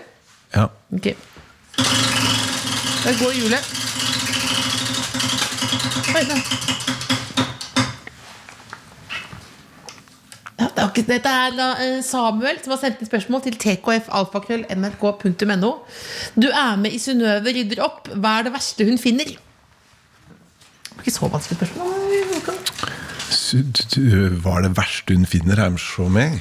Ja. 0.56 0.66
Ok. 0.92 1.08
Da 3.00 3.10
går 3.24 3.32
hjulet. 3.40 3.60
Oi, 3.60 3.64
da. 3.64 3.68
Ja, 5.40 5.78
det 5.80 5.80
er 5.80 5.88
ikke, 5.88 5.99
dette 11.10 11.30
er 11.32 11.56
da 11.58 11.68
eh, 11.82 12.00
Samuel 12.06 12.60
som 12.64 12.72
har 12.74 12.80
sendt 12.82 13.00
inn 13.02 13.10
spørsmål 13.10 13.42
til 13.46 13.56
tkfalfakrøll.nrk.no. 13.62 15.72
Du 16.40 16.48
er 16.50 16.76
med 16.82 16.92
i 16.96 17.00
Synnøve 17.02 17.50
rydder 17.56 17.80
opp. 17.86 18.04
Hva 18.14 18.30
er 18.40 18.44
det 18.48 18.54
verste 18.56 18.82
hun 18.88 19.00
finner? 19.02 19.28
Det 19.30 20.96
var 20.96 21.02
ikke 21.06 21.16
så 21.16 21.28
vanskelig 21.32 21.58
spørsmål. 21.62 21.88
Du, 23.50 24.02
Hva 24.44 24.52
er 24.58 24.62
det 24.68 24.74
verste 24.78 25.10
hun 25.18 25.28
finner 25.30 25.56
hjemme 25.64 25.80
hos 25.80 26.12
meg? 26.14 26.32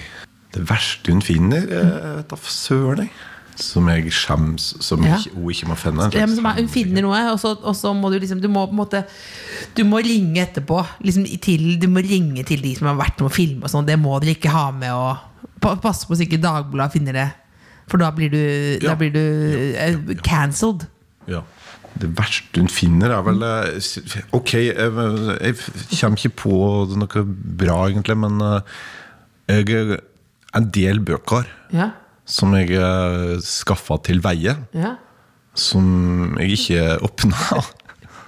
Det 0.55 0.63
verste 0.69 1.07
hun 1.15 1.25
finner? 1.25 1.63
eh, 1.69 2.19
Da 2.29 2.35
søren, 2.43 2.99
jeg. 3.07 3.11
Som 3.59 3.89
jeg 3.91 4.13
skjems 4.15 4.69
Som 4.85 5.03
Ja. 5.03 5.17
ikke, 5.19 5.33
hun 5.35 5.51
ikke 5.51 5.69
må 5.71 5.77
finne. 5.81 6.07
Ja, 6.15 6.27
er, 6.27 6.61
hun 6.61 6.69
finner 6.71 7.03
noe, 7.03 7.23
og 7.33 7.41
så, 7.43 7.57
og 7.59 7.75
så 7.77 7.91
må 7.97 8.11
du 8.13 8.19
liksom 8.23 8.41
Du 8.43 8.47
må 8.53 8.63
på 8.69 8.77
en 8.77 8.81
måte 8.83 9.01
Du 9.75 9.83
må 9.89 9.99
ringe 10.05 10.45
etterpå. 10.45 10.79
Liksom 11.03 11.27
til, 11.43 11.67
du 11.83 11.89
må 11.91 12.03
ringe 12.07 12.45
til 12.47 12.63
de 12.63 12.75
som 12.79 12.87
har 12.93 12.99
vært 13.01 13.19
med 13.21 13.31
å 13.31 13.35
filme 13.35 13.67
og 13.67 13.73
sånn. 13.73 13.87
Det 13.89 13.99
må 13.99 14.15
dere 14.23 14.37
ikke 14.37 14.53
ha 14.55 14.69
med. 14.71 14.93
Og 14.95 15.79
passe 15.83 16.07
på 16.07 16.15
så 16.17 16.23
ikke 16.27 16.39
Dagbladet 16.43 16.95
finner 16.95 17.13
det. 17.19 17.29
For 17.89 17.99
da 17.99 18.11
blir 18.15 18.31
du, 18.31 18.39
Ja. 18.83 18.91
da 18.93 18.95
blir 19.01 19.11
du 19.15 19.75
eh, 19.77 19.97
cancelled. 20.23 20.87
Ja. 21.27 21.43
Det 21.99 22.11
verste 22.15 22.61
hun 22.61 22.69
finner, 22.71 23.11
er 23.11 23.23
vel 23.27 23.43
eh, 23.43 24.21
Ok, 24.37 24.53
jeg, 24.55 24.77
jeg 24.77 25.55
kommer 25.99 26.19
ikke 26.21 26.37
på 26.45 26.59
noe 27.01 27.23
bra, 27.59 27.79
egentlig, 27.89 28.15
men 28.23 28.39
eh, 28.45 29.65
jeg, 29.67 29.99
en 30.55 30.69
del 30.75 31.01
bøker 31.01 31.49
Ja. 31.75 31.91
Som 32.29 32.53
jeg 32.59 32.77
uh, 32.77 33.39
skaffa 33.45 33.97
til 34.05 34.21
veie, 34.25 34.55
ja. 34.77 34.95
som 35.57 36.37
jeg 36.41 36.59
ikke 36.61 36.87
åpna. 37.09 37.37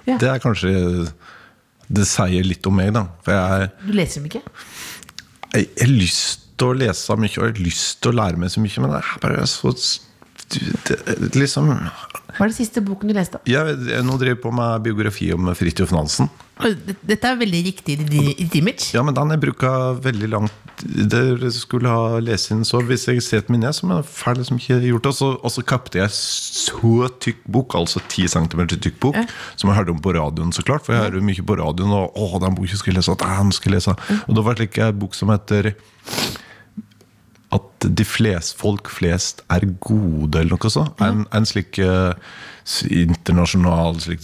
Ja. 0.09 0.15
Det 0.17 0.25
er 0.31 0.39
kanskje 0.41 0.69
Det 1.85 2.07
sier 2.09 2.41
litt 2.41 2.65
om 2.65 2.73
meg, 2.73 2.87
da. 2.95 3.03
For 3.21 3.35
jeg, 3.37 3.67
Du 3.85 3.91
leser 3.93 4.17
dem 4.17 4.31
ikke? 4.31 4.39
jeg, 5.53 5.67
jeg 5.77 5.83
har 5.83 5.91
lyst 5.93 6.47
til 6.57 6.71
å 6.71 6.77
lese 6.79 7.17
mye, 7.21 7.29
og 7.29 7.45
jeg 7.45 7.51
har 7.51 7.61
lyst 7.61 7.99
til 8.01 8.09
å 8.09 8.15
lære 8.17 8.41
meg 8.41 8.49
så 8.49 8.63
mye, 8.63 8.81
men 8.81 8.95
det 8.95 9.01
er 9.03 9.11
bare 9.21 9.45
så 9.51 9.75
det, 9.75 10.97
Liksom 11.37 11.69
Hva 11.69 12.41
er 12.41 12.49
det 12.49 12.57
siste 12.57 12.81
boken 12.81 13.11
du 13.11 13.15
leste? 13.15 13.43
jeg, 13.45 13.77
jeg 13.93 14.07
nå 14.07 14.17
driver 14.17 14.33
jeg 14.33 14.41
på 14.41 14.55
med 14.57 14.81
biografi 14.89 15.29
om 15.37 15.53
Fridtjof 15.61 15.93
Nansen. 15.93 16.31
Det- 16.61 16.95
Dette 17.07 17.27
er 17.31 17.35
veldig 17.39 17.61
riktig 17.65 17.95
i 18.13 18.47
image. 18.59 18.91
Ja, 18.93 19.01
men 19.03 19.13
den 19.17 19.29
jeg 19.33 19.39
bruka 19.41 19.71
veldig 20.01 20.29
langt 20.29 20.51
Det 20.81 21.51
skulle 21.53 21.87
ha 21.89 22.17
lest 22.19 22.49
inn, 22.51 22.63
så 22.65 22.79
hvis 22.81 23.05
jeg 23.07 23.21
ser 23.21 23.37
et 23.43 23.49
minne, 23.53 23.69
så 23.73 23.85
er 23.99 24.03
ferdig 24.07 24.45
som 24.47 24.57
ikke 24.57 24.79
gjort 24.81 25.03
det. 25.03 25.11
Og 25.11 25.15
så- 25.19 25.39
kapte 25.63 25.99
jeg 25.99 26.09
så 26.09 27.07
tykk 27.21 27.37
bok, 27.47 27.75
altså 27.75 28.01
10 28.09 28.27
cm 28.27 28.65
tykk 28.81 28.99
bok, 28.99 29.15
som 29.55 29.69
jeg 29.69 29.77
hørte 29.77 29.91
om 29.93 29.99
på 30.01 30.13
radioen, 30.15 30.51
så 30.51 30.63
klart. 30.65 30.83
For 30.85 30.93
jeg 30.93 31.11
hører 31.11 31.21
mye 31.21 31.45
på 31.45 31.57
radioen, 31.57 31.91
og 31.91 32.15
å, 32.15 32.39
den 32.41 32.55
boka 32.55 32.75
skal 32.77 32.93
jeg 32.93 32.97
lese, 33.03 33.17
den 33.17 33.51
skal 33.51 33.71
jeg 33.73 33.81
lese. 33.81 33.95
Og 34.27 34.35
da 34.35 34.41
var 34.41 34.55
det 34.55 34.59
like 34.71 34.87
en 34.87 34.99
bok 34.99 35.13
som 35.13 35.29
heter 35.29 35.75
at 37.51 37.79
de 37.95 38.03
flest, 38.07 38.55
folk 38.55 38.87
flest 38.89 39.41
er 39.51 39.65
gode, 39.83 40.39
eller 40.39 40.55
noe 40.55 40.71
sånt. 40.71 41.01
En, 41.03 41.25
en 41.35 41.45
slik 41.45 41.77
eh, 41.83 42.13
s- 42.13 42.19
internasjonal 42.91 43.97
slik 44.03 44.21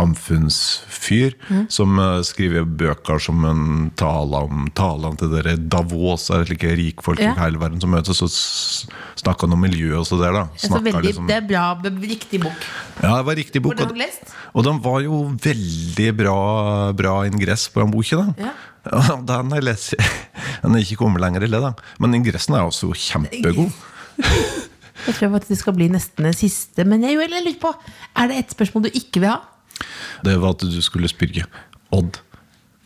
samfunnsfyr 0.00 1.34
som 1.72 1.98
eh, 1.98 2.20
skriver 2.26 2.64
bøker 2.64 3.18
som 3.22 3.44
en 3.48 3.64
tale 3.98 4.42
om 4.46 4.68
talene 4.76 5.18
til 5.20 5.32
dere 5.34 5.56
Davos, 5.58 6.28
er 6.34 6.44
slike 6.48 6.70
rikfolk 6.78 7.20
Ja. 7.20 7.32
i 7.34 7.40
hele 7.42 7.58
verden 7.60 7.80
som 7.82 7.90
møtes, 7.94 8.22
og 8.22 8.30
s- 8.30 8.86
snakker 9.20 9.46
han 9.48 9.56
om 9.58 9.60
miljø 9.66 9.96
og 9.98 10.06
så 10.06 10.18
der, 10.20 10.32
da. 10.32 10.44
Så 10.56 10.70
veldig, 10.80 11.02
liksom- 11.04 11.26
Det 11.26 11.36
er 11.36 11.46
bra, 11.48 11.74
riktig 11.84 12.40
bok. 12.42 12.52
ja, 13.02 13.16
det 13.16 13.26
var 13.26 13.34
riktig 13.34 13.62
bok. 13.62 13.80
Og- 13.80 13.96
og 14.54 14.64
den 14.64 14.80
var 14.80 15.00
jo 15.00 15.24
veldig 15.36 16.16
bra, 16.16 16.92
bra 16.92 17.22
ingress 17.26 17.68
på 17.68 17.80
den 17.82 17.90
boka. 17.90 18.34
Ja. 18.38 18.52
Den 19.26 19.50
har 19.50 19.60
jeg 19.60 19.64
lest 19.64 19.94
Den 20.62 20.74
er 20.74 20.78
ikke 20.80 20.96
kommet 20.96 21.20
lenger 21.20 21.42
i 21.44 21.46
det, 21.52 21.60
da. 21.60 21.74
Men 21.98 22.14
ingressen 22.14 22.54
er 22.54 22.62
også 22.64 22.88
kjempegod. 22.96 23.70
Jeg 25.06 25.14
tror 25.16 25.36
at 25.38 25.46
det 25.48 25.58
skal 25.58 25.74
bli 25.76 25.88
nesten 25.92 26.26
det 26.28 26.34
siste. 26.38 26.84
Men 26.84 27.02
jeg, 27.06 27.16
jeg 27.18 27.30
lurer 27.32 27.56
på, 27.62 27.72
er 28.16 28.28
det 28.30 28.36
et 28.44 28.50
spørsmål 28.56 28.84
du 28.88 28.90
ikke 28.94 29.20
vil 29.24 29.30
ha? 29.32 29.38
Det 30.24 30.34
var 30.42 30.52
at 30.56 30.60
du 30.68 30.80
skulle 30.84 31.08
spørre 31.08 31.46
Odd, 31.96 32.18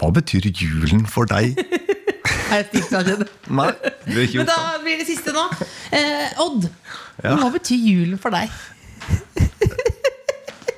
hva 0.00 0.08
betyr 0.14 0.46
julen 0.54 1.06
for 1.10 1.26
deg? 1.30 1.58
Er? 2.54 2.62
Nei, 3.50 3.66
ikke 4.22 4.38
Men 4.38 4.46
da 4.48 4.54
blir 4.80 5.00
det 5.00 5.06
siste 5.08 5.32
nå. 5.34 5.42
Eh, 5.92 6.38
Odd, 6.40 6.68
Ja. 7.24 7.34
hva 7.40 7.48
betyr 7.52 7.76
julen 7.82 8.18
for 8.20 8.30
deg? 8.32 8.52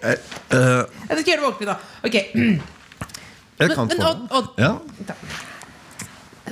Eh, 0.02 0.16
Jeg 0.54 1.18
skal 1.20 1.28
gjøre 1.30 1.40
det 1.40 1.46
ordentlig, 1.48 1.68
da. 1.68 1.76
Ok, 2.06 2.14
jeg 2.16 3.70
kan 3.74 3.88
men 3.90 4.00
få 4.00 4.08
Odd, 4.10 4.24
Odd. 4.30 4.48
Ja. 4.60 4.72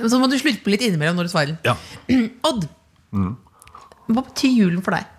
Så 0.09 0.19
må 0.19 0.27
du 0.31 0.35
slurpe 0.41 0.71
litt 0.73 0.83
innimellom 0.87 1.15
når 1.19 1.29
du 1.29 1.33
svarer. 1.33 1.57
ja. 1.65 1.75
Odd, 2.49 2.67
hva 4.07 4.21
betyr 4.21 4.53
julen 4.53 4.85
for 4.85 4.97
deg? 4.97 5.11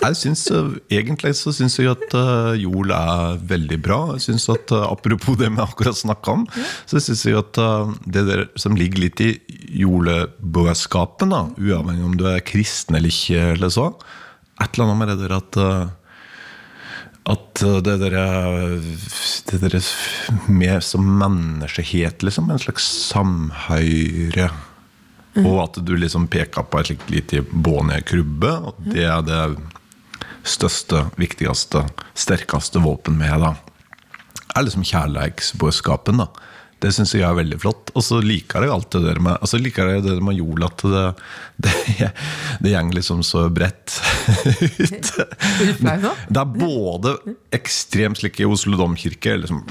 Jeg 0.00 0.16
synes, 0.16 0.46
eh, 0.50 0.70
Egentlig 0.96 1.34
så 1.36 1.52
syns 1.52 1.76
jeg 1.78 1.90
at 1.92 2.14
eh, 2.16 2.62
jul 2.62 2.92
er 2.94 3.40
veldig 3.50 3.78
bra. 3.84 3.98
Jeg 4.16 4.30
synes 4.30 4.48
at 4.52 4.72
eh, 4.72 4.86
Apropos 4.88 5.36
det 5.36 5.50
vi 5.52 5.60
akkurat 5.60 5.98
snakka 5.98 6.36
om, 6.38 6.46
så 6.88 7.02
syns 7.02 7.26
jeg 7.28 7.36
at 7.40 7.60
det 8.06 8.24
der 8.28 8.46
som 8.60 8.78
ligger 8.78 9.04
litt 9.04 9.20
i 9.20 9.34
julebudskapen, 9.82 11.34
uavhengig 11.60 12.06
om 12.06 12.16
du 12.16 12.26
er 12.30 12.44
kristen 12.44 12.96
eller 12.96 13.12
ikke, 13.12 13.54
eller 13.56 13.72
så 13.72 13.92
Et 14.60 14.74
eller 14.74 14.84
annet 14.84 15.00
med 15.00 15.08
det 15.12 15.18
der 15.24 15.36
at 15.36 15.96
at 17.30 17.60
det 17.84 17.98
der, 18.00 18.14
det 19.52 19.58
der 19.60 19.76
med 20.48 20.80
som 20.82 21.04
menneskehet, 21.20 22.24
liksom. 22.24 22.50
En 22.50 22.58
slags 22.58 22.88
samhøyre. 23.12 24.48
Og 25.38 25.60
at 25.62 25.78
du 25.86 25.92
liksom 25.94 26.26
peker 26.30 26.66
på 26.66 26.80
et 26.80 26.90
slikt 26.90 27.10
lite 27.12 27.44
krybbe. 28.06 28.50
Og 28.70 28.80
det 28.90 29.04
er 29.06 29.22
det 29.22 29.42
største, 30.42 31.04
viktigste, 31.20 31.84
sterkeste 32.14 32.82
våpen 32.82 33.20
vi 33.20 33.30
har. 33.30 33.38
da. 33.38 33.54
er 34.56 34.66
liksom 34.66 34.84
kjærleiksbudskapen. 34.84 36.24
da. 36.24 36.28
Det 36.80 36.92
syns 36.96 37.12
jeg 37.12 37.26
er 37.26 37.36
veldig 37.36 37.58
flott. 37.60 37.90
Og 37.94 38.04
så 38.04 38.20
liker 38.24 38.64
jeg 38.64 38.72
alt 38.72 38.90
det 38.94 39.02
der 39.04 39.20
med 39.22 39.36
altså 39.36 39.60
liker 39.60 39.90
jeg 39.94 40.04
det 40.06 40.16
med 40.24 40.38
jul, 40.38 40.62
at 40.64 40.84
det, 40.84 41.02
det, 41.66 42.08
det 42.64 42.72
går 42.72 42.94
liksom 42.96 43.20
så 43.26 43.46
bredt 43.52 43.98
ut. 44.80 45.10
Det 46.30 46.38
er 46.40 46.50
både 46.50 47.14
ekstremt 47.54 48.20
slik 48.20 48.40
i 48.40 48.48
Oslo 48.48 48.78
domkirke, 48.78 49.34
liksom 49.42 49.62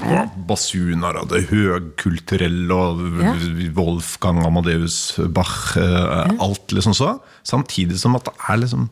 basuner 0.48 1.18
og 1.22 1.30
det 1.32 1.46
høgkulturelle 1.50 2.76
og 2.76 3.02
Ja. 3.20 3.34
Wolfgang 3.76 4.40
Amadeus 4.46 5.16
Bach, 5.34 5.76
eh, 5.80 6.30
alt 6.40 6.72
liksom 6.74 6.94
så. 6.96 7.14
Samtidig 7.46 7.98
som 8.00 8.16
at 8.18 8.28
det 8.28 8.34
er 8.48 8.60
liksom 8.62 8.88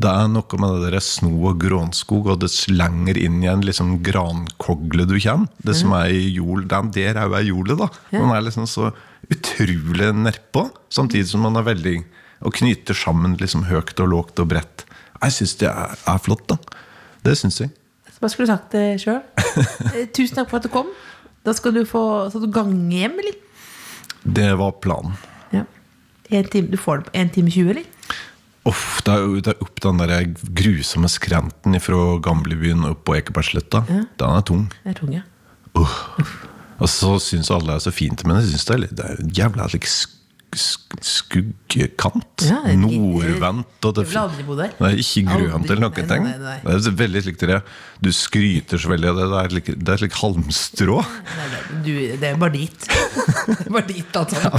det 0.00 0.08
er 0.08 0.28
noe 0.32 0.58
med 0.62 0.76
det 0.80 0.92
der 0.94 1.02
sno 1.04 1.32
og 1.50 1.58
grånskog, 1.60 2.30
og 2.32 2.40
dess 2.44 2.68
lenger 2.70 3.18
inn 3.20 3.40
i 3.42 3.50
en 3.50 3.64
liksom 3.66 3.98
grankogle 4.06 5.06
du 5.08 5.16
kommer. 5.18 5.50
Det 5.60 5.74
som 5.76 5.92
er 5.98 6.14
i 6.14 6.30
jord, 6.36 6.68
den 6.70 6.92
der 6.94 7.18
er 7.18 7.28
jo 7.28 7.36
ei 7.36 7.48
jorde, 7.50 7.76
da. 7.82 7.90
Man 8.14 8.32
er 8.36 8.46
liksom 8.46 8.68
så 8.70 8.92
utrolig 9.30 10.12
nedpå, 10.16 10.68
samtidig 10.88 11.28
som 11.32 11.44
man 11.46 11.60
er 11.60 11.68
veldig 11.68 12.00
Og 12.40 12.54
knyter 12.56 12.96
sammen 12.96 13.34
liksom 13.36 13.66
høyt 13.68 13.98
og 14.00 14.08
lågt 14.08 14.40
og 14.40 14.46
bredt. 14.48 14.86
Jeg 15.20 15.34
syns 15.36 15.58
det 15.60 15.66
er, 15.68 15.92
er 16.08 16.20
flott, 16.24 16.46
da. 16.48 16.56
Det 17.20 17.34
syns 17.36 17.60
jeg. 17.60 17.68
Hva 18.16 18.30
skulle 18.32 18.48
du 18.48 18.52
sagt 18.54 18.72
det 18.72 19.00
sjøl? 19.02 19.20
Tusen 20.16 20.38
takk 20.38 20.48
for 20.48 20.56
at 20.56 20.64
du 20.64 20.72
kom. 20.72 20.88
Da 21.44 21.52
skal 21.56 21.74
du 21.76 21.82
få 21.88 22.02
du 22.32 22.48
gange 22.52 22.96
hjem, 22.96 23.20
eller? 23.20 23.36
Det 24.24 24.48
var 24.56 24.72
planen. 24.80 25.16
Ja. 25.52 25.66
En 26.30 26.48
time, 26.48 26.72
du 26.72 26.80
får 26.80 27.00
det 27.02 27.10
på 27.10 27.14
1 27.20 27.32
time 27.36 27.52
20, 27.52 27.70
eller? 27.74 27.99
Uff, 28.70 29.00
det 29.06 29.14
er 29.16 29.26
det 29.42 29.54
er 29.54 29.64
opp 29.64 29.80
den 29.84 30.00
der 30.02 30.28
grusomme 30.60 31.10
skrenten 31.10 31.76
fra 31.82 32.00
gamlebyen 32.24 32.84
opp 32.90 33.02
på 33.08 33.16
Ekebergsletta. 33.18 33.82
Den 33.90 34.30
er 34.30 34.46
tung. 34.46 34.68
Det 34.84 34.94
er 34.94 34.98
tung, 35.00 35.12
ja. 35.18 35.24
Og 36.80 36.88
så 36.88 37.16
syns 37.20 37.50
alle 37.52 37.74
det 37.74 37.80
er 37.80 37.84
så 37.90 37.92
fint, 37.92 38.24
men 38.26 38.40
jeg 38.40 38.54
syns 38.54 38.64
det 38.70 38.76
er 38.78 38.86
det 39.02 39.04
er 39.10 39.20
en 39.26 39.34
jævla 39.36 39.66
like, 39.74 39.90
sk 39.90 40.16
sk 40.50 40.96
skuggkant. 41.06 42.42
Ja, 42.42 42.56
er- 42.66 42.74
Nordvendt. 42.80 43.84
Og 43.86 43.92
det, 43.94 44.06
der. 44.10 44.72
Nei, 44.82 44.88
ikke 44.98 45.22
grønt 45.28 45.68
eller 45.70 45.84
noen 45.84 46.08
ting. 46.10 46.24
nei, 46.26 46.32
nei. 46.42 46.56
Det 46.64 46.88
er 46.90 46.96
veldig 46.98 47.22
slik 47.22 47.38
det 47.38 47.60
Du 48.02 48.08
skryter 48.10 48.80
så 48.82 48.90
veldig 48.90 49.12
av 49.12 49.20
det. 49.20 49.28
Det 49.30 49.38
er 49.44 49.54
like, 49.54 49.76
det 49.78 49.94
er 49.94 50.00
slik 50.02 50.16
halmstrå. 50.18 50.96
Nei, 51.04 51.46
det, 51.52 51.60
du, 51.86 51.92
det 52.18 52.32
er 52.32 52.40
bare 52.42 52.56
dit. 52.56 52.88
Det 53.46 53.66
er 53.66 53.70
bare 53.76 53.86
dit, 53.92 54.16
alt 54.18 54.34
sammen. 54.34 54.58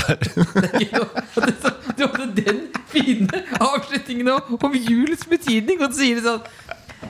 Det 0.55 0.69
er 0.69 0.79
ikke 0.85 1.01
noe- 1.01 1.25
og 1.35 1.43
det 1.43 1.51
er 1.51 1.59
så- 1.65 1.77
Du 1.97 2.07
hadde 2.07 2.45
den 2.45 2.61
fine 2.93 3.43
avslutningene 3.59 4.37
om, 4.57 4.75
julens 4.77 5.25
betydning, 5.29 5.81
og 5.81 5.91
så 5.93 6.03
sier 6.03 6.19
de 6.19 6.27
sånn 6.27 6.41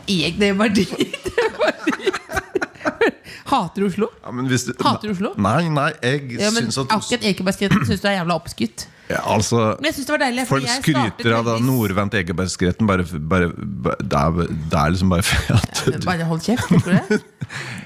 Jeg, 0.07 0.37
det 0.39 0.53
bare 0.57 0.71
dritt. 0.75 0.95
Det 1.35 1.49
var 1.59 1.75
dit. 1.87 2.21
Hater 3.51 3.83
Oslo? 3.83 4.07
Ja, 4.23 4.31
du, 4.31 4.55
Hater 4.85 5.11
Oslo? 5.11 5.33
Nei, 5.41 5.65
nei, 5.73 5.89
jeg 5.99 6.37
Ja, 6.39 6.51
men 6.55 6.69
syns 6.69 6.79
at 6.79 6.93
akkurat 6.95 7.25
Ekebergskretten 7.31 7.83
syns 7.89 8.03
du 8.03 8.07
er 8.07 8.15
jævla 8.21 8.37
oppskutt. 8.39 8.85
ja, 9.11 9.19
altså, 9.33 9.75
Men 9.79 9.89
jeg 9.89 9.97
synes 9.97 10.07
det 10.07 10.13
var 10.15 10.21
deilig. 10.23 10.45
Folk 10.47 10.69
skryter 10.77 11.35
av 11.35 11.49
nordvendt 11.65 12.15
Ekebergskretten. 12.21 12.87
Bare, 12.87 13.03
bare, 13.03 13.51
bare, 13.57 13.99
det, 13.99 14.21
er, 14.21 14.55
det 14.71 14.79
er 14.79 14.95
liksom 14.95 15.11
bare 15.11 15.39
at 15.57 15.83
du, 15.83 15.99
Bare 16.07 16.29
hold 16.31 16.43
kjeft, 16.47 16.71
tenker 16.71 16.95
du 16.95 16.97
det? 16.97 17.21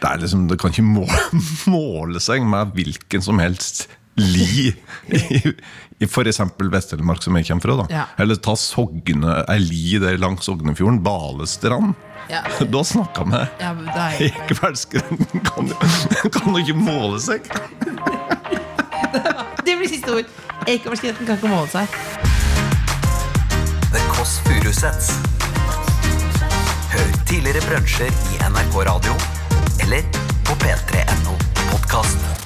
det, 0.03 0.11
er 0.11 0.21
liksom, 0.21 0.45
det 0.51 0.59
kan 0.61 0.75
ikke 0.75 0.85
måle, 0.85 1.21
måle 1.73 2.21
seg 2.21 2.45
med 2.45 2.75
hvilken 2.77 3.25
som 3.25 3.41
helst 3.41 3.87
li 4.21 4.71
i, 5.11 5.53
i 5.99 6.07
f.eks. 6.07 6.39
Vest-Telemark, 6.71 7.23
som 7.23 7.35
jeg 7.37 7.47
kommer 7.49 7.65
fra. 7.67 7.75
da 7.81 7.85
Ja. 7.93 8.05
Eller 8.23 8.39
ta 8.39 8.55
Sogne, 8.59 9.41
ei 9.51 9.59
li 9.59 9.99
der 10.01 10.17
langs 10.21 10.47
Sognefjorden. 10.47 11.01
Balestrand. 11.05 11.95
Ja. 12.29 12.41
Da 12.71 12.83
snakka 12.83 13.23
vi! 13.29 13.41
Ja, 13.61 13.73
er 13.75 14.21
Ekebergsgreten 14.29 15.43
kan, 15.45 15.69
kan 16.33 16.55
jo 16.55 16.63
ikke 16.63 16.77
måle 16.79 17.19
seg! 17.21 17.45
Det 19.65 19.73
blir 19.79 19.89
siste 19.89 20.11
ord. 20.13 20.27
Ekebergskretten 20.67 21.27
kan 21.27 21.37
ikke 21.39 21.49
måle 21.49 21.69
seg. 21.71 21.87
The 23.93 24.01
Kåss 24.11 24.39
Furuseths. 24.45 25.11
Hør 26.95 27.13
tidligere 27.27 27.63
brunsjer 27.67 28.11
i 28.35 28.41
NRK 28.49 28.79
Radio 28.89 29.17
eller 29.85 30.05
på 30.47 30.57
p3.no 30.63 31.37
podkast. 31.69 32.45